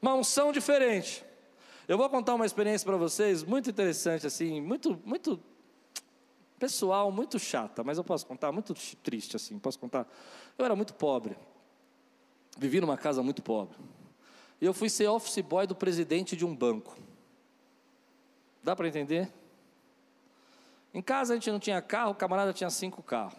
uma 0.00 0.14
unção 0.14 0.52
diferente, 0.52 1.24
eu 1.86 1.96
vou 1.96 2.08
contar 2.08 2.34
uma 2.34 2.46
experiência 2.46 2.86
para 2.86 2.96
vocês 2.96 3.42
muito 3.42 3.70
interessante 3.70 4.26
assim, 4.26 4.60
muito 4.60 5.00
muito 5.04 5.40
pessoal, 6.58 7.10
muito 7.12 7.38
chata, 7.38 7.84
mas 7.84 7.98
eu 7.98 8.04
posso 8.04 8.26
contar, 8.26 8.50
muito 8.50 8.74
triste 9.02 9.36
assim, 9.36 9.58
posso 9.58 9.78
contar. 9.78 10.06
Eu 10.58 10.64
era 10.64 10.74
muito 10.74 10.92
pobre. 10.92 11.36
Vivi 12.58 12.80
numa 12.80 12.96
casa 12.96 13.22
muito 13.22 13.42
pobre. 13.42 13.76
E 14.60 14.64
eu 14.64 14.74
fui 14.74 14.90
ser 14.90 15.06
office 15.06 15.38
boy 15.40 15.66
do 15.66 15.76
presidente 15.76 16.36
de 16.36 16.44
um 16.44 16.54
banco. 16.54 16.96
Dá 18.62 18.74
para 18.74 18.88
entender? 18.88 19.32
Em 20.98 21.00
casa 21.00 21.32
a 21.32 21.36
gente 21.36 21.48
não 21.48 21.60
tinha 21.60 21.80
carro, 21.80 22.10
o 22.10 22.14
camarada 22.16 22.52
tinha 22.52 22.68
cinco 22.68 23.04
carros. 23.04 23.38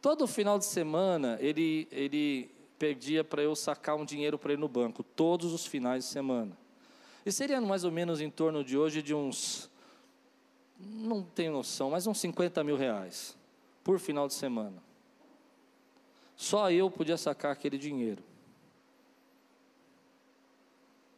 Todo 0.00 0.26
final 0.26 0.58
de 0.58 0.64
semana 0.64 1.36
ele, 1.38 1.86
ele 1.92 2.50
pedia 2.78 3.22
para 3.22 3.42
eu 3.42 3.54
sacar 3.54 3.94
um 3.94 4.06
dinheiro 4.06 4.38
para 4.38 4.52
ele 4.54 4.60
no 4.62 4.68
banco, 4.68 5.02
todos 5.02 5.52
os 5.52 5.66
finais 5.66 6.04
de 6.04 6.10
semana. 6.10 6.56
E 7.26 7.30
seria 7.30 7.60
mais 7.60 7.84
ou 7.84 7.92
menos 7.92 8.22
em 8.22 8.30
torno 8.30 8.64
de 8.64 8.78
hoje 8.78 9.02
de 9.02 9.14
uns, 9.14 9.68
não 10.78 11.22
tenho 11.22 11.52
noção, 11.52 11.90
mas 11.90 12.06
uns 12.06 12.18
50 12.18 12.64
mil 12.64 12.78
reais 12.78 13.36
por 13.84 13.98
final 13.98 14.26
de 14.26 14.32
semana. 14.32 14.82
Só 16.34 16.70
eu 16.70 16.90
podia 16.90 17.18
sacar 17.18 17.52
aquele 17.52 17.76
dinheiro. 17.76 18.24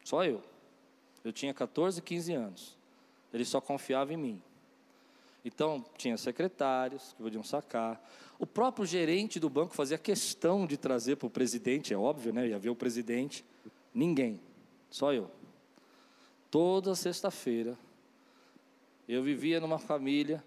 Só 0.02 0.24
eu. 0.24 0.42
Eu 1.22 1.32
tinha 1.32 1.54
14, 1.54 2.02
15 2.02 2.32
anos. 2.32 2.81
Ele 3.32 3.44
só 3.44 3.60
confiava 3.60 4.12
em 4.12 4.16
mim. 4.16 4.42
Então, 5.44 5.84
tinha 5.96 6.16
secretários 6.16 7.14
que 7.16 7.22
podiam 7.22 7.42
sacar. 7.42 8.00
O 8.38 8.46
próprio 8.46 8.86
gerente 8.86 9.40
do 9.40 9.50
banco 9.50 9.74
fazia 9.74 9.98
questão 9.98 10.66
de 10.66 10.76
trazer 10.76 11.16
para 11.16 11.26
o 11.26 11.30
presidente, 11.30 11.92
é 11.92 11.96
óbvio, 11.96 12.32
né? 12.32 12.48
Ia 12.48 12.58
ver 12.58 12.70
o 12.70 12.76
presidente. 12.76 13.44
Ninguém, 13.92 14.40
só 14.90 15.12
eu. 15.12 15.30
Toda 16.50 16.94
sexta-feira, 16.94 17.76
eu 19.08 19.22
vivia 19.22 19.60
numa 19.60 19.78
família 19.78 20.44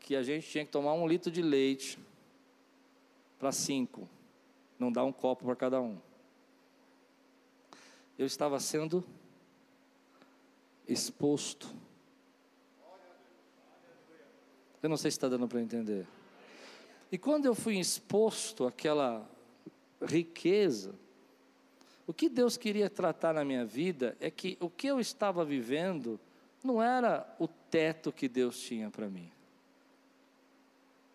que 0.00 0.16
a 0.16 0.22
gente 0.22 0.48
tinha 0.48 0.64
que 0.64 0.70
tomar 0.70 0.94
um 0.94 1.06
litro 1.06 1.30
de 1.30 1.42
leite 1.42 1.98
para 3.38 3.52
cinco, 3.52 4.08
não 4.78 4.90
dar 4.90 5.04
um 5.04 5.12
copo 5.12 5.44
para 5.44 5.56
cada 5.56 5.80
um. 5.80 5.98
Eu 8.18 8.26
estava 8.26 8.58
sendo 8.58 9.04
exposto 10.88 11.68
eu 14.82 14.88
não 14.88 14.96
sei 14.96 15.10
se 15.10 15.16
está 15.16 15.28
dando 15.28 15.48
para 15.48 15.60
entender. 15.60 16.06
E 17.10 17.18
quando 17.18 17.46
eu 17.46 17.54
fui 17.54 17.78
exposto 17.78 18.66
àquela 18.66 19.28
riqueza, 20.02 20.94
o 22.06 22.12
que 22.12 22.28
Deus 22.28 22.56
queria 22.56 22.88
tratar 22.88 23.34
na 23.34 23.44
minha 23.44 23.64
vida 23.64 24.16
é 24.20 24.30
que 24.30 24.56
o 24.60 24.68
que 24.70 24.86
eu 24.86 25.00
estava 25.00 25.44
vivendo 25.44 26.20
não 26.62 26.82
era 26.82 27.26
o 27.38 27.48
teto 27.48 28.12
que 28.12 28.28
Deus 28.28 28.60
tinha 28.60 28.90
para 28.90 29.08
mim. 29.08 29.30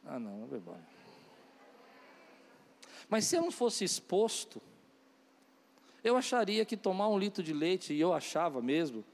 Ah, 0.05 0.19
não, 0.19 0.47
não 0.47 0.57
é 0.57 0.59
bom. 0.59 0.77
Mas 3.09 3.25
se 3.25 3.35
eu 3.35 3.41
não 3.41 3.51
fosse 3.51 3.83
exposto, 3.83 4.61
eu 6.03 6.17
acharia 6.17 6.65
que 6.65 6.75
tomar 6.75 7.07
um 7.07 7.17
litro 7.17 7.43
de 7.43 7.53
leite, 7.53 7.93
e 7.93 7.99
eu 7.99 8.13
achava 8.13 8.61
mesmo, 8.61 9.05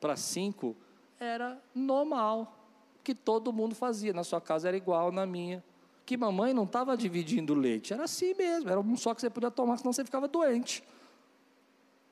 para 0.00 0.16
cinco, 0.16 0.76
era 1.18 1.60
normal 1.74 2.63
que 3.04 3.14
todo 3.14 3.52
mundo 3.52 3.74
fazia. 3.74 4.12
Na 4.12 4.24
sua 4.24 4.40
casa 4.40 4.66
era 4.66 4.76
igual, 4.76 5.12
na 5.12 5.26
minha. 5.26 5.62
Que 6.06 6.16
mamãe 6.16 6.52
não 6.52 6.64
estava 6.64 6.96
dividindo 6.96 7.54
leite, 7.54 7.92
era 7.92 8.04
assim 8.04 8.34
mesmo, 8.34 8.68
era 8.68 8.78
um 8.78 8.96
só 8.96 9.14
que 9.14 9.20
você 9.20 9.30
podia 9.30 9.50
tomar, 9.50 9.78
senão 9.78 9.92
você 9.92 10.04
ficava 10.04 10.28
doente. 10.28 10.82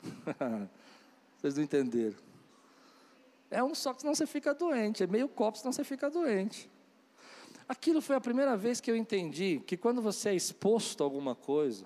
Vocês 1.39 1.57
não 1.57 1.65
entenderam? 1.65 2.17
É 3.51 3.63
um 3.63 3.75
só 3.75 3.93
que 3.93 4.01
senão 4.01 4.15
você 4.15 4.27
fica 4.27 4.55
doente, 4.55 5.03
é 5.03 5.07
meio 5.07 5.29
copo 5.29 5.59
senão 5.59 5.73
você 5.73 5.83
fica 5.83 6.09
doente. 6.09 6.71
Aquilo 7.69 8.01
foi 8.01 8.15
a 8.17 8.21
primeira 8.21 8.57
vez 8.57 8.81
que 8.81 8.91
eu 8.91 8.97
entendi 8.97 9.61
que 9.67 9.77
quando 9.77 10.01
você 10.01 10.31
é 10.31 10.35
exposto 10.35 11.03
a 11.03 11.05
alguma 11.05 11.35
coisa, 11.35 11.85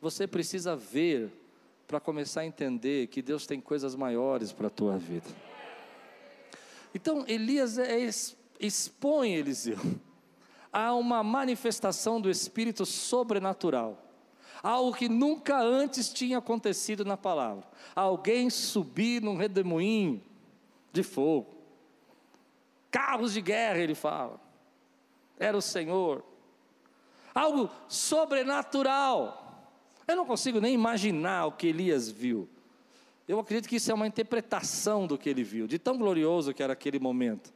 você 0.00 0.26
precisa 0.26 0.74
ver 0.76 1.30
para 1.86 1.98
começar 1.98 2.42
a 2.42 2.46
entender 2.46 3.06
que 3.06 3.22
Deus 3.22 3.46
tem 3.46 3.60
coisas 3.60 3.94
maiores 3.94 4.52
para 4.52 4.66
a 4.66 4.70
tua 4.70 4.98
vida. 4.98 5.26
Então 6.94 7.24
Elias 7.26 7.78
é, 7.78 8.10
expõe 8.58 9.34
Eliseu 9.34 9.78
a 10.72 10.94
uma 10.94 11.22
manifestação 11.22 12.20
do 12.20 12.30
Espírito 12.30 12.84
sobrenatural. 12.84 14.04
Algo 14.62 14.92
que 14.92 15.08
nunca 15.08 15.60
antes 15.60 16.12
tinha 16.12 16.38
acontecido 16.38 17.04
na 17.04 17.16
palavra. 17.16 17.64
Alguém 17.94 18.50
subir 18.50 19.22
num 19.22 19.36
redemoinho 19.36 20.22
de 20.92 21.02
fogo. 21.02 21.54
Carros 22.90 23.32
de 23.32 23.40
guerra, 23.40 23.78
ele 23.78 23.94
fala. 23.94 24.40
Era 25.38 25.56
o 25.56 25.62
Senhor. 25.62 26.24
Algo 27.34 27.70
sobrenatural. 27.88 29.72
Eu 30.06 30.16
não 30.16 30.26
consigo 30.26 30.60
nem 30.60 30.74
imaginar 30.74 31.46
o 31.46 31.52
que 31.52 31.68
Elias 31.68 32.10
viu. 32.10 32.48
Eu 33.28 33.38
acredito 33.38 33.68
que 33.68 33.76
isso 33.76 33.90
é 33.90 33.94
uma 33.94 34.06
interpretação 34.06 35.06
do 35.06 35.18
que 35.18 35.28
ele 35.28 35.44
viu, 35.44 35.66
de 35.66 35.78
tão 35.78 35.98
glorioso 35.98 36.54
que 36.54 36.62
era 36.62 36.72
aquele 36.72 36.98
momento. 36.98 37.52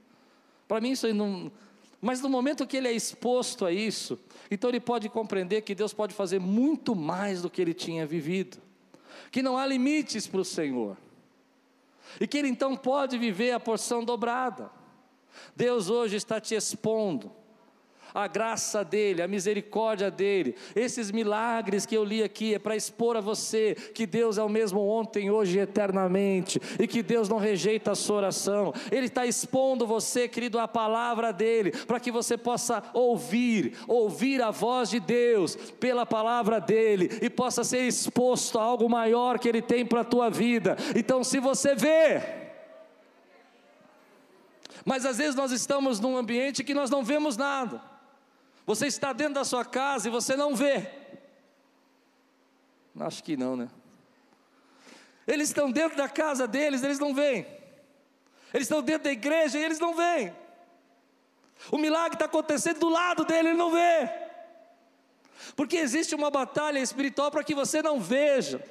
Para 0.72 0.80
mim, 0.80 0.92
isso 0.92 1.12
não. 1.12 1.52
Mas 2.00 2.22
no 2.22 2.30
momento 2.30 2.66
que 2.66 2.78
ele 2.78 2.88
é 2.88 2.92
exposto 2.94 3.66
a 3.66 3.70
isso, 3.70 4.18
então 4.50 4.70
ele 4.70 4.80
pode 4.80 5.06
compreender 5.10 5.60
que 5.60 5.74
Deus 5.74 5.92
pode 5.92 6.14
fazer 6.14 6.40
muito 6.40 6.96
mais 6.96 7.42
do 7.42 7.50
que 7.50 7.60
ele 7.60 7.74
tinha 7.74 8.06
vivido, 8.06 8.56
que 9.30 9.42
não 9.42 9.58
há 9.58 9.66
limites 9.66 10.26
para 10.26 10.40
o 10.40 10.44
Senhor, 10.46 10.96
e 12.18 12.26
que 12.26 12.38
ele 12.38 12.48
então 12.48 12.74
pode 12.74 13.18
viver 13.18 13.52
a 13.52 13.60
porção 13.60 14.02
dobrada. 14.02 14.70
Deus 15.54 15.90
hoje 15.90 16.16
está 16.16 16.40
te 16.40 16.54
expondo 16.54 17.30
a 18.14 18.26
graça 18.26 18.84
dele, 18.84 19.22
a 19.22 19.28
misericórdia 19.28 20.10
dele. 20.10 20.54
Esses 20.74 21.10
milagres 21.10 21.86
que 21.86 21.96
eu 21.96 22.04
li 22.04 22.22
aqui 22.22 22.54
é 22.54 22.58
para 22.58 22.76
expor 22.76 23.16
a 23.16 23.20
você 23.20 23.74
que 23.74 24.06
Deus 24.06 24.38
é 24.38 24.42
o 24.42 24.48
mesmo 24.48 24.80
ontem, 24.80 25.30
hoje 25.30 25.58
e 25.58 25.60
eternamente, 25.60 26.60
e 26.78 26.86
que 26.86 27.02
Deus 27.02 27.28
não 27.28 27.38
rejeita 27.38 27.92
a 27.92 27.94
sua 27.94 28.16
oração. 28.16 28.72
Ele 28.90 29.06
está 29.06 29.26
expondo 29.26 29.86
você, 29.86 30.28
querido, 30.28 30.58
a 30.58 30.68
palavra 30.68 31.32
dele, 31.32 31.70
para 31.70 32.00
que 32.00 32.10
você 32.10 32.36
possa 32.36 32.82
ouvir, 32.92 33.74
ouvir 33.86 34.42
a 34.42 34.50
voz 34.50 34.90
de 34.90 35.00
Deus 35.00 35.56
pela 35.78 36.04
palavra 36.04 36.60
dele 36.60 37.18
e 37.22 37.30
possa 37.30 37.64
ser 37.64 37.86
exposto 37.86 38.58
a 38.58 38.62
algo 38.62 38.88
maior 38.88 39.38
que 39.38 39.48
ele 39.48 39.62
tem 39.62 39.84
para 39.84 40.00
a 40.00 40.04
tua 40.04 40.30
vida. 40.30 40.76
Então, 40.94 41.24
se 41.24 41.38
você 41.38 41.74
vê, 41.74 42.20
mas 44.84 45.06
às 45.06 45.18
vezes 45.18 45.34
nós 45.34 45.52
estamos 45.52 46.00
num 46.00 46.16
ambiente 46.16 46.64
que 46.64 46.74
nós 46.74 46.90
não 46.90 47.04
vemos 47.04 47.36
nada. 47.36 47.91
Você 48.66 48.86
está 48.86 49.12
dentro 49.12 49.34
da 49.34 49.44
sua 49.44 49.64
casa 49.64 50.08
e 50.08 50.10
você 50.10 50.36
não 50.36 50.54
vê. 50.54 50.88
Acho 53.00 53.22
que 53.22 53.36
não, 53.36 53.56
né? 53.56 53.70
Eles 55.26 55.48
estão 55.48 55.70
dentro 55.70 55.96
da 55.96 56.08
casa 56.08 56.46
deles, 56.46 56.82
eles 56.82 56.98
não 56.98 57.14
veem. 57.14 57.46
Eles 58.52 58.66
estão 58.66 58.82
dentro 58.82 59.04
da 59.04 59.12
igreja 59.12 59.58
e 59.58 59.64
eles 59.64 59.78
não 59.78 59.94
veem. 59.94 60.34
O 61.70 61.78
milagre 61.78 62.14
está 62.14 62.24
acontecendo 62.24 62.80
do 62.80 62.88
lado 62.88 63.24
dele, 63.24 63.50
ele 63.50 63.58
não 63.58 63.70
vê. 63.70 64.10
Porque 65.56 65.76
existe 65.76 66.14
uma 66.14 66.30
batalha 66.30 66.78
espiritual 66.78 67.30
para 67.30 67.44
que 67.44 67.54
você 67.54 67.82
não 67.82 68.00
veja. 68.00 68.62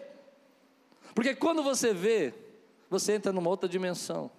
Porque 1.13 1.35
quando 1.35 1.63
você 1.63 1.93
vê, 1.93 2.33
você 2.89 3.13
entra 3.13 3.31
numa 3.31 3.49
outra 3.49 3.67
dimensão. 3.67 4.31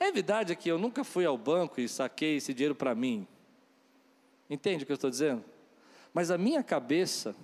É 0.00 0.12
verdade 0.12 0.54
que 0.54 0.68
eu 0.70 0.78
nunca 0.78 1.02
fui 1.02 1.24
ao 1.24 1.36
banco 1.36 1.80
e 1.80 1.88
saquei 1.88 2.36
esse 2.36 2.54
dinheiro 2.54 2.74
para 2.74 2.94
mim. 2.94 3.26
Entende 4.48 4.82
o 4.82 4.86
que 4.86 4.92
eu 4.92 4.96
estou 4.96 5.10
dizendo? 5.10 5.44
Mas 6.14 6.30
a 6.30 6.38
minha 6.38 6.62
cabeça, 6.62 7.34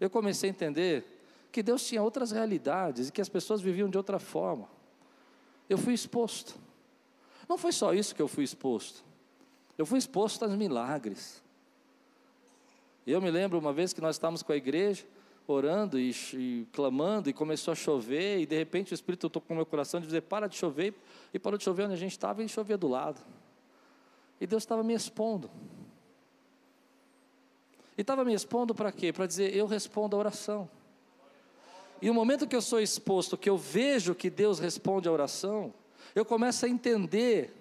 eu 0.00 0.10
comecei 0.10 0.50
a 0.50 0.52
entender 0.52 1.04
que 1.50 1.62
Deus 1.62 1.86
tinha 1.86 2.02
outras 2.02 2.32
realidades 2.32 3.08
e 3.08 3.12
que 3.12 3.20
as 3.20 3.28
pessoas 3.28 3.60
viviam 3.60 3.88
de 3.88 3.96
outra 3.96 4.18
forma. 4.18 4.68
Eu 5.68 5.78
fui 5.78 5.94
exposto. 5.94 6.54
Não 7.48 7.56
foi 7.56 7.72
só 7.72 7.94
isso 7.94 8.14
que 8.14 8.20
eu 8.20 8.28
fui 8.28 8.44
exposto. 8.44 9.04
Eu 9.78 9.86
fui 9.86 9.98
exposto 9.98 10.44
aos 10.44 10.54
milagres. 10.54 11.42
Eu 13.06 13.20
me 13.20 13.30
lembro 13.30 13.58
uma 13.58 13.72
vez 13.72 13.92
que 13.92 14.00
nós 14.00 14.16
estávamos 14.16 14.42
com 14.42 14.52
a 14.52 14.56
igreja, 14.56 15.04
orando 15.46 15.98
e, 15.98 16.10
e, 16.34 16.66
clamando, 16.72 17.30
e 17.30 17.32
começou 17.32 17.72
a 17.72 17.74
chover, 17.74 18.40
e 18.40 18.46
de 18.46 18.56
repente 18.56 18.92
o 18.92 18.94
Espírito 18.94 19.30
tocou 19.30 19.56
meu 19.56 19.66
coração 19.66 20.00
de 20.00 20.06
dizer: 20.06 20.22
para 20.22 20.48
de 20.48 20.56
chover, 20.56 20.94
e 21.32 21.38
parou 21.38 21.56
de 21.56 21.64
chover 21.64 21.84
onde 21.84 21.94
a 21.94 21.98
gente 21.98 22.12
estava, 22.12 22.42
e 22.42 22.48
chovia 22.48 22.76
do 22.76 22.88
lado. 22.88 23.20
E 24.40 24.46
Deus 24.46 24.62
estava 24.62 24.82
me 24.82 24.94
expondo. 24.94 25.50
E 27.96 28.00
estava 28.02 28.24
me 28.24 28.34
expondo 28.34 28.74
para 28.74 28.90
quê? 28.90 29.12
Para 29.12 29.26
dizer: 29.26 29.54
eu 29.54 29.66
respondo 29.66 30.16
a 30.16 30.18
oração. 30.18 30.68
E 32.02 32.08
no 32.08 32.14
momento 32.14 32.46
que 32.46 32.54
eu 32.54 32.60
sou 32.60 32.80
exposto, 32.80 33.38
que 33.38 33.48
eu 33.48 33.56
vejo 33.56 34.14
que 34.14 34.28
Deus 34.28 34.58
responde 34.58 35.08
a 35.08 35.12
oração, 35.12 35.72
eu 36.14 36.24
começo 36.24 36.66
a 36.66 36.68
entender 36.68 37.54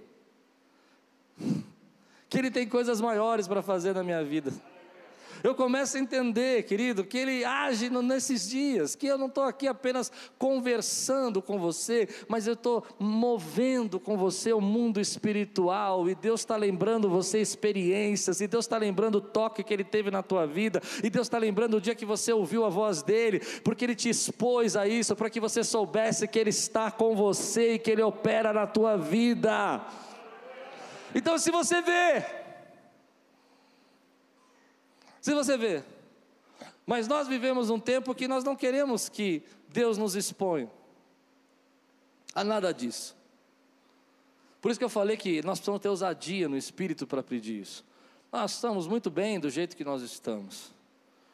que 2.28 2.38
Ele 2.38 2.52
tem 2.52 2.68
coisas 2.68 3.00
maiores 3.00 3.48
para 3.48 3.62
fazer 3.62 3.94
na 3.94 4.04
minha 4.04 4.24
vida 4.24 4.52
eu 5.48 5.56
começo 5.56 5.98
a 5.98 6.00
entender, 6.00 6.64
querido, 6.64 7.04
que 7.04 7.18
Ele 7.18 7.46
age 7.46 7.90
nesses 7.90 8.50
dias, 8.50 8.96
que 8.96 9.06
eu 9.06 9.18
não 9.18 9.28
estou 9.28 9.44
aqui 9.44 9.68
apenas 9.68 10.12
conversando 10.38 11.42
com 11.42 11.60
você, 11.60 12.08
mas 12.28 12.48
eu 12.48 12.54
estou 12.54 12.84
movendo 12.98 14.00
com 14.00 14.18
você 14.18 14.54
o 14.54 14.62
mundo 14.62 15.00
espiritual, 15.00 16.10
e 16.10 16.16
Deus 16.16 16.42
está 16.42 16.56
lembrando 16.56 17.10
você 17.10 17.40
experiências, 17.40 18.42
e 18.42 18.48
Deus 18.48 18.66
está 18.66 18.78
lembrando 18.78 19.16
o 19.16 19.22
toque 19.22 19.64
que 19.64 19.74
Ele 19.74 19.84
teve 19.84 20.10
na 20.10 20.24
tua 20.24 20.48
vida, 20.48 20.82
e 21.04 21.10
Deus 21.10 21.28
está 21.28 21.38
lembrando 21.38 21.78
o 21.78 21.82
dia 21.82 21.96
que 21.96 22.06
você 22.06 22.34
ouviu 22.34 22.66
a 22.66 22.70
voz 22.70 23.04
dEle, 23.04 23.40
porque 23.64 23.86
Ele 23.86 23.96
te 23.96 24.10
expôs 24.10 24.76
a 24.76 24.88
isso, 24.88 25.16
para 25.16 25.30
que 25.30 25.40
você 25.40 25.64
soubesse 25.64 26.28
que 26.28 26.40
Ele 26.40 26.50
está 26.50 26.90
com 26.90 27.16
você 27.16 27.74
e 27.74 27.80
que 27.80 27.92
Ele 27.92 28.02
opera 28.02 28.52
na 28.52 28.66
tua 28.66 28.98
vida. 28.98 29.82
Então, 31.14 31.38
se 31.38 31.50
você 31.50 31.82
vê, 31.82 32.45
se 35.26 35.34
você 35.34 35.58
vê. 35.58 35.82
Mas 36.86 37.08
nós 37.08 37.28
vivemos 37.28 37.72
um 37.72 37.80
tempo 37.80 38.14
que 38.14 38.28
nós 38.28 38.44
não 38.44 38.56
queremos 38.56 39.10
que 39.10 39.42
Deus 39.70 39.98
nos 39.98 40.16
exponha 40.16 40.70
a 42.36 42.44
nada 42.44 42.72
disso. 42.72 43.18
Por 44.62 44.70
isso 44.70 44.80
que 44.80 44.84
eu 44.84 44.90
falei 44.90 45.18
que 45.18 45.42
nós 45.42 45.58
precisamos 45.58 45.82
ter 45.82 45.90
ousadia 45.90 46.48
no 46.48 46.56
espírito 46.56 47.08
para 47.08 47.24
pedir 47.24 47.60
isso. 47.60 47.84
Nós 48.32 48.52
estamos 48.54 48.86
muito 48.86 49.10
bem 49.10 49.40
do 49.40 49.50
jeito 49.50 49.76
que 49.76 49.84
nós 49.84 50.04
estamos. 50.04 50.70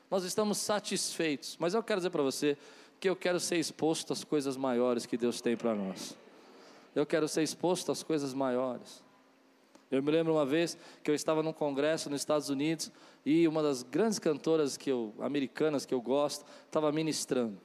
Nós 0.09 0.23
estamos 0.23 0.57
satisfeitos. 0.57 1.57
Mas 1.59 1.73
eu 1.73 1.83
quero 1.83 1.99
dizer 1.99 2.11
para 2.11 2.23
você 2.23 2.57
que 2.97 3.09
eu 3.09 3.15
quero 3.15 3.41
ser 3.41 3.57
exposto 3.57 4.13
às 4.13 4.23
coisas 4.23 4.55
maiores 4.55 5.05
que 5.05 5.17
Deus 5.17 5.41
tem 5.41 5.57
para 5.57 5.75
nós. 5.75 6.15
Eu 6.95 7.05
quero 7.05 7.27
ser 7.27 7.43
exposto 7.43 7.91
às 7.91 8.03
coisas 8.03 8.33
maiores. 8.33 9.03
Eu 9.91 10.01
me 10.01 10.09
lembro 10.09 10.33
uma 10.33 10.45
vez 10.45 10.77
que 11.03 11.11
eu 11.11 11.15
estava 11.15 11.43
num 11.43 11.51
congresso 11.51 12.09
nos 12.09 12.21
Estados 12.21 12.49
Unidos 12.49 12.89
e 13.25 13.45
uma 13.45 13.61
das 13.61 13.83
grandes 13.83 14.19
cantoras 14.19 14.77
que 14.77 14.89
eu, 14.89 15.13
americanas 15.19 15.85
que 15.85 15.93
eu 15.93 16.01
gosto 16.01 16.45
estava 16.65 16.89
ministrando. 16.93 17.57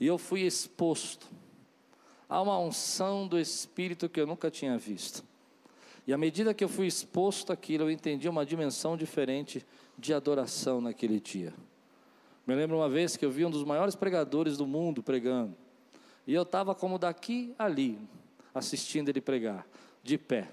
E 0.00 0.06
eu 0.06 0.18
fui 0.18 0.40
exposto 0.40 1.28
a 2.28 2.42
uma 2.42 2.58
unção 2.58 3.28
do 3.28 3.38
Espírito 3.38 4.08
que 4.08 4.20
eu 4.20 4.26
nunca 4.26 4.50
tinha 4.50 4.76
visto. 4.76 5.24
E 6.06 6.12
à 6.12 6.18
medida 6.18 6.52
que 6.52 6.64
eu 6.64 6.68
fui 6.68 6.88
exposto 6.88 7.52
àquilo, 7.52 7.84
eu 7.84 7.90
entendi 7.90 8.28
uma 8.28 8.44
dimensão 8.44 8.96
diferente 8.96 9.64
de 9.96 10.12
adoração 10.12 10.80
naquele 10.80 11.20
dia. 11.20 11.54
Me 12.46 12.54
lembro 12.56 12.76
uma 12.76 12.88
vez 12.88 13.16
que 13.16 13.24
eu 13.24 13.30
vi 13.30 13.44
um 13.44 13.50
dos 13.50 13.62
maiores 13.62 13.94
pregadores 13.94 14.56
do 14.56 14.66
mundo 14.66 15.02
pregando. 15.02 15.54
E 16.26 16.34
eu 16.34 16.42
estava 16.42 16.74
como 16.74 16.98
daqui 16.98 17.54
ali, 17.56 17.98
assistindo 18.52 19.08
ele 19.08 19.20
pregar, 19.20 19.64
de 20.02 20.18
pé. 20.18 20.48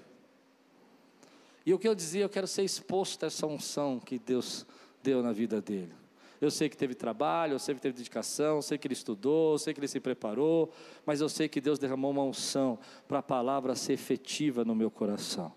E 1.68 1.74
o 1.74 1.78
que 1.78 1.86
eu 1.86 1.94
dizia, 1.94 2.22
eu 2.22 2.30
quero 2.30 2.46
ser 2.46 2.62
exposto 2.62 3.24
a 3.24 3.26
essa 3.26 3.46
unção 3.46 4.00
que 4.00 4.18
Deus 4.18 4.64
deu 5.02 5.22
na 5.22 5.32
vida 5.32 5.60
dele. 5.60 5.92
Eu 6.40 6.50
sei 6.50 6.66
que 6.66 6.74
teve 6.78 6.94
trabalho, 6.94 7.52
eu 7.52 7.58
sei 7.58 7.74
que 7.74 7.80
teve 7.82 7.94
dedicação, 7.94 8.56
eu 8.56 8.62
sei 8.62 8.78
que 8.78 8.86
ele 8.86 8.94
estudou, 8.94 9.52
eu 9.52 9.58
sei 9.58 9.74
que 9.74 9.80
ele 9.80 9.86
se 9.86 10.00
preparou, 10.00 10.72
mas 11.04 11.20
eu 11.20 11.28
sei 11.28 11.46
que 11.46 11.60
Deus 11.60 11.78
derramou 11.78 12.10
uma 12.10 12.22
unção 12.22 12.78
para 13.06 13.18
a 13.18 13.22
palavra 13.22 13.74
ser 13.74 13.92
efetiva 13.92 14.64
no 14.64 14.74
meu 14.74 14.90
coração. 14.90 15.52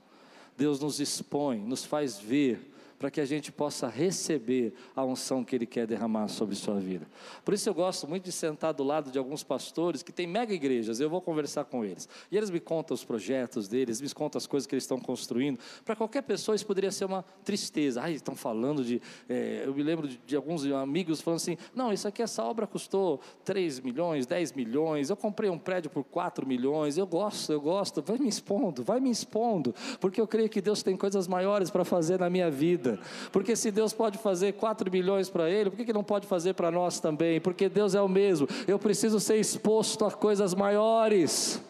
Deus 0.57 0.81
nos 0.81 0.99
expõe, 0.99 1.59
nos 1.59 1.85
faz 1.85 2.19
ver 2.19 2.70
para 3.01 3.09
que 3.09 3.19
a 3.19 3.25
gente 3.25 3.51
possa 3.51 3.87
receber 3.87 4.75
a 4.95 5.03
unção 5.03 5.43
que 5.43 5.55
Ele 5.55 5.65
quer 5.65 5.87
derramar 5.87 6.27
sobre 6.27 6.53
sua 6.53 6.79
vida. 6.79 7.07
Por 7.43 7.51
isso 7.51 7.67
eu 7.67 7.73
gosto 7.73 8.07
muito 8.07 8.25
de 8.25 8.31
sentar 8.31 8.75
do 8.75 8.83
lado 8.83 9.09
de 9.09 9.17
alguns 9.17 9.43
pastores 9.43 10.03
que 10.03 10.11
têm 10.11 10.27
mega 10.27 10.53
igrejas, 10.53 10.99
eu 10.99 11.09
vou 11.09 11.19
conversar 11.19 11.63
com 11.65 11.83
eles. 11.83 12.07
E 12.31 12.37
eles 12.37 12.51
me 12.51 12.59
contam 12.59 12.93
os 12.93 13.03
projetos 13.03 13.67
deles, 13.67 13.99
me 13.99 14.09
contam 14.11 14.37
as 14.37 14.45
coisas 14.45 14.67
que 14.67 14.75
eles 14.75 14.83
estão 14.83 14.99
construindo. 14.99 15.57
Para 15.83 15.95
qualquer 15.95 16.21
pessoa 16.21 16.55
isso 16.55 16.63
poderia 16.63 16.91
ser 16.91 17.05
uma 17.05 17.25
tristeza. 17.43 18.03
Ai, 18.03 18.13
estão 18.13 18.35
falando 18.35 18.83
de. 18.83 19.01
É, 19.27 19.63
eu 19.65 19.73
me 19.73 19.81
lembro 19.81 20.07
de, 20.07 20.21
de, 20.23 20.35
alguns 20.35 20.63
amigos 20.67 21.21
falando 21.21 21.37
assim: 21.37 21.57
não, 21.73 21.91
isso 21.91 22.07
aqui, 22.07 22.21
essa 22.21 22.43
obra 22.43 22.67
custou 22.67 23.19
3 23.43 23.79
milhões, 23.79 24.27
10 24.27 24.53
milhões, 24.53 25.09
eu 25.09 25.17
comprei 25.17 25.49
um 25.49 25.57
prédio 25.57 25.89
por 25.89 26.03
4 26.03 26.45
milhões, 26.45 26.99
eu 26.99 27.07
gosto, 27.07 27.51
eu 27.51 27.61
gosto, 27.61 27.99
vai 28.03 28.19
me 28.19 28.29
expondo, 28.29 28.83
vai 28.83 28.99
me 28.99 29.09
expondo, 29.09 29.73
porque 29.99 30.21
eu 30.21 30.27
creio 30.27 30.47
que 30.47 30.61
Deus 30.61 30.83
tem 30.83 30.95
coisas 30.95 31.27
maiores 31.27 31.71
para 31.71 31.83
fazer 31.83 32.19
na 32.19 32.29
minha 32.29 32.51
vida 32.51 32.90
Porque 33.31 33.55
se 33.55 33.71
Deus 33.71 33.93
pode 33.93 34.17
fazer 34.17 34.53
4 34.53 34.89
bilhões 34.89 35.29
para 35.29 35.49
Ele, 35.49 35.69
por 35.69 35.77
que, 35.77 35.85
que 35.85 35.93
não 35.93 36.03
pode 36.03 36.27
fazer 36.27 36.53
para 36.53 36.71
nós 36.71 36.99
também? 36.99 37.39
Porque 37.39 37.69
Deus 37.69 37.95
é 37.95 38.01
o 38.01 38.07
mesmo. 38.07 38.47
Eu 38.67 38.77
preciso 38.79 39.19
ser 39.19 39.37
exposto 39.37 40.05
a 40.05 40.11
coisas 40.11 40.53
maiores. 40.53 41.61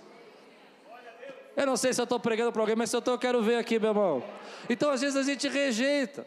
Eu 1.56 1.66
não 1.66 1.78
sei 1.78 1.94
se 1.94 2.00
eu 2.00 2.06
estou 2.06 2.20
pregando 2.20 2.52
para 2.52 2.62
alguém, 2.62 2.76
mas 2.76 2.90
se 2.90 2.96
eu 2.96 3.00
estou, 3.00 3.14
eu 3.14 3.20
quero 3.20 3.42
ver 3.42 3.58
aqui, 3.58 3.78
meu 3.78 3.90
irmão. 3.90 4.24
Então, 4.70 4.90
às 4.90 5.02
vezes, 5.02 5.16
a 5.16 5.24
gente 5.24 5.48
rejeita. 5.48 6.26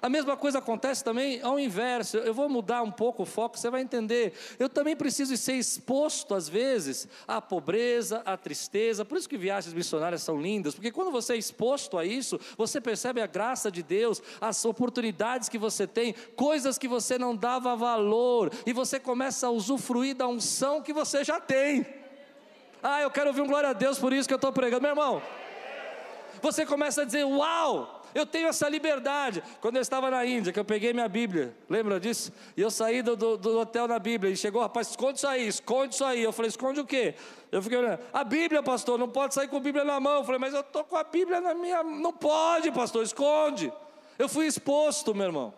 A 0.00 0.08
mesma 0.08 0.36
coisa 0.36 0.58
acontece 0.58 1.02
também 1.02 1.40
ao 1.42 1.58
inverso. 1.58 2.18
Eu 2.18 2.32
vou 2.32 2.48
mudar 2.48 2.82
um 2.82 2.90
pouco 2.90 3.24
o 3.24 3.26
foco, 3.26 3.58
você 3.58 3.68
vai 3.68 3.80
entender. 3.80 4.32
Eu 4.58 4.68
também 4.68 4.94
preciso 4.94 5.36
ser 5.36 5.54
exposto, 5.54 6.34
às 6.34 6.48
vezes, 6.48 7.08
à 7.26 7.40
pobreza, 7.40 8.22
à 8.24 8.36
tristeza. 8.36 9.04
Por 9.04 9.18
isso 9.18 9.28
que 9.28 9.36
viagens 9.36 9.74
missionárias 9.74 10.22
são 10.22 10.40
lindas, 10.40 10.74
porque 10.74 10.92
quando 10.92 11.10
você 11.10 11.34
é 11.34 11.36
exposto 11.36 11.98
a 11.98 12.04
isso, 12.04 12.38
você 12.56 12.80
percebe 12.80 13.20
a 13.20 13.26
graça 13.26 13.70
de 13.70 13.82
Deus, 13.82 14.22
as 14.40 14.64
oportunidades 14.64 15.48
que 15.48 15.58
você 15.58 15.86
tem, 15.86 16.14
coisas 16.36 16.78
que 16.78 16.86
você 16.86 17.18
não 17.18 17.34
dava 17.34 17.74
valor, 17.74 18.50
e 18.64 18.72
você 18.72 19.00
começa 19.00 19.48
a 19.48 19.50
usufruir 19.50 20.14
da 20.14 20.28
unção 20.28 20.82
que 20.82 20.92
você 20.92 21.24
já 21.24 21.40
tem. 21.40 21.86
Ah, 22.82 23.02
eu 23.02 23.10
quero 23.10 23.28
ouvir 23.28 23.42
um 23.42 23.46
glória 23.46 23.70
a 23.70 23.74
Deus 23.74 23.98
por 23.98 24.12
isso 24.12 24.28
que 24.28 24.34
eu 24.34 24.36
estou 24.36 24.52
pregando, 24.52 24.82
meu 24.82 24.90
irmão. 24.90 25.22
Você 26.40 26.64
começa 26.64 27.02
a 27.02 27.04
dizer: 27.04 27.24
Uau! 27.24 27.99
Eu 28.14 28.26
tenho 28.26 28.48
essa 28.48 28.68
liberdade. 28.68 29.42
Quando 29.60 29.76
eu 29.76 29.82
estava 29.82 30.10
na 30.10 30.24
Índia, 30.24 30.52
que 30.52 30.58
eu 30.58 30.64
peguei 30.64 30.92
minha 30.92 31.08
Bíblia, 31.08 31.54
lembra 31.68 32.00
disso? 32.00 32.32
E 32.56 32.60
eu 32.60 32.70
saí 32.70 33.02
do, 33.02 33.16
do, 33.16 33.36
do 33.36 33.58
hotel 33.58 33.86
na 33.86 33.98
Bíblia, 33.98 34.32
e 34.32 34.36
chegou 34.36 34.60
rapaz, 34.60 34.90
esconde 34.90 35.18
isso 35.18 35.26
aí, 35.26 35.46
esconde 35.46 35.94
isso 35.94 36.04
aí. 36.04 36.22
Eu 36.22 36.32
falei, 36.32 36.48
esconde 36.48 36.80
o 36.80 36.86
quê? 36.86 37.14
Eu 37.50 37.62
fiquei 37.62 37.78
olhando, 37.78 38.00
a 38.12 38.24
Bíblia, 38.24 38.62
pastor, 38.62 38.98
não 38.98 39.08
pode 39.08 39.34
sair 39.34 39.48
com 39.48 39.56
a 39.56 39.60
Bíblia 39.60 39.84
na 39.84 39.98
mão. 40.00 40.18
Eu 40.18 40.24
falei, 40.24 40.38
mas 40.38 40.54
eu 40.54 40.60
estou 40.60 40.84
com 40.84 40.96
a 40.96 41.04
Bíblia 41.04 41.40
na 41.40 41.54
minha 41.54 41.82
Não 41.82 42.12
pode, 42.12 42.70
pastor, 42.70 43.02
esconde. 43.02 43.72
Eu 44.18 44.28
fui 44.28 44.46
exposto, 44.46 45.14
meu 45.14 45.26
irmão. 45.26 45.54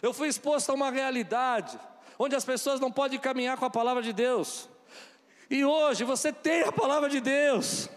Eu 0.00 0.12
fui 0.12 0.28
exposto 0.28 0.70
a 0.70 0.74
uma 0.74 0.90
realidade 0.90 1.78
onde 2.18 2.34
as 2.34 2.44
pessoas 2.44 2.80
não 2.80 2.90
podem 2.90 3.18
caminhar 3.18 3.56
com 3.56 3.64
a 3.64 3.70
palavra 3.70 4.02
de 4.02 4.12
Deus. 4.12 4.68
E 5.50 5.64
hoje 5.64 6.04
você 6.04 6.32
tem 6.32 6.62
a 6.62 6.72
palavra 6.72 7.08
de 7.08 7.20
Deus. 7.20 7.88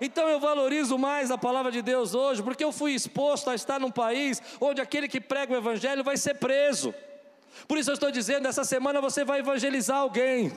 Então 0.00 0.28
eu 0.28 0.40
valorizo 0.40 0.98
mais 0.98 1.30
a 1.30 1.38
palavra 1.38 1.70
de 1.70 1.82
Deus 1.82 2.14
hoje, 2.14 2.42
porque 2.42 2.64
eu 2.64 2.72
fui 2.72 2.92
exposto 2.92 3.50
a 3.50 3.54
estar 3.54 3.78
num 3.78 3.90
país 3.90 4.42
onde 4.60 4.80
aquele 4.80 5.08
que 5.08 5.20
prega 5.20 5.52
o 5.52 5.56
evangelho 5.56 6.02
vai 6.02 6.16
ser 6.16 6.34
preso. 6.34 6.94
Por 7.68 7.78
isso 7.78 7.90
eu 7.90 7.94
estou 7.94 8.10
dizendo, 8.10 8.48
essa 8.48 8.64
semana 8.64 9.00
você 9.00 9.24
vai 9.24 9.40
evangelizar 9.40 9.98
alguém. 9.98 10.52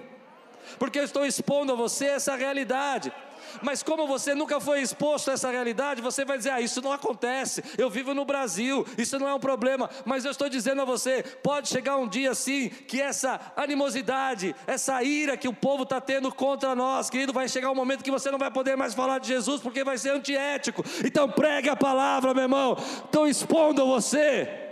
Porque 0.78 1.00
eu 1.00 1.04
estou 1.04 1.26
expondo 1.26 1.72
a 1.72 1.76
você 1.76 2.06
essa 2.06 2.36
realidade. 2.36 3.14
Mas 3.62 3.84
como 3.84 4.08
você 4.08 4.34
nunca 4.34 4.60
foi 4.60 4.82
exposto 4.82 5.30
a 5.30 5.34
essa 5.34 5.50
realidade, 5.50 6.02
você 6.02 6.26
vai 6.26 6.38
dizer: 6.38 6.52
ah, 6.52 6.62
isso 6.62 6.82
não 6.82 6.91
acontece, 6.91 7.64
eu 7.78 7.89
vivo 7.89 8.14
no 8.14 8.26
Brasil, 8.26 8.86
isso 8.98 9.18
não 9.20 9.28
é 9.28 9.34
um 9.34 9.39
problema. 9.39 9.89
Mas 10.06 10.26
eu 10.26 10.32
estou 10.32 10.50
dizendo 10.50 10.82
a 10.82 10.86
você: 10.86 11.24
pode 11.43 11.68
chegar 11.68 11.98
um 11.98 12.08
dia 12.08 12.32
assim, 12.32 12.70
que 12.70 13.02
essa 13.02 13.39
animosidade, 13.56 14.56
essa 14.66 15.02
ira 15.04 15.38
que 15.38 15.48
o 15.48 15.54
povo 15.54 15.84
está 15.84 16.00
tendo 16.00 16.34
contra 16.34 16.76
nós, 16.76 17.10
querido, 17.10 17.34
vai 17.34 17.48
chegar 17.48 17.72
um 17.72 17.76
momento 17.76 18.04
que 18.04 18.12
você 18.12 18.32
não 18.32 18.39
vai 18.39 18.52
poder 18.52 18.76
mais 18.76 18.93
falar 18.93 19.20
de 19.20 19.28
Jesus, 19.28 19.62
porque 19.62 19.84
vai 19.84 19.98
ser 19.98 20.12
antiético. 20.12 20.84
Então 21.06 21.30
pregue 21.30 21.70
a 21.70 21.76
palavra, 21.76 22.34
meu 22.34 22.43
irmão, 22.43 22.78
estão 23.06 23.28
expondo 23.28 23.86
você. 23.86 24.66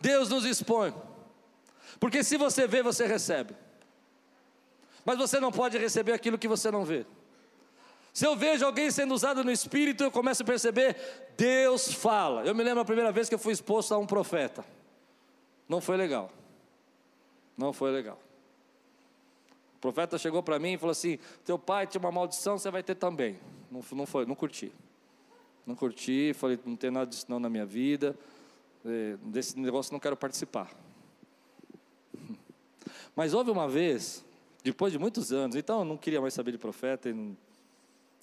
Deus 0.00 0.28
nos 0.28 0.44
expõe, 0.44 0.92
porque 2.00 2.24
se 2.24 2.36
você 2.36 2.66
vê, 2.66 2.82
você 2.82 3.06
recebe. 3.06 3.61
Mas 5.04 5.18
você 5.18 5.40
não 5.40 5.50
pode 5.50 5.78
receber 5.78 6.12
aquilo 6.12 6.38
que 6.38 6.48
você 6.48 6.70
não 6.70 6.84
vê. 6.84 7.04
Se 8.12 8.26
eu 8.26 8.36
vejo 8.36 8.64
alguém 8.64 8.90
sendo 8.90 9.14
usado 9.14 9.42
no 9.42 9.50
espírito, 9.50 10.04
eu 10.04 10.10
começo 10.10 10.42
a 10.42 10.46
perceber, 10.46 10.96
Deus 11.36 11.92
fala. 11.92 12.44
Eu 12.44 12.54
me 12.54 12.62
lembro 12.62 12.80
a 12.80 12.84
primeira 12.84 13.10
vez 13.10 13.28
que 13.28 13.34
eu 13.34 13.38
fui 13.38 13.52
exposto 13.52 13.92
a 13.94 13.98
um 13.98 14.06
profeta. 14.06 14.64
Não 15.68 15.80
foi 15.80 15.96
legal. 15.96 16.30
Não 17.56 17.72
foi 17.72 17.90
legal. 17.90 18.18
O 19.76 19.80
profeta 19.80 20.18
chegou 20.18 20.42
para 20.42 20.58
mim 20.58 20.74
e 20.74 20.78
falou 20.78 20.92
assim: 20.92 21.18
Teu 21.44 21.58
pai 21.58 21.86
tinha 21.86 22.00
uma 22.00 22.12
maldição, 22.12 22.58
você 22.58 22.70
vai 22.70 22.82
ter 22.82 22.94
também. 22.94 23.38
Não, 23.70 23.82
não 23.92 24.06
foi, 24.06 24.26
não 24.26 24.34
curti. 24.34 24.70
Não 25.66 25.74
curti, 25.74 26.32
falei: 26.34 26.58
Não 26.64 26.76
tem 26.76 26.90
nada 26.90 27.06
disso 27.06 27.26
não 27.28 27.40
na 27.40 27.48
minha 27.48 27.64
vida. 27.64 28.16
É, 28.84 29.16
desse 29.22 29.58
negócio 29.58 29.92
não 29.92 29.98
quero 29.98 30.16
participar. 30.16 30.70
Mas 33.16 33.32
houve 33.32 33.50
uma 33.50 33.68
vez 33.68 34.24
depois 34.62 34.92
de 34.92 34.98
muitos 34.98 35.32
anos, 35.32 35.56
então 35.56 35.80
eu 35.80 35.84
não 35.84 35.96
queria 35.96 36.20
mais 36.20 36.34
saber 36.34 36.52
de 36.52 36.58
profeta 36.58 37.08
e 37.08 37.12
não, 37.12 37.36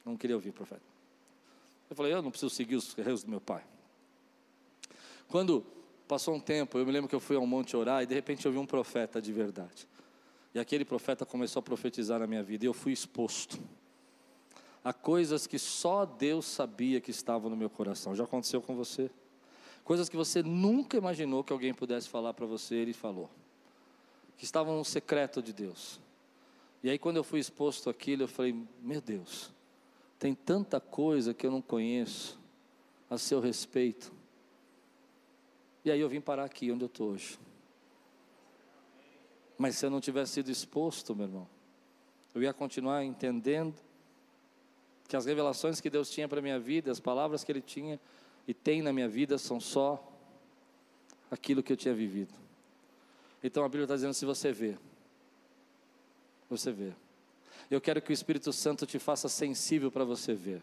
não 0.06 0.18
queria 0.18 0.36
ouvir 0.36 0.52
profeta. 0.52 0.82
Eu 1.90 1.96
falei, 1.96 2.14
eu 2.14 2.22
não 2.22 2.32
preciso 2.32 2.54
seguir 2.54 2.76
os 2.76 2.98
erros 2.98 3.24
do 3.24 3.30
meu 3.30 3.42
pai. 3.42 3.64
Quando 5.28 5.66
passou 6.08 6.36
um 6.36 6.40
tempo, 6.40 6.78
eu 6.78 6.86
me 6.86 6.92
lembro 6.92 7.10
que 7.10 7.16
eu 7.16 7.20
fui 7.20 7.36
ao 7.36 7.46
monte 7.46 7.76
orar 7.76 8.04
e 8.04 8.06
de 8.06 8.14
repente 8.14 8.46
eu 8.46 8.52
vi 8.52 8.58
um 8.58 8.66
profeta 8.66 9.22
de 9.22 9.34
verdade. 9.34 9.88
E 10.54 10.60
aquele 10.60 10.86
profeta 10.86 11.26
começou 11.26 11.60
a 11.60 11.64
profetizar 11.64 12.20
na 12.20 12.28
minha 12.28 12.42
vida 12.42 12.66
e 12.66 12.68
eu 12.68 12.74
fui 12.74 12.92
exposto 12.92 13.60
a 14.84 14.94
coisas 14.94 15.46
que 15.46 15.60
só 15.60 16.06
Deus 16.06 16.46
sabia 16.46 17.02
que 17.02 17.12
estavam 17.12 17.50
no 17.50 17.56
meu 17.56 17.70
coração. 17.70 18.16
Já 18.16 18.24
aconteceu 18.24 18.62
com 18.62 18.76
você? 18.76 19.12
Coisas 19.84 20.08
que 20.08 20.16
você 20.16 20.42
nunca 20.42 20.98
imaginou 20.98 21.44
que 21.44 21.52
alguém 21.52 21.74
pudesse 21.74 22.08
falar 22.08 22.34
para 22.34 22.46
você, 22.46 22.76
ele 22.76 22.94
falou. 22.94 23.30
Que 24.38 24.46
estavam 24.46 24.78
no 24.78 24.86
secreto 24.86 25.42
de 25.42 25.52
Deus. 25.52 26.00
E 26.82 26.90
aí, 26.90 26.98
quando 26.98 27.18
eu 27.18 27.24
fui 27.24 27.40
exposto 27.40 27.90
àquilo, 27.90 28.24
eu 28.24 28.28
falei: 28.28 28.56
Meu 28.82 29.02
Deus, 29.02 29.54
tem 30.18 30.34
tanta 30.34 30.80
coisa 30.80 31.34
que 31.34 31.46
eu 31.46 31.52
não 31.52 31.62
conheço 31.62 32.40
a 33.10 33.18
seu 33.18 33.40
respeito. 33.40 34.12
E 35.84 35.92
aí 35.92 36.00
eu 36.00 36.10
vim 36.10 36.22
parar 36.22 36.46
aqui 36.46 36.72
onde 36.72 36.84
eu 36.84 36.88
estou 36.88 37.12
hoje. 37.12 37.40
Mas 39.58 39.76
se 39.76 39.86
eu 39.86 39.90
não 39.90 40.00
tivesse 40.00 40.34
sido 40.34 40.50
exposto, 40.50 41.16
meu 41.16 41.26
irmão, 41.26 41.50
eu 42.34 42.44
ia 42.44 42.54
continuar 42.54 43.04
entendendo 43.04 43.76
que 45.08 45.18
as 45.18 45.26
revelações 45.26 45.82
que 45.82 45.90
Deus 45.90 46.10
tinha 46.10 46.28
para 46.28 46.40
a 46.40 46.42
minha 46.42 46.60
vida, 46.60 46.92
as 46.92 47.00
palavras 47.00 47.44
que 47.44 47.52
Ele 47.52 47.62
tinha 47.62 48.00
e 48.48 48.54
tem 48.54 48.82
na 48.82 48.94
minha 48.94 49.10
vida 49.10 49.38
são 49.38 49.60
só 49.60 50.02
aquilo 51.32 51.64
que 51.64 51.74
eu 51.74 51.78
tinha 51.78 51.94
vivido. 51.94 52.34
Então 53.44 53.64
a 53.64 53.68
Bíblia 53.68 53.84
está 53.84 53.96
dizendo: 53.96 54.14
se 54.14 54.26
você 54.26 54.52
vê, 54.52 54.78
você 56.50 56.72
vê. 56.72 56.92
Eu 57.70 57.80
quero 57.80 58.02
que 58.02 58.12
o 58.12 58.14
Espírito 58.14 58.52
Santo 58.52 58.86
te 58.86 58.98
faça 58.98 59.30
sensível 59.30 59.92
para 59.92 60.04
você 60.04 60.34
ver, 60.34 60.62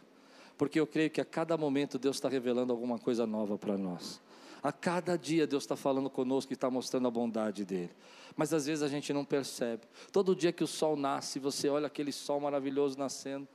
porque 0.59 0.81
eu 0.81 0.87
creio 0.87 1.11
que 1.11 1.21
a 1.21 1.25
cada 1.25 1.57
momento 1.57 1.99
Deus 1.99 2.17
está 2.17 2.29
revelando 2.29 2.73
alguma 2.73 2.99
coisa 2.99 3.27
nova 3.27 3.57
para 3.57 3.79
nós. 3.79 4.21
A 4.63 4.73
cada 4.73 5.17
dia 5.17 5.47
Deus 5.47 5.63
está 5.63 5.77
falando 5.77 6.11
conosco 6.11 6.53
e 6.53 6.55
está 6.55 6.69
mostrando 6.69 7.07
a 7.07 7.11
bondade 7.11 7.65
dele. 7.65 7.91
Mas 8.35 8.53
às 8.53 8.67
vezes 8.67 8.83
a 8.83 8.89
gente 8.89 9.13
não 9.13 9.25
percebe. 9.25 9.83
Todo 10.11 10.35
dia 10.35 10.53
que 10.53 10.65
o 10.65 10.67
sol 10.67 10.97
nasce, 10.97 11.39
você 11.39 11.69
olha 11.69 11.87
aquele 11.87 12.11
sol 12.11 12.41
maravilhoso 12.41 12.99
nascendo. 12.99 13.47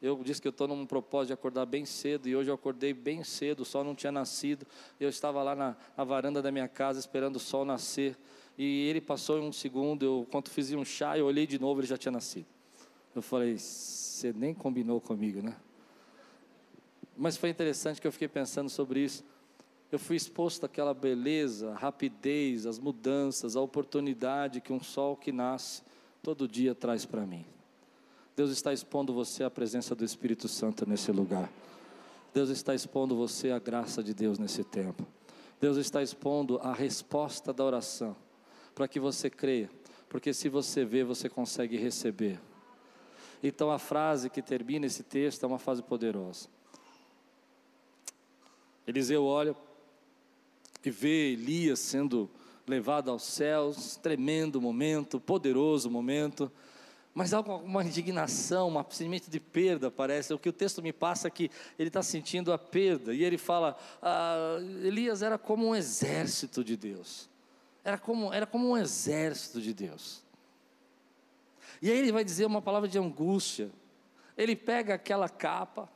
Eu 0.00 0.20
disse 0.22 0.40
que 0.40 0.48
eu 0.48 0.50
estou 0.50 0.68
num 0.68 0.86
propósito 0.86 1.28
de 1.28 1.32
acordar 1.32 1.64
bem 1.66 1.84
cedo, 1.84 2.28
e 2.28 2.34
hoje 2.34 2.50
eu 2.50 2.54
acordei 2.54 2.92
bem 2.92 3.22
cedo, 3.22 3.60
o 3.60 3.64
sol 3.64 3.84
não 3.84 3.94
tinha 3.94 4.10
nascido. 4.10 4.66
Eu 4.98 5.08
estava 5.08 5.42
lá 5.42 5.54
na, 5.54 5.76
na 5.96 6.04
varanda 6.04 6.42
da 6.42 6.50
minha 6.50 6.68
casa 6.68 6.98
esperando 6.98 7.36
o 7.36 7.40
sol 7.40 7.64
nascer 7.64 8.16
e 8.56 8.88
ele 8.88 9.00
passou 9.00 9.38
em 9.38 9.42
um 9.42 9.52
segundo, 9.52 10.04
eu, 10.04 10.26
quando 10.30 10.48
fiz 10.50 10.72
um 10.72 10.84
chá, 10.84 11.16
eu 11.16 11.26
olhei 11.26 11.46
de 11.46 11.58
novo, 11.58 11.80
ele 11.80 11.86
já 11.86 11.96
tinha 11.96 12.12
nascido. 12.12 12.46
Eu 13.14 13.22
falei, 13.22 13.58
você 13.58 14.32
nem 14.32 14.54
combinou 14.54 15.00
comigo, 15.00 15.42
né? 15.42 15.56
Mas 17.16 17.36
foi 17.36 17.50
interessante 17.50 18.00
que 18.00 18.06
eu 18.06 18.12
fiquei 18.12 18.28
pensando 18.28 18.68
sobre 18.68 19.00
isso. 19.00 19.24
Eu 19.90 19.98
fui 19.98 20.16
exposto 20.16 20.64
àquela 20.64 20.94
beleza, 20.94 21.70
a 21.72 21.74
rapidez, 21.74 22.66
as 22.66 22.78
mudanças, 22.78 23.56
a 23.56 23.60
oportunidade 23.60 24.60
que 24.60 24.72
um 24.72 24.82
sol 24.82 25.16
que 25.16 25.30
nasce 25.30 25.82
todo 26.22 26.48
dia 26.48 26.74
traz 26.74 27.04
para 27.04 27.26
mim. 27.26 27.44
Deus 28.34 28.50
está 28.50 28.72
expondo 28.72 29.12
você 29.12 29.44
à 29.44 29.50
presença 29.50 29.94
do 29.94 30.04
Espírito 30.04 30.48
Santo 30.48 30.88
nesse 30.88 31.12
lugar. 31.12 31.50
Deus 32.32 32.48
está 32.48 32.74
expondo 32.74 33.14
você 33.14 33.50
à 33.50 33.58
graça 33.58 34.02
de 34.02 34.14
Deus 34.14 34.38
nesse 34.38 34.64
tempo. 34.64 35.06
Deus 35.60 35.76
está 35.76 36.02
expondo 36.02 36.58
a 36.58 36.72
resposta 36.72 37.52
da 37.52 37.62
oração 37.62 38.16
para 38.74 38.88
que 38.88 38.98
você 38.98 39.28
creia, 39.28 39.70
porque 40.08 40.32
se 40.32 40.48
você 40.48 40.84
vê, 40.84 41.04
você 41.04 41.28
consegue 41.28 41.76
receber. 41.76 42.40
Então 43.42 43.70
a 43.70 43.78
frase 43.78 44.30
que 44.30 44.40
termina 44.40 44.86
esse 44.86 45.02
texto 45.02 45.42
é 45.42 45.46
uma 45.46 45.58
frase 45.58 45.82
poderosa. 45.82 46.48
Eliseu 48.86 49.24
olha 49.24 49.56
e 50.84 50.90
vê 50.90 51.32
Elias 51.32 51.78
sendo 51.78 52.30
levado 52.66 53.10
aos 53.10 53.24
céus, 53.24 53.96
tremendo 53.96 54.60
momento, 54.60 55.20
poderoso 55.20 55.90
momento, 55.90 56.50
mas 57.14 57.34
há 57.34 57.40
uma 57.40 57.84
indignação, 57.84 58.74
um 58.74 58.90
sentimento 58.90 59.30
de 59.30 59.38
perda, 59.38 59.90
parece. 59.90 60.32
O 60.32 60.38
que 60.38 60.48
o 60.48 60.52
texto 60.52 60.82
me 60.82 60.92
passa 60.92 61.28
é 61.28 61.30
que 61.30 61.50
ele 61.78 61.88
está 61.88 62.02
sentindo 62.02 62.52
a 62.52 62.58
perda, 62.58 63.12
e 63.12 63.22
ele 63.22 63.36
fala: 63.36 63.76
ah, 64.00 64.56
Elias 64.82 65.20
era 65.20 65.36
como 65.36 65.68
um 65.68 65.74
exército 65.74 66.64
de 66.64 66.76
Deus. 66.76 67.28
Era 67.84 67.98
como, 67.98 68.32
era 68.32 68.46
como 68.46 68.70
um 68.70 68.76
exército 68.76 69.60
de 69.60 69.74
Deus. 69.74 70.22
E 71.80 71.90
aí 71.90 71.98
ele 71.98 72.12
vai 72.12 72.24
dizer 72.24 72.46
uma 72.46 72.62
palavra 72.62 72.88
de 72.88 72.98
angústia. 72.98 73.70
Ele 74.36 74.54
pega 74.54 74.94
aquela 74.94 75.28
capa, 75.28 75.88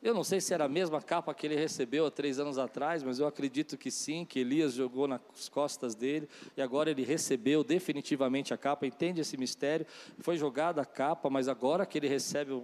Eu 0.00 0.12
não 0.12 0.22
sei 0.22 0.38
se 0.38 0.52
era 0.52 0.66
a 0.66 0.68
mesma 0.68 1.00
capa 1.00 1.32
que 1.32 1.46
ele 1.46 1.56
recebeu 1.56 2.04
há 2.04 2.10
três 2.10 2.38
anos 2.38 2.58
atrás, 2.58 3.02
mas 3.02 3.18
eu 3.18 3.26
acredito 3.26 3.78
que 3.78 3.90
sim, 3.90 4.26
que 4.26 4.38
Elias 4.38 4.74
jogou 4.74 5.08
nas 5.08 5.48
costas 5.50 5.94
dele 5.94 6.28
e 6.54 6.60
agora 6.60 6.90
ele 6.90 7.02
recebeu 7.02 7.64
definitivamente 7.64 8.52
a 8.52 8.58
capa. 8.58 8.86
Entende 8.86 9.22
esse 9.22 9.38
mistério? 9.38 9.86
Foi 10.18 10.36
jogada 10.36 10.82
a 10.82 10.84
capa, 10.84 11.30
mas 11.30 11.48
agora 11.48 11.86
que 11.86 11.96
ele 11.96 12.06
recebe. 12.06 12.62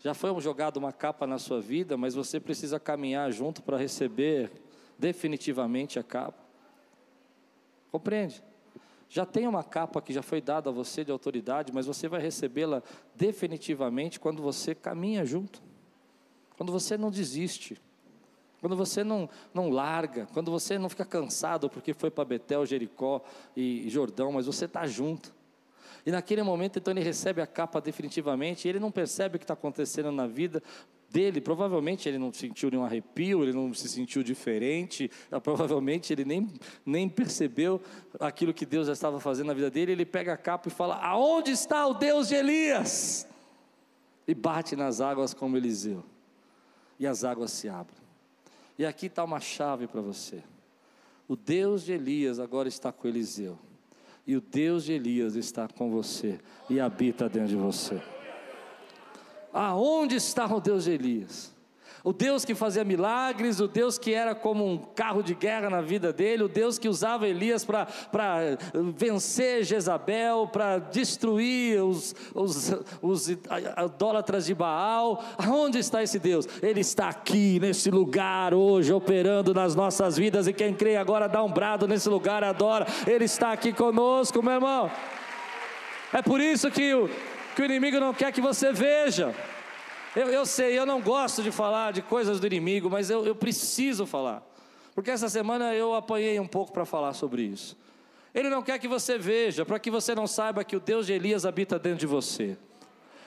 Já 0.00 0.12
foi 0.12 0.38
jogada 0.40 0.76
uma 0.76 0.92
capa 0.92 1.24
na 1.24 1.38
sua 1.38 1.60
vida, 1.60 1.96
mas 1.96 2.14
você 2.16 2.40
precisa 2.40 2.80
caminhar 2.80 3.30
junto 3.30 3.62
para 3.62 3.76
receber 3.76 4.50
definitivamente 4.98 5.98
a 5.98 6.02
capa. 6.02 6.42
Compreende? 7.90 8.42
Já 9.08 9.24
tem 9.24 9.46
uma 9.46 9.62
capa 9.62 10.02
que 10.02 10.12
já 10.12 10.22
foi 10.22 10.40
dada 10.40 10.70
a 10.70 10.72
você 10.72 11.04
de 11.04 11.12
autoridade, 11.12 11.72
mas 11.72 11.86
você 11.86 12.08
vai 12.08 12.20
recebê-la 12.20 12.82
definitivamente 13.14 14.18
quando 14.18 14.42
você 14.42 14.74
caminha 14.74 15.24
junto, 15.24 15.62
quando 16.56 16.72
você 16.72 16.96
não 16.96 17.10
desiste, 17.10 17.80
quando 18.60 18.76
você 18.76 19.04
não, 19.04 19.28
não 19.52 19.68
larga, 19.68 20.26
quando 20.32 20.50
você 20.50 20.78
não 20.78 20.88
fica 20.88 21.04
cansado 21.04 21.68
porque 21.68 21.92
foi 21.92 22.10
para 22.10 22.24
Betel, 22.24 22.66
Jericó 22.66 23.22
e 23.56 23.88
Jordão, 23.88 24.32
mas 24.32 24.46
você 24.46 24.64
está 24.64 24.86
junto. 24.86 25.34
E 26.06 26.10
naquele 26.10 26.42
momento, 26.42 26.78
então, 26.78 26.92
ele 26.92 27.02
recebe 27.02 27.40
a 27.40 27.46
capa 27.46 27.80
definitivamente, 27.80 28.66
e 28.66 28.68
ele 28.68 28.78
não 28.78 28.90
percebe 28.90 29.36
o 29.36 29.38
que 29.38 29.44
está 29.44 29.54
acontecendo 29.54 30.10
na 30.12 30.26
vida, 30.26 30.62
dele, 31.14 31.40
provavelmente 31.40 32.08
ele 32.08 32.18
não 32.18 32.32
sentiu 32.32 32.68
nenhum 32.68 32.84
arrepio, 32.84 33.44
ele 33.44 33.52
não 33.52 33.72
se 33.72 33.88
sentiu 33.88 34.24
diferente, 34.24 35.08
provavelmente 35.44 36.12
ele 36.12 36.24
nem, 36.24 36.48
nem 36.84 37.08
percebeu 37.08 37.80
aquilo 38.18 38.52
que 38.52 38.66
Deus 38.66 38.88
já 38.88 38.92
estava 38.94 39.20
fazendo 39.20 39.46
na 39.46 39.54
vida 39.54 39.70
dele. 39.70 39.92
Ele 39.92 40.04
pega 40.04 40.32
a 40.32 40.36
capa 40.36 40.66
e 40.66 40.72
fala: 40.72 40.96
Aonde 40.96 41.52
está 41.52 41.86
o 41.86 41.94
Deus 41.94 42.28
de 42.28 42.34
Elias? 42.34 43.28
E 44.26 44.34
bate 44.34 44.74
nas 44.74 45.00
águas 45.00 45.32
como 45.32 45.56
Eliseu, 45.56 46.02
e 46.98 47.06
as 47.06 47.22
águas 47.22 47.52
se 47.52 47.68
abrem. 47.68 48.02
E 48.76 48.84
aqui 48.84 49.06
está 49.06 49.22
uma 49.22 49.38
chave 49.38 49.86
para 49.86 50.00
você. 50.00 50.42
O 51.28 51.36
Deus 51.36 51.84
de 51.84 51.92
Elias 51.92 52.40
agora 52.40 52.68
está 52.68 52.90
com 52.90 53.06
Eliseu, 53.06 53.56
e 54.26 54.36
o 54.36 54.40
Deus 54.40 54.84
de 54.84 54.92
Elias 54.92 55.36
está 55.36 55.68
com 55.68 55.92
você 55.92 56.40
e 56.68 56.80
habita 56.80 57.28
dentro 57.28 57.50
de 57.50 57.56
você. 57.56 58.02
Aonde 59.54 60.16
está 60.16 60.46
o 60.46 60.60
Deus 60.60 60.84
de 60.84 60.90
Elias? 60.90 61.54
O 62.02 62.12
Deus 62.12 62.44
que 62.44 62.54
fazia 62.54 62.84
milagres, 62.84 63.60
o 63.60 63.66
Deus 63.66 63.96
que 63.96 64.12
era 64.12 64.34
como 64.34 64.70
um 64.70 64.76
carro 64.76 65.22
de 65.22 65.34
guerra 65.34 65.70
na 65.70 65.80
vida 65.80 66.12
dele, 66.12 66.42
o 66.42 66.48
Deus 66.48 66.78
que 66.78 66.86
usava 66.86 67.26
Elias 67.26 67.64
para 67.64 67.88
vencer 68.94 69.64
Jezabel, 69.64 70.46
para 70.52 70.76
destruir 70.78 71.82
os, 71.82 72.14
os, 72.34 72.74
os 73.00 73.28
idólatras 73.30 74.44
de 74.44 74.54
Baal. 74.54 75.24
Aonde 75.38 75.78
está 75.78 76.02
esse 76.02 76.18
Deus? 76.18 76.46
Ele 76.60 76.80
está 76.80 77.08
aqui, 77.08 77.58
nesse 77.58 77.90
lugar, 77.90 78.52
hoje, 78.52 78.92
operando 78.92 79.54
nas 79.54 79.74
nossas 79.74 80.18
vidas. 80.18 80.46
E 80.46 80.52
quem 80.52 80.74
crê 80.74 80.96
agora 80.96 81.26
dá 81.26 81.42
um 81.42 81.50
brado 81.50 81.88
nesse 81.88 82.10
lugar, 82.10 82.44
adora. 82.44 82.86
Ele 83.06 83.24
está 83.24 83.52
aqui 83.52 83.72
conosco, 83.72 84.42
meu 84.42 84.52
irmão. 84.52 84.90
É 86.12 86.20
por 86.20 86.38
isso 86.38 86.70
que 86.70 86.92
o 86.92 87.08
que 87.54 87.62
o 87.62 87.64
inimigo 87.64 87.98
não 88.00 88.12
quer 88.12 88.32
que 88.32 88.40
você 88.40 88.72
veja. 88.72 89.34
Eu, 90.14 90.28
eu 90.28 90.46
sei, 90.46 90.78
eu 90.78 90.84
não 90.84 91.00
gosto 91.00 91.42
de 91.42 91.50
falar 91.50 91.92
de 91.92 92.02
coisas 92.02 92.38
do 92.38 92.46
inimigo, 92.46 92.90
mas 92.90 93.10
eu, 93.10 93.24
eu 93.24 93.34
preciso 93.34 94.06
falar. 94.06 94.42
Porque 94.94 95.10
essa 95.10 95.28
semana 95.28 95.74
eu 95.74 95.94
apanhei 95.94 96.38
um 96.38 96.46
pouco 96.46 96.72
para 96.72 96.84
falar 96.84 97.12
sobre 97.14 97.42
isso. 97.42 97.76
Ele 98.34 98.48
não 98.48 98.62
quer 98.62 98.78
que 98.78 98.88
você 98.88 99.16
veja, 99.18 99.64
para 99.64 99.78
que 99.78 99.90
você 99.90 100.14
não 100.14 100.26
saiba 100.26 100.64
que 100.64 100.76
o 100.76 100.80
Deus 100.80 101.06
de 101.06 101.12
Elias 101.12 101.44
habita 101.44 101.78
dentro 101.78 101.98
de 101.98 102.06
você. 102.06 102.56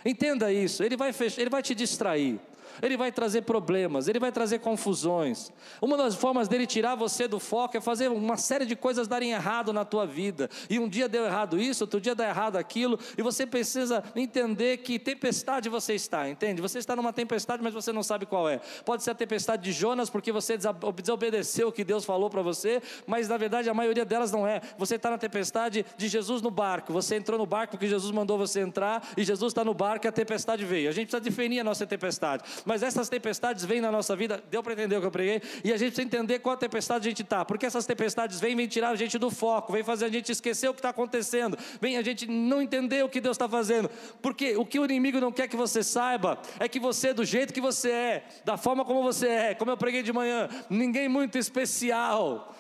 Entenda 0.06 0.52
isso, 0.52 0.84
ele 0.84 0.96
vai, 0.96 1.12
fechar, 1.12 1.42
ele 1.42 1.50
vai 1.50 1.62
te 1.62 1.76
distrair 1.76 2.40
ele 2.82 2.98
vai 2.98 3.12
trazer 3.12 3.42
problemas, 3.42 4.08
ele 4.08 4.20
vai 4.20 4.32
trazer 4.32 4.60
confusões. 4.60 5.52
Uma 5.82 5.98
das 5.98 6.16
formas 6.16 6.48
dele 6.48 6.66
tirar 6.66 6.96
você 6.96 7.28
do 7.28 7.40
foco 7.40 7.78
é 7.78 7.82
fazer 7.82 8.10
uma 8.10 8.38
série 8.38 8.66
de 8.66 8.76
coisas 8.76 9.08
darem 9.08 9.32
errado 9.32 9.74
na 9.74 9.86
tua 9.86 10.06
vida. 10.06 10.50
E 10.70 10.80
um 10.80 10.88
dia 10.88 11.08
deu 11.08 11.26
errado 11.26 11.60
isso, 11.60 11.84
outro 11.84 12.00
dia 12.00 12.14
deu 12.14 12.26
errado 12.26 12.58
aquilo, 12.58 13.00
e 13.18 13.22
você 13.22 13.46
precisa 13.46 14.04
entender 14.16 14.78
que 14.78 15.00
tempestade 15.00 15.70
você 15.70 15.96
está, 15.96 16.30
entende? 16.30 16.62
Você 16.62 16.80
está 16.80 16.96
numa 16.96 17.14
tempestade, 17.14 17.64
mas 17.64 17.74
você 17.74 17.92
não 17.92 18.04
sabe 18.04 18.26
qual 18.26 18.50
é. 18.50 18.60
Pode 18.86 19.04
ser 19.04 19.12
a 19.12 19.16
tempestade 19.16 19.64
de 19.64 19.72
Jonas, 19.72 20.10
porque 20.10 20.32
você 20.32 20.58
desobedeceu 20.58 21.70
o 21.70 21.72
que 21.72 21.84
Deus 21.84 22.06
falou 22.06 22.30
para 22.30 22.42
você, 22.42 22.82
mas 23.06 23.28
na 23.28 23.38
verdade 23.38 23.70
a 23.70 23.74
maioria 23.74 24.06
delas 24.06 24.32
não 24.32 24.46
é. 24.46 24.62
Você 24.78 24.96
está 24.96 25.10
na 25.10 25.18
tempestade 25.18 25.86
de 25.98 26.08
Jesus 26.08 26.42
no 26.42 26.52
barco. 26.52 26.94
Você 26.94 27.16
entrou 27.16 27.38
no 27.38 27.46
barco 27.46 27.72
porque 27.72 27.88
Jesus 27.88 28.12
mandou 28.12 28.38
você 28.38 28.60
entrar, 28.60 29.08
e 29.16 29.24
Jesus 29.24 29.52
está 29.52 29.64
no 29.64 29.74
barco 29.74 30.06
e 30.06 30.10
a 30.10 30.12
tempestade 30.12 30.66
veio. 30.66 30.90
A 30.90 30.92
gente 30.92 31.08
precisa 31.08 31.22
definir 31.22 31.60
a 31.60 31.64
nossa 31.64 31.86
tempestade 31.86 32.44
mas 32.68 32.84
essas 32.84 33.08
tempestades 33.08 33.64
vêm 33.64 33.80
na 33.80 33.90
nossa 33.90 34.14
vida, 34.14 34.44
deu 34.52 34.62
para 34.62 34.74
entender 34.74 34.98
o 34.98 35.00
que 35.00 35.08
eu 35.08 35.12
preguei? 35.12 35.42
E 35.64 35.72
a 35.72 35.78
gente 35.78 35.94
precisa 35.94 36.02
entender 36.02 36.40
qual 36.40 36.58
tempestade 36.58 37.08
a 37.08 37.10
gente 37.10 37.24
está, 37.24 37.46
porque 37.46 37.66
essas 37.66 37.86
tempestades 37.86 38.42
vêm, 38.42 38.58
vêm 38.58 38.68
tirar 38.68 38.90
a 38.90 38.96
gente 38.96 39.18
do 39.18 39.32
foco, 39.32 39.72
vêm 39.72 39.86
fazer 39.86 40.04
a 40.04 40.10
gente 40.10 40.34
esquecer 40.34 40.68
o 40.68 40.74
que 40.74 40.80
está 40.80 40.90
acontecendo, 40.90 41.58
vem 41.80 41.98
a 41.98 42.02
gente 42.02 42.28
não 42.28 42.62
entender 42.62 43.06
o 43.06 43.10
que 43.10 43.22
Deus 43.22 43.36
está 43.36 43.48
fazendo, 43.48 43.90
porque 44.22 44.58
o 44.58 44.66
que 44.66 44.78
o 44.78 44.84
inimigo 44.84 45.18
não 45.22 45.32
quer 45.32 45.48
que 45.48 45.56
você 45.56 45.82
saiba 45.82 46.42
é 46.60 46.68
que 46.68 46.78
você, 46.78 47.14
do 47.14 47.24
jeito 47.24 47.54
que 47.54 47.62
você 47.62 47.90
é, 47.90 48.26
da 48.44 48.58
forma 48.58 48.84
como 48.84 49.02
você 49.02 49.28
é, 49.28 49.56
como 49.56 49.72
eu 49.72 49.78
preguei 49.78 50.04
de 50.04 50.12
manhã, 50.12 50.50
ninguém 50.70 51.08
muito 51.08 51.38
especial. 51.38 52.54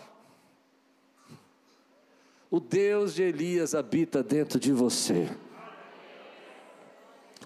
O 2.49 2.61
Deus 2.61 3.13
de 3.13 3.23
Elias 3.23 3.75
habita 3.75 4.23
dentro 4.23 4.57
de 4.57 4.71
você. 4.71 5.27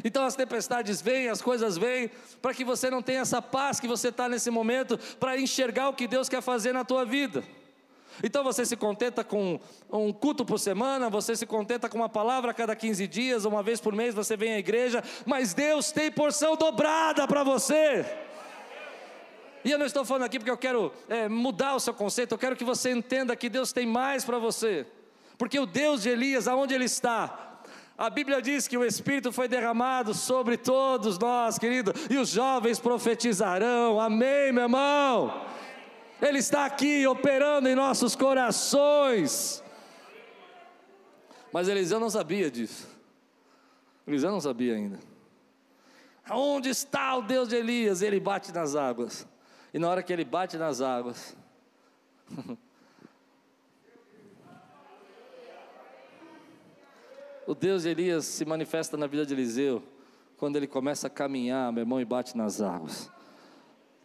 Então 0.04 0.24
as 0.24 0.36
tempestades 0.36 1.02
vêm, 1.02 1.30
as 1.30 1.42
coisas 1.42 1.78
vêm, 1.78 2.10
para 2.42 2.54
que 2.54 2.64
você 2.64 2.90
não 2.90 3.02
tenha 3.02 3.22
essa 3.22 3.42
paz 3.42 3.80
que 3.80 3.88
você 3.88 4.08
está 4.08 4.28
nesse 4.30 4.50
momento, 4.50 4.98
para 5.20 5.38
enxergar 5.38 5.90
o 5.90 5.94
que 5.94 6.08
Deus 6.08 6.30
quer 6.30 6.42
fazer 6.42 6.74
na 6.74 6.84
tua 6.84 7.06
vida. 7.06 7.44
Então 8.24 8.44
você 8.44 8.66
se 8.66 8.76
contenta 8.76 9.24
com 9.24 9.60
um 9.92 10.12
culto 10.12 10.44
por 10.44 10.60
semana, 10.60 11.10
você 11.10 11.36
se 11.36 11.46
contenta 11.46 11.88
com 11.88 11.98
uma 11.98 12.10
palavra 12.10 12.52
a 12.52 12.54
cada 12.54 12.76
15 12.76 13.08
dias, 13.08 13.46
uma 13.46 13.64
vez 13.64 13.80
por 13.80 13.94
mês 13.94 14.14
você 14.14 14.36
vem 14.36 14.54
à 14.54 14.60
igreja, 14.60 15.04
mas 15.26 15.54
Deus 15.54 15.92
tem 15.92 16.12
porção 16.12 16.56
dobrada 16.56 17.28
para 17.28 17.44
você. 17.44 18.06
E 19.64 19.72
eu 19.72 19.78
não 19.78 19.86
estou 19.86 20.04
falando 20.04 20.24
aqui 20.24 20.40
porque 20.40 20.52
eu 20.52 20.58
quero 20.58 20.92
é, 21.08 21.30
mudar 21.30 21.76
o 21.76 21.80
seu 21.80 21.94
conceito, 21.94 22.34
eu 22.34 22.38
quero 22.38 22.56
que 22.56 22.64
você 22.64 22.92
entenda 22.92 23.36
que 23.36 23.50
Deus 23.50 23.72
tem 23.72 23.86
mais 23.86 24.26
para 24.26 24.40
você. 24.40 24.86
Porque 25.38 25.60
o 25.60 25.66
Deus 25.66 26.04
de 26.04 26.10
Elias, 26.10 26.48
aonde 26.48 26.74
ele 26.74 26.86
está? 26.86 27.51
A 27.98 28.10
Bíblia 28.10 28.42
diz 28.42 28.68
que 28.68 28.78
o 28.78 28.86
Espírito 28.86 29.32
foi 29.32 29.48
derramado 29.48 30.14
sobre 30.14 30.58
todos 30.58 31.20
nós, 31.20 31.60
querido, 31.60 31.94
e 32.10 32.18
os 32.18 32.30
jovens 32.30 32.80
profetizarão. 32.80 34.00
Amém, 34.00 34.52
meu 34.52 34.64
irmão? 34.64 35.46
Ele 36.22 36.40
está 36.40 36.66
aqui 36.66 37.06
operando 37.08 37.68
em 37.68 37.76
nossos 37.76 38.16
corações. 38.16 39.64
Mas 41.52 41.68
Eliseu 41.68 42.00
não 42.00 42.10
sabia 42.10 42.50
disso. 42.50 42.88
Eliseu 44.08 44.32
não 44.32 44.40
sabia 44.40 44.76
ainda. 44.76 45.00
Onde 46.30 46.70
está 46.70 47.16
o 47.16 47.22
Deus 47.22 47.50
de 47.50 47.56
Elias? 47.56 48.02
Ele 48.02 48.20
bate 48.20 48.52
nas 48.54 48.76
águas. 48.76 49.28
E 49.74 49.80
na 49.80 49.90
hora 49.90 50.04
que 50.04 50.14
ele 50.14 50.24
bate 50.24 50.58
nas 50.58 50.82
águas, 50.82 51.36
O 57.48 57.56
Deus 57.56 57.84
de 57.84 57.90
Elias 57.90 58.26
se 58.26 58.46
manifesta 58.46 58.96
na 58.96 59.08
vida 59.08 59.26
de 59.26 59.34
Eliseu 59.34 59.84
quando 60.38 60.56
ele 60.56 60.68
começa 60.68 61.08
a 61.08 61.10
caminhar, 61.10 61.72
meu 61.72 61.82
irmão, 61.82 62.02
e 62.02 62.06
bate 62.06 62.36
nas 62.36 62.62
águas. 62.62 63.12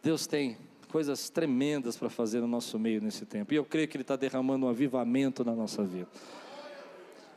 Deus 0.02 0.26
tem 0.26 0.56
coisas 0.88 1.28
tremendas 1.28 1.96
para 1.96 2.08
fazer 2.08 2.40
no 2.40 2.46
nosso 2.46 2.78
meio 2.78 3.00
nesse 3.02 3.26
tempo, 3.26 3.52
e 3.52 3.56
eu 3.56 3.64
creio 3.64 3.88
que 3.88 3.96
Ele 3.96 4.02
está 4.02 4.16
derramando 4.16 4.66
um 4.66 4.68
avivamento 4.68 5.44
na 5.44 5.52
nossa 5.52 5.82
vida. 5.82 6.08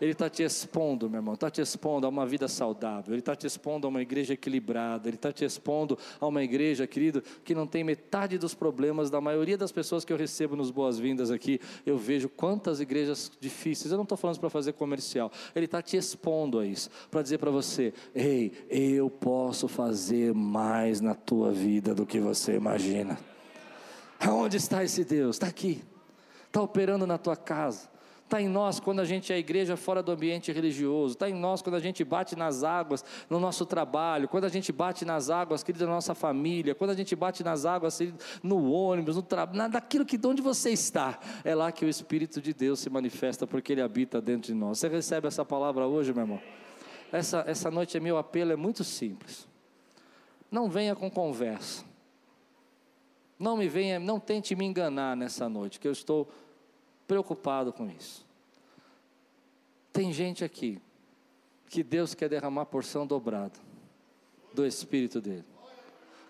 Ele 0.02 0.12
está 0.12 0.30
te 0.30 0.44
expondo, 0.44 1.10
meu 1.10 1.20
irmão, 1.20 1.34
está 1.34 1.50
te 1.50 1.62
expondo 1.62 2.06
a 2.06 2.10
uma 2.10 2.26
vida 2.26 2.48
saudável, 2.48 3.14
Ele 3.14 3.20
está 3.20 3.36
te 3.36 3.46
expondo 3.46 3.86
a 3.86 3.90
uma 3.90 4.02
igreja 4.02 4.34
equilibrada, 4.34 5.10
Ele 5.10 5.18
está 5.18 5.32
te 5.32 5.44
expondo 5.44 5.98
a 6.20 6.28
uma 6.28 6.42
igreja, 6.42 6.88
querido, 6.88 7.22
que 7.44 7.54
não 7.54 7.68
tem 7.68 7.84
metade 7.84 8.38
dos 8.38 8.54
problemas 8.54 9.10
da 9.10 9.20
maioria 9.20 9.58
das 9.58 9.72
pessoas 9.72 10.06
que 10.06 10.14
eu 10.14 10.18
recebo 10.18 10.56
nos 10.56 10.72
boas-vindas 10.72 11.32
aqui. 11.32 11.60
Eu 11.86 11.98
vejo 11.98 12.30
quantas 12.30 12.80
igrejas 12.80 13.32
difíceis, 13.40 13.92
eu 13.92 13.98
não 13.98 14.04
estou 14.04 14.18
falando 14.18 14.40
para 14.40 14.50
fazer 14.50 14.74
comercial, 14.74 15.32
Ele 15.54 15.66
está 15.66 15.82
te 15.82 15.98
expondo 15.98 16.60
a 16.60 16.66
isso, 16.66 16.90
para 17.12 17.22
dizer 17.22 17.38
para 17.38 17.52
você: 17.52 17.94
ei, 18.16 18.54
eu 18.70 19.10
posso 19.10 19.68
fazer 19.68 20.34
mais 20.34 21.02
na 21.02 21.14
tua 21.14 21.52
vida 21.52 21.94
do 21.94 22.06
que 22.06 22.20
você 22.20 22.56
imagina. 22.56 23.20
Aonde 24.20 24.58
está 24.58 24.84
esse 24.84 25.04
Deus? 25.04 25.36
Está 25.36 25.48
aqui, 25.48 25.82
está 26.48 26.62
operando 26.62 27.06
na 27.06 27.18
tua 27.18 27.36
casa 27.36 27.90
Está 28.30 28.40
em 28.40 28.48
nós 28.48 28.80
quando 28.80 29.00
a 29.00 29.06
gente 29.06 29.34
é 29.34 29.40
igreja 29.40 29.76
fora 29.76 30.04
do 30.04 30.12
ambiente 30.12 30.52
religioso. 30.52 31.14
Está 31.14 31.28
em 31.28 31.34
nós 31.34 31.64
quando 31.64 31.74
a 31.74 31.80
gente 31.80 32.04
bate 32.04 32.36
nas 32.36 32.64
águas 32.64 33.04
no 33.28 33.40
nosso 33.40 33.66
trabalho. 33.66 34.28
Quando 34.28 34.44
a 34.44 34.50
gente 34.50 34.72
bate 34.72 35.04
nas 35.04 35.32
águas, 35.32 35.64
querida, 35.64 35.88
na 35.88 35.94
nossa 35.94 36.14
família. 36.14 36.76
Quando 36.76 36.92
a 36.92 36.94
gente 36.94 37.16
bate 37.16 37.44
nas 37.44 37.66
águas, 37.66 37.98
querido, 37.98 38.20
no 38.44 38.72
ônibus, 38.72 39.16
no 39.16 39.24
trabalho. 39.24 39.58
Naquilo 39.72 40.06
que 40.06 40.16
de 40.16 40.28
onde 40.28 40.44
você 40.44 40.70
está. 40.70 41.20
É 41.44 41.56
lá 41.56 41.72
que 41.72 41.84
o 41.84 41.90
Espírito 41.90 42.40
de 42.40 42.54
Deus 42.54 42.82
se 42.82 42.88
manifesta, 42.88 43.48
porque 43.48 43.74
Ele 43.74 43.82
habita 43.82 44.22
dentro 44.22 44.54
de 44.54 44.54
nós. 44.54 44.78
Você 44.78 44.88
recebe 44.88 45.28
essa 45.28 45.44
palavra 45.44 45.88
hoje, 45.88 46.14
meu 46.14 46.22
irmão? 46.22 46.42
Essa, 47.12 47.44
essa 47.48 47.72
noite, 47.72 48.00
meu 48.00 48.16
apelo 48.16 48.52
é 48.52 48.56
muito 48.56 48.84
simples. 48.84 49.48
Não 50.52 50.70
venha 50.70 50.96
com 50.96 51.10
conversa. 51.10 51.84
Não 53.40 53.58
me 53.58 53.68
venha, 53.68 54.00
não 54.00 54.20
tente 54.20 54.56
me 54.56 54.66
enganar 54.66 55.18
nessa 55.18 55.50
noite, 55.50 55.80
que 55.80 55.88
eu 55.88 55.92
estou 55.92 56.30
preocupado 57.10 57.74
com 57.74 57.90
isso. 57.90 58.24
Tem 59.92 60.14
gente 60.14 60.46
aqui 60.46 60.80
que 61.68 61.82
Deus 61.82 62.14
quer 62.14 62.30
derramar 62.30 62.68
porção 62.68 63.08
dobrada 63.08 63.60
do 64.54 64.64
Espírito 64.64 65.20
dele, 65.20 65.46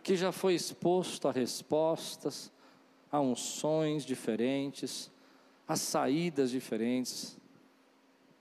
que 0.01 0.15
já 0.15 0.31
foi 0.31 0.55
exposto 0.55 1.27
a 1.27 1.33
respostas, 1.33 2.49
a 3.11 3.19
unções 3.19 4.05
diferentes, 4.05 5.11
a 5.67 5.75
saídas 5.75 6.49
diferentes, 6.49 7.37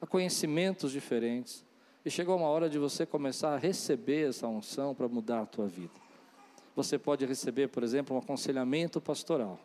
a 0.00 0.06
conhecimentos 0.06 0.92
diferentes, 0.92 1.64
e 2.04 2.10
chegou 2.10 2.36
uma 2.36 2.46
hora 2.46 2.70
de 2.70 2.78
você 2.78 3.04
começar 3.04 3.52
a 3.52 3.58
receber 3.58 4.28
essa 4.28 4.46
unção 4.46 4.94
para 4.94 5.08
mudar 5.08 5.40
a 5.40 5.46
tua 5.46 5.66
vida. 5.66 5.94
Você 6.76 6.96
pode 7.00 7.26
receber, 7.26 7.66
por 7.66 7.82
exemplo, 7.82 8.14
um 8.14 8.20
aconselhamento 8.20 9.00
pastoral, 9.00 9.58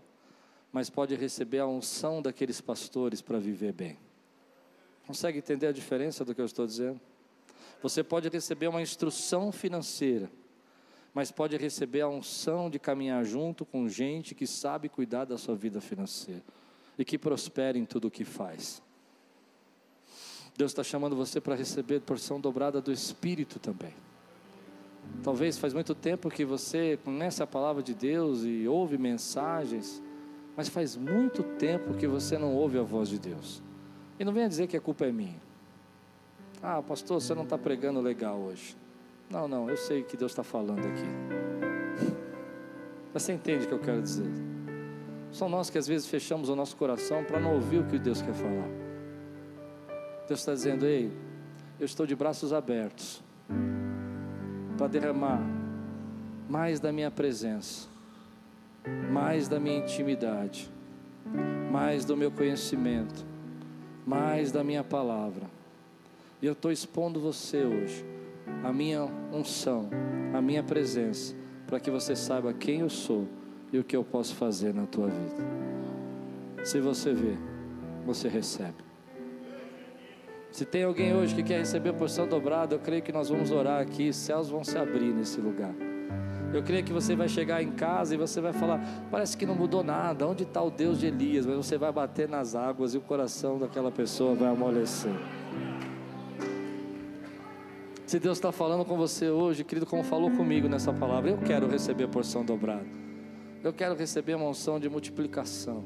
mas 0.73 0.89
pode 0.89 1.13
receber 1.13 1.59
a 1.59 1.67
unção 1.67 2.19
daqueles 2.19 2.59
pastores 2.59 3.21
para 3.21 3.37
viver 3.37 3.71
bem. 3.71 3.95
Consegue 5.05 5.37
entender 5.37 5.67
a 5.67 5.71
diferença 5.71 6.25
do 6.25 6.33
que 6.33 6.41
eu 6.41 6.45
estou 6.45 6.65
dizendo? 6.65 6.99
Você 7.83 8.03
pode 8.03 8.27
receber 8.27 8.67
uma 8.67 8.81
instrução 8.81 9.51
financeira, 9.51 10.31
mas 11.13 11.31
pode 11.31 11.55
receber 11.57 12.01
a 12.01 12.07
unção 12.07 12.71
de 12.71 12.79
caminhar 12.79 13.23
junto 13.23 13.63
com 13.63 13.87
gente 13.87 14.33
que 14.33 14.47
sabe 14.47 14.89
cuidar 14.89 15.25
da 15.25 15.37
sua 15.37 15.55
vida 15.55 15.79
financeira 15.79 16.41
e 16.97 17.05
que 17.05 17.19
prospere 17.19 17.77
em 17.77 17.85
tudo 17.85 18.07
o 18.07 18.11
que 18.11 18.25
faz. 18.25 18.81
Deus 20.57 20.71
está 20.71 20.83
chamando 20.83 21.15
você 21.15 21.39
para 21.39 21.55
receber 21.55 21.99
porção 22.01 22.39
dobrada 22.39 22.81
do 22.81 22.91
Espírito 22.91 23.59
também. 23.59 23.93
Talvez 25.21 25.57
faz 25.57 25.73
muito 25.73 25.93
tempo 25.93 26.31
que 26.31 26.45
você 26.45 26.97
conhece 27.03 27.43
a 27.43 27.47
palavra 27.47 27.83
de 27.83 27.93
Deus 27.93 28.43
e 28.43 28.67
ouve 28.67 28.97
mensagens, 28.97 30.01
mas 30.55 30.69
faz 30.69 30.95
muito 30.95 31.43
tempo 31.43 31.93
que 31.93 32.07
você 32.07 32.37
não 32.37 32.53
ouve 32.53 32.77
a 32.77 32.83
voz 32.83 33.09
de 33.09 33.19
Deus. 33.19 33.61
E 34.19 34.23
não 34.23 34.33
venha 34.33 34.47
dizer 34.47 34.67
que 34.67 34.77
a 34.77 34.81
culpa 34.81 35.05
é 35.05 35.11
minha. 35.11 35.41
Ah, 36.61 36.81
pastor, 36.81 37.19
você 37.19 37.33
não 37.33 37.43
está 37.43 37.57
pregando 37.57 37.99
legal 37.99 38.39
hoje. 38.39 38.77
Não, 39.29 39.47
não, 39.47 39.69
eu 39.69 39.75
sei 39.75 40.01
o 40.01 40.05
que 40.05 40.15
Deus 40.15 40.31
está 40.31 40.43
falando 40.43 40.85
aqui. 40.85 42.13
Mas 43.13 43.23
você 43.23 43.33
entende 43.33 43.65
o 43.65 43.67
que 43.67 43.73
eu 43.73 43.79
quero 43.79 44.01
dizer? 44.01 44.31
São 45.31 45.49
nós 45.49 45.69
que 45.69 45.77
às 45.77 45.87
vezes 45.87 46.07
fechamos 46.07 46.49
o 46.49 46.55
nosso 46.55 46.75
coração 46.77 47.23
para 47.23 47.39
não 47.39 47.55
ouvir 47.55 47.79
o 47.79 47.87
que 47.87 47.97
Deus 47.97 48.21
quer 48.21 48.33
falar. 48.33 48.69
Deus 50.27 50.39
está 50.39 50.53
dizendo: 50.53 50.85
Ei, 50.85 51.11
eu 51.79 51.85
estou 51.85 52.05
de 52.05 52.15
braços 52.15 52.53
abertos 52.53 53.21
para 54.77 54.87
derramar 54.87 55.41
mais 56.47 56.79
da 56.79 56.91
minha 56.91 57.09
presença, 57.09 57.87
mais 59.11 59.47
da 59.47 59.59
minha 59.59 59.77
intimidade, 59.77 60.69
mais 61.71 62.05
do 62.05 62.17
meu 62.17 62.31
conhecimento, 62.31 63.25
mais 64.05 64.51
da 64.51 64.63
minha 64.63 64.83
palavra. 64.83 65.47
E 66.41 66.45
eu 66.45 66.53
estou 66.53 66.71
expondo 66.71 67.19
você 67.19 67.63
hoje, 67.63 68.05
a 68.63 68.73
minha 68.73 69.05
unção, 69.31 69.89
a 70.33 70.41
minha 70.41 70.61
presença, 70.61 71.33
para 71.67 71.79
que 71.79 71.89
você 71.89 72.15
saiba 72.15 72.53
quem 72.53 72.81
eu 72.81 72.89
sou 72.89 73.27
e 73.71 73.79
o 73.79 73.83
que 73.83 73.95
eu 73.95 74.03
posso 74.03 74.35
fazer 74.35 74.73
na 74.73 74.85
tua 74.85 75.07
vida. 75.07 76.65
Se 76.65 76.79
você 76.79 77.13
vê, 77.13 77.37
você 78.05 78.27
recebe. 78.27 78.83
Se 80.51 80.65
tem 80.65 80.83
alguém 80.83 81.15
hoje 81.15 81.33
que 81.33 81.41
quer 81.41 81.59
receber 81.59 81.89
a 81.89 81.93
porção 81.93 82.27
dobrada, 82.27 82.75
eu 82.75 82.79
creio 82.79 83.01
que 83.01 83.11
nós 83.11 83.29
vamos 83.29 83.49
orar 83.49 83.81
aqui, 83.81 84.13
céus 84.13 84.49
vão 84.49 84.63
se 84.63 84.77
abrir 84.77 85.11
nesse 85.13 85.41
lugar. 85.41 85.73
Eu 86.53 86.61
creio 86.61 86.83
que 86.83 86.93
você 86.93 87.15
vai 87.15 87.27
chegar 87.27 87.63
em 87.63 87.71
casa 87.71 88.13
e 88.13 88.17
você 88.17 88.39
vai 88.39 88.53
falar: 88.53 88.79
parece 89.09 89.35
que 89.35 89.45
não 89.45 89.55
mudou 89.55 89.83
nada, 89.83 90.27
onde 90.27 90.43
está 90.43 90.61
o 90.61 90.69
Deus 90.69 90.99
de 90.99 91.07
Elias? 91.07 91.47
Mas 91.47 91.57
você 91.57 91.77
vai 91.77 91.91
bater 91.91 92.29
nas 92.29 92.53
águas 92.53 92.93
e 92.93 92.97
o 92.97 93.01
coração 93.01 93.57
daquela 93.57 93.91
pessoa 93.91 94.35
vai 94.35 94.49
amolecer. 94.49 95.11
Se 98.05 98.19
Deus 98.19 98.37
está 98.37 98.51
falando 98.51 98.85
com 98.85 98.95
você 98.95 99.29
hoje, 99.29 99.63
querido, 99.63 99.87
como 99.87 100.03
falou 100.03 100.29
comigo 100.29 100.69
nessa 100.69 100.93
palavra, 100.93 101.31
eu 101.31 101.37
quero 101.39 101.67
receber 101.67 102.03
a 102.03 102.07
porção 102.07 102.45
dobrada. 102.45 102.85
Eu 103.63 103.73
quero 103.73 103.95
receber 103.95 104.35
uma 104.35 104.45
unção 104.45 104.79
de 104.79 104.87
multiplicação. 104.87 105.83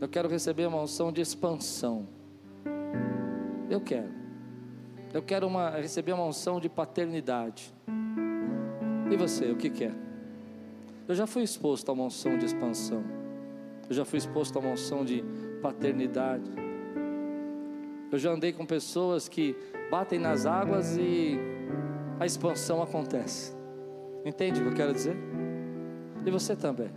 Eu 0.00 0.08
quero 0.08 0.28
receber 0.28 0.66
uma 0.66 0.82
unção 0.82 1.12
de 1.12 1.20
expansão. 1.20 2.08
Eu 3.70 3.80
quero. 3.80 4.08
Eu 5.12 5.22
quero 5.22 5.46
uma, 5.46 5.70
receber 5.70 6.12
uma 6.12 6.24
unção 6.24 6.58
de 6.58 6.68
paternidade. 6.68 7.72
E 9.10 9.16
você, 9.16 9.50
o 9.50 9.56
que 9.56 9.70
quer? 9.70 9.94
Eu 11.06 11.14
já 11.14 11.26
fui 11.26 11.42
exposto 11.42 11.88
a 11.88 11.92
uma 11.92 12.04
unção 12.04 12.36
de 12.36 12.44
expansão. 12.44 13.02
Eu 13.88 13.94
já 13.94 14.04
fui 14.04 14.18
exposto 14.18 14.56
a 14.56 14.60
uma 14.60 14.72
unção 14.72 15.04
de 15.04 15.24
paternidade. 15.62 16.50
Eu 18.12 18.18
já 18.18 18.30
andei 18.30 18.52
com 18.52 18.66
pessoas 18.66 19.28
que 19.28 19.56
batem 19.90 20.18
nas 20.18 20.44
águas 20.44 20.96
e 20.98 21.38
a 22.20 22.26
expansão 22.26 22.82
acontece. 22.82 23.54
Entende 24.24 24.60
o 24.60 24.64
que 24.64 24.68
eu 24.68 24.74
quero 24.74 24.92
dizer? 24.92 25.16
E 26.26 26.30
você 26.30 26.54
também. 26.54 26.90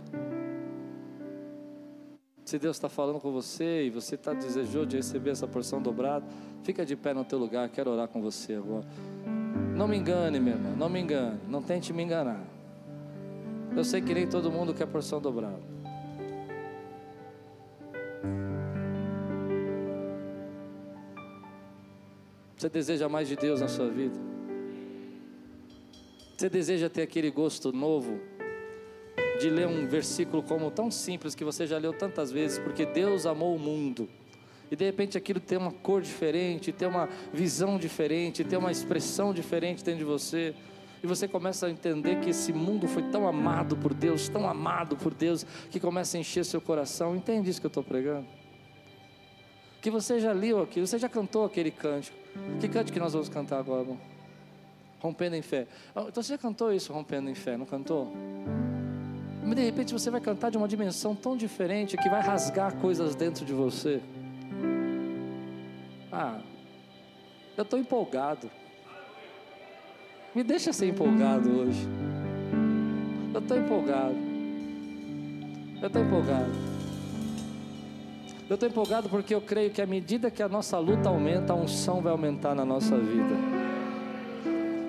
Se 2.44 2.58
Deus 2.58 2.76
está 2.76 2.88
falando 2.90 3.20
com 3.20 3.32
você 3.32 3.84
e 3.84 3.90
você 3.90 4.16
está 4.16 4.34
desejoso 4.34 4.86
de 4.86 4.96
receber 4.96 5.30
essa 5.30 5.46
porção 5.46 5.80
dobrada, 5.80 6.26
fica 6.62 6.84
de 6.84 6.94
pé 6.94 7.14
no 7.14 7.24
teu 7.24 7.38
lugar, 7.38 7.68
quero 7.70 7.90
orar 7.90 8.08
com 8.08 8.20
você 8.20 8.54
agora. 8.54 8.86
Não 9.76 9.88
me 9.88 9.96
engane, 9.96 10.38
meu 10.38 10.54
irmão, 10.54 10.76
não 10.76 10.88
me 10.88 11.00
engane, 11.00 11.40
não 11.48 11.62
tente 11.62 11.92
me 11.92 12.02
enganar. 12.02 12.40
Eu 13.74 13.84
sei 13.84 14.00
que 14.00 14.12
nem 14.12 14.26
todo 14.26 14.50
mundo 14.50 14.74
quer 14.74 14.86
porção 14.86 15.20
dobrada. 15.20 15.60
Você 22.56 22.68
deseja 22.68 23.08
mais 23.08 23.26
de 23.26 23.34
Deus 23.34 23.60
na 23.60 23.66
sua 23.66 23.88
vida? 23.88 24.16
Você 26.36 26.48
deseja 26.48 26.88
ter 26.88 27.02
aquele 27.02 27.30
gosto 27.30 27.72
novo 27.72 28.20
de 29.40 29.50
ler 29.50 29.66
um 29.66 29.86
versículo 29.88 30.42
como 30.42 30.70
tão 30.70 30.90
simples 30.90 31.34
que 31.34 31.44
você 31.44 31.66
já 31.66 31.78
leu 31.78 31.92
tantas 31.92 32.30
vezes, 32.30 32.58
porque 32.60 32.86
Deus 32.86 33.26
amou 33.26 33.56
o 33.56 33.58
mundo. 33.58 34.08
E 34.72 34.76
de 34.76 34.86
repente 34.86 35.18
aquilo 35.18 35.38
tem 35.38 35.58
uma 35.58 35.70
cor 35.70 36.00
diferente, 36.00 36.72
tem 36.72 36.88
uma 36.88 37.06
visão 37.30 37.76
diferente, 37.76 38.42
tem 38.42 38.58
uma 38.58 38.72
expressão 38.72 39.34
diferente 39.34 39.84
dentro 39.84 39.98
de 39.98 40.04
você. 40.06 40.54
E 41.02 41.06
você 41.06 41.28
começa 41.28 41.66
a 41.66 41.70
entender 41.70 42.20
que 42.20 42.30
esse 42.30 42.54
mundo 42.54 42.88
foi 42.88 43.02
tão 43.02 43.28
amado 43.28 43.76
por 43.76 43.92
Deus, 43.92 44.30
tão 44.30 44.48
amado 44.48 44.96
por 44.96 45.12
Deus, 45.12 45.44
que 45.70 45.78
começa 45.78 46.16
a 46.16 46.20
encher 46.20 46.42
seu 46.46 46.58
coração. 46.58 47.14
Entende 47.14 47.50
isso 47.50 47.60
que 47.60 47.66
eu 47.66 47.68
estou 47.68 47.84
pregando? 47.84 48.26
Que 49.82 49.90
você 49.90 50.18
já 50.18 50.32
leu 50.32 50.62
aquilo, 50.62 50.86
você 50.86 50.98
já 50.98 51.08
cantou 51.08 51.44
aquele 51.44 51.70
cântico. 51.70 52.16
Que 52.58 52.66
cântico 52.66 52.94
que 52.94 53.00
nós 53.00 53.12
vamos 53.12 53.28
cantar 53.28 53.58
agora? 53.58 53.86
Rompendo 55.00 55.36
em 55.36 55.42
fé. 55.42 55.66
Ah, 55.94 56.06
então 56.08 56.22
você 56.22 56.32
já 56.32 56.38
cantou 56.38 56.72
isso, 56.72 56.94
rompendo 56.94 57.28
em 57.28 57.34
fé, 57.34 57.58
não 57.58 57.66
cantou? 57.66 58.10
Mas 59.44 59.54
de 59.54 59.64
repente 59.64 59.92
você 59.92 60.10
vai 60.10 60.22
cantar 60.22 60.50
de 60.50 60.56
uma 60.56 60.66
dimensão 60.66 61.14
tão 61.14 61.36
diferente 61.36 61.94
que 61.98 62.08
vai 62.08 62.22
rasgar 62.22 62.74
coisas 62.76 63.14
dentro 63.14 63.44
de 63.44 63.52
você. 63.52 64.00
Ah, 66.12 66.38
eu 67.56 67.62
estou 67.62 67.78
empolgado. 67.78 68.50
Me 70.34 70.42
deixa 70.42 70.72
ser 70.72 70.88
empolgado 70.88 71.50
hoje. 71.50 71.88
Eu 73.32 73.40
estou 73.40 73.56
empolgado. 73.56 74.16
Eu 75.80 75.86
estou 75.86 76.02
empolgado. 76.02 76.52
Eu 78.48 78.54
estou 78.54 78.68
empolgado 78.68 79.08
porque 79.08 79.34
eu 79.34 79.40
creio 79.40 79.70
que 79.70 79.80
à 79.80 79.86
medida 79.86 80.30
que 80.30 80.42
a 80.42 80.48
nossa 80.48 80.78
luta 80.78 81.08
aumenta, 81.08 81.54
a 81.54 81.56
unção 81.56 82.02
vai 82.02 82.12
aumentar 82.12 82.54
na 82.54 82.64
nossa 82.64 82.98
vida. 82.98 83.34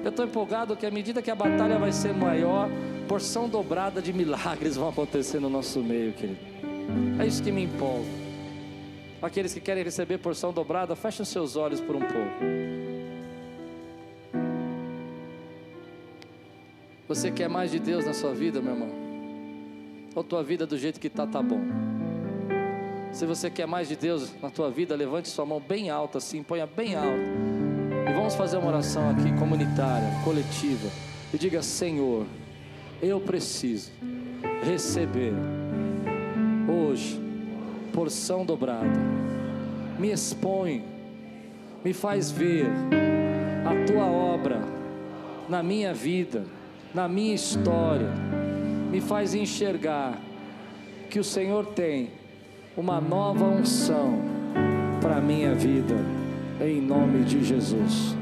Eu 0.04 0.10
estou 0.10 0.26
empolgado 0.26 0.76
que 0.76 0.86
à 0.86 0.92
medida 0.92 1.22
que 1.22 1.32
a 1.32 1.36
batalha 1.36 1.80
vai 1.80 1.94
ser 1.94 2.14
maior, 2.14 2.70
porção 3.08 3.48
dobrada 3.48 4.02
de 4.02 4.12
milagres 4.12 4.76
vão 4.76 4.90
acontecer 4.90 5.40
no 5.40 5.50
nosso 5.50 5.80
meio, 5.80 6.12
querido. 6.12 6.40
É 7.18 7.26
isso 7.26 7.42
que 7.42 7.52
me 7.52 7.64
empolga. 7.64 8.23
Aqueles 9.24 9.54
que 9.54 9.62
querem 9.62 9.86
receber 9.86 10.18
porção 10.18 10.52
dobrada, 10.52 10.98
fechem 10.98 11.26
seus 11.26 11.56
olhos 11.56 11.80
por 11.80 11.96
um 11.96 12.02
pouco. 12.02 12.44
Você 17.08 17.32
quer 17.32 17.48
mais 17.48 17.72
de 17.72 17.80
Deus 17.80 18.06
na 18.06 18.14
sua 18.14 18.34
vida, 18.34 18.62
meu 18.62 18.74
irmão? 18.74 18.90
Ou 20.14 20.26
tua 20.26 20.44
vida 20.44 20.68
do 20.68 20.78
jeito 20.78 21.00
que 21.00 21.08
está, 21.08 21.26
tá 21.26 21.42
bom? 21.42 21.62
Se 23.14 23.26
você 23.26 23.50
quer 23.50 23.66
mais 23.66 23.88
de 23.88 23.96
Deus 23.96 24.30
na 24.42 24.50
tua 24.50 24.70
vida, 24.70 24.94
levante 24.94 25.30
sua 25.30 25.46
mão 25.46 25.62
bem 25.62 25.90
alta 25.90 26.18
assim, 26.18 26.44
ponha 26.44 26.68
bem 26.68 26.94
alto. 26.94 27.24
E 28.10 28.14
vamos 28.14 28.36
fazer 28.36 28.58
uma 28.58 28.68
oração 28.68 29.10
aqui 29.10 29.32
comunitária, 29.40 30.10
coletiva. 30.26 30.90
E 31.34 31.38
diga: 31.38 31.62
Senhor, 31.62 32.26
eu 33.02 33.22
preciso 33.22 33.90
receber 34.66 35.32
hoje 36.68 37.33
porção 37.94 38.46
dobrada. 38.46 39.00
Me 39.98 40.12
expõe, 40.12 40.84
me 41.86 41.94
faz 41.94 42.30
ver 42.30 42.66
a 43.66 43.86
tua 43.86 44.06
obra 44.06 44.60
na 45.48 45.64
minha 45.64 45.94
vida 45.94 46.44
na 46.94 47.08
minha 47.08 47.34
história, 47.34 48.12
me 48.92 49.02
faz 49.02 49.34
enxergar 49.34 50.20
que 51.10 51.20
o 51.20 51.24
Senhor 51.24 51.66
tem 51.68 52.12
uma 52.78 53.02
nova 53.02 53.46
unção 53.46 54.22
para 55.02 55.18
a 55.18 55.22
minha 55.22 55.56
vida, 55.56 55.96
em 56.62 56.80
nome 56.80 57.24
de 57.24 57.44
Jesus. 57.44 58.16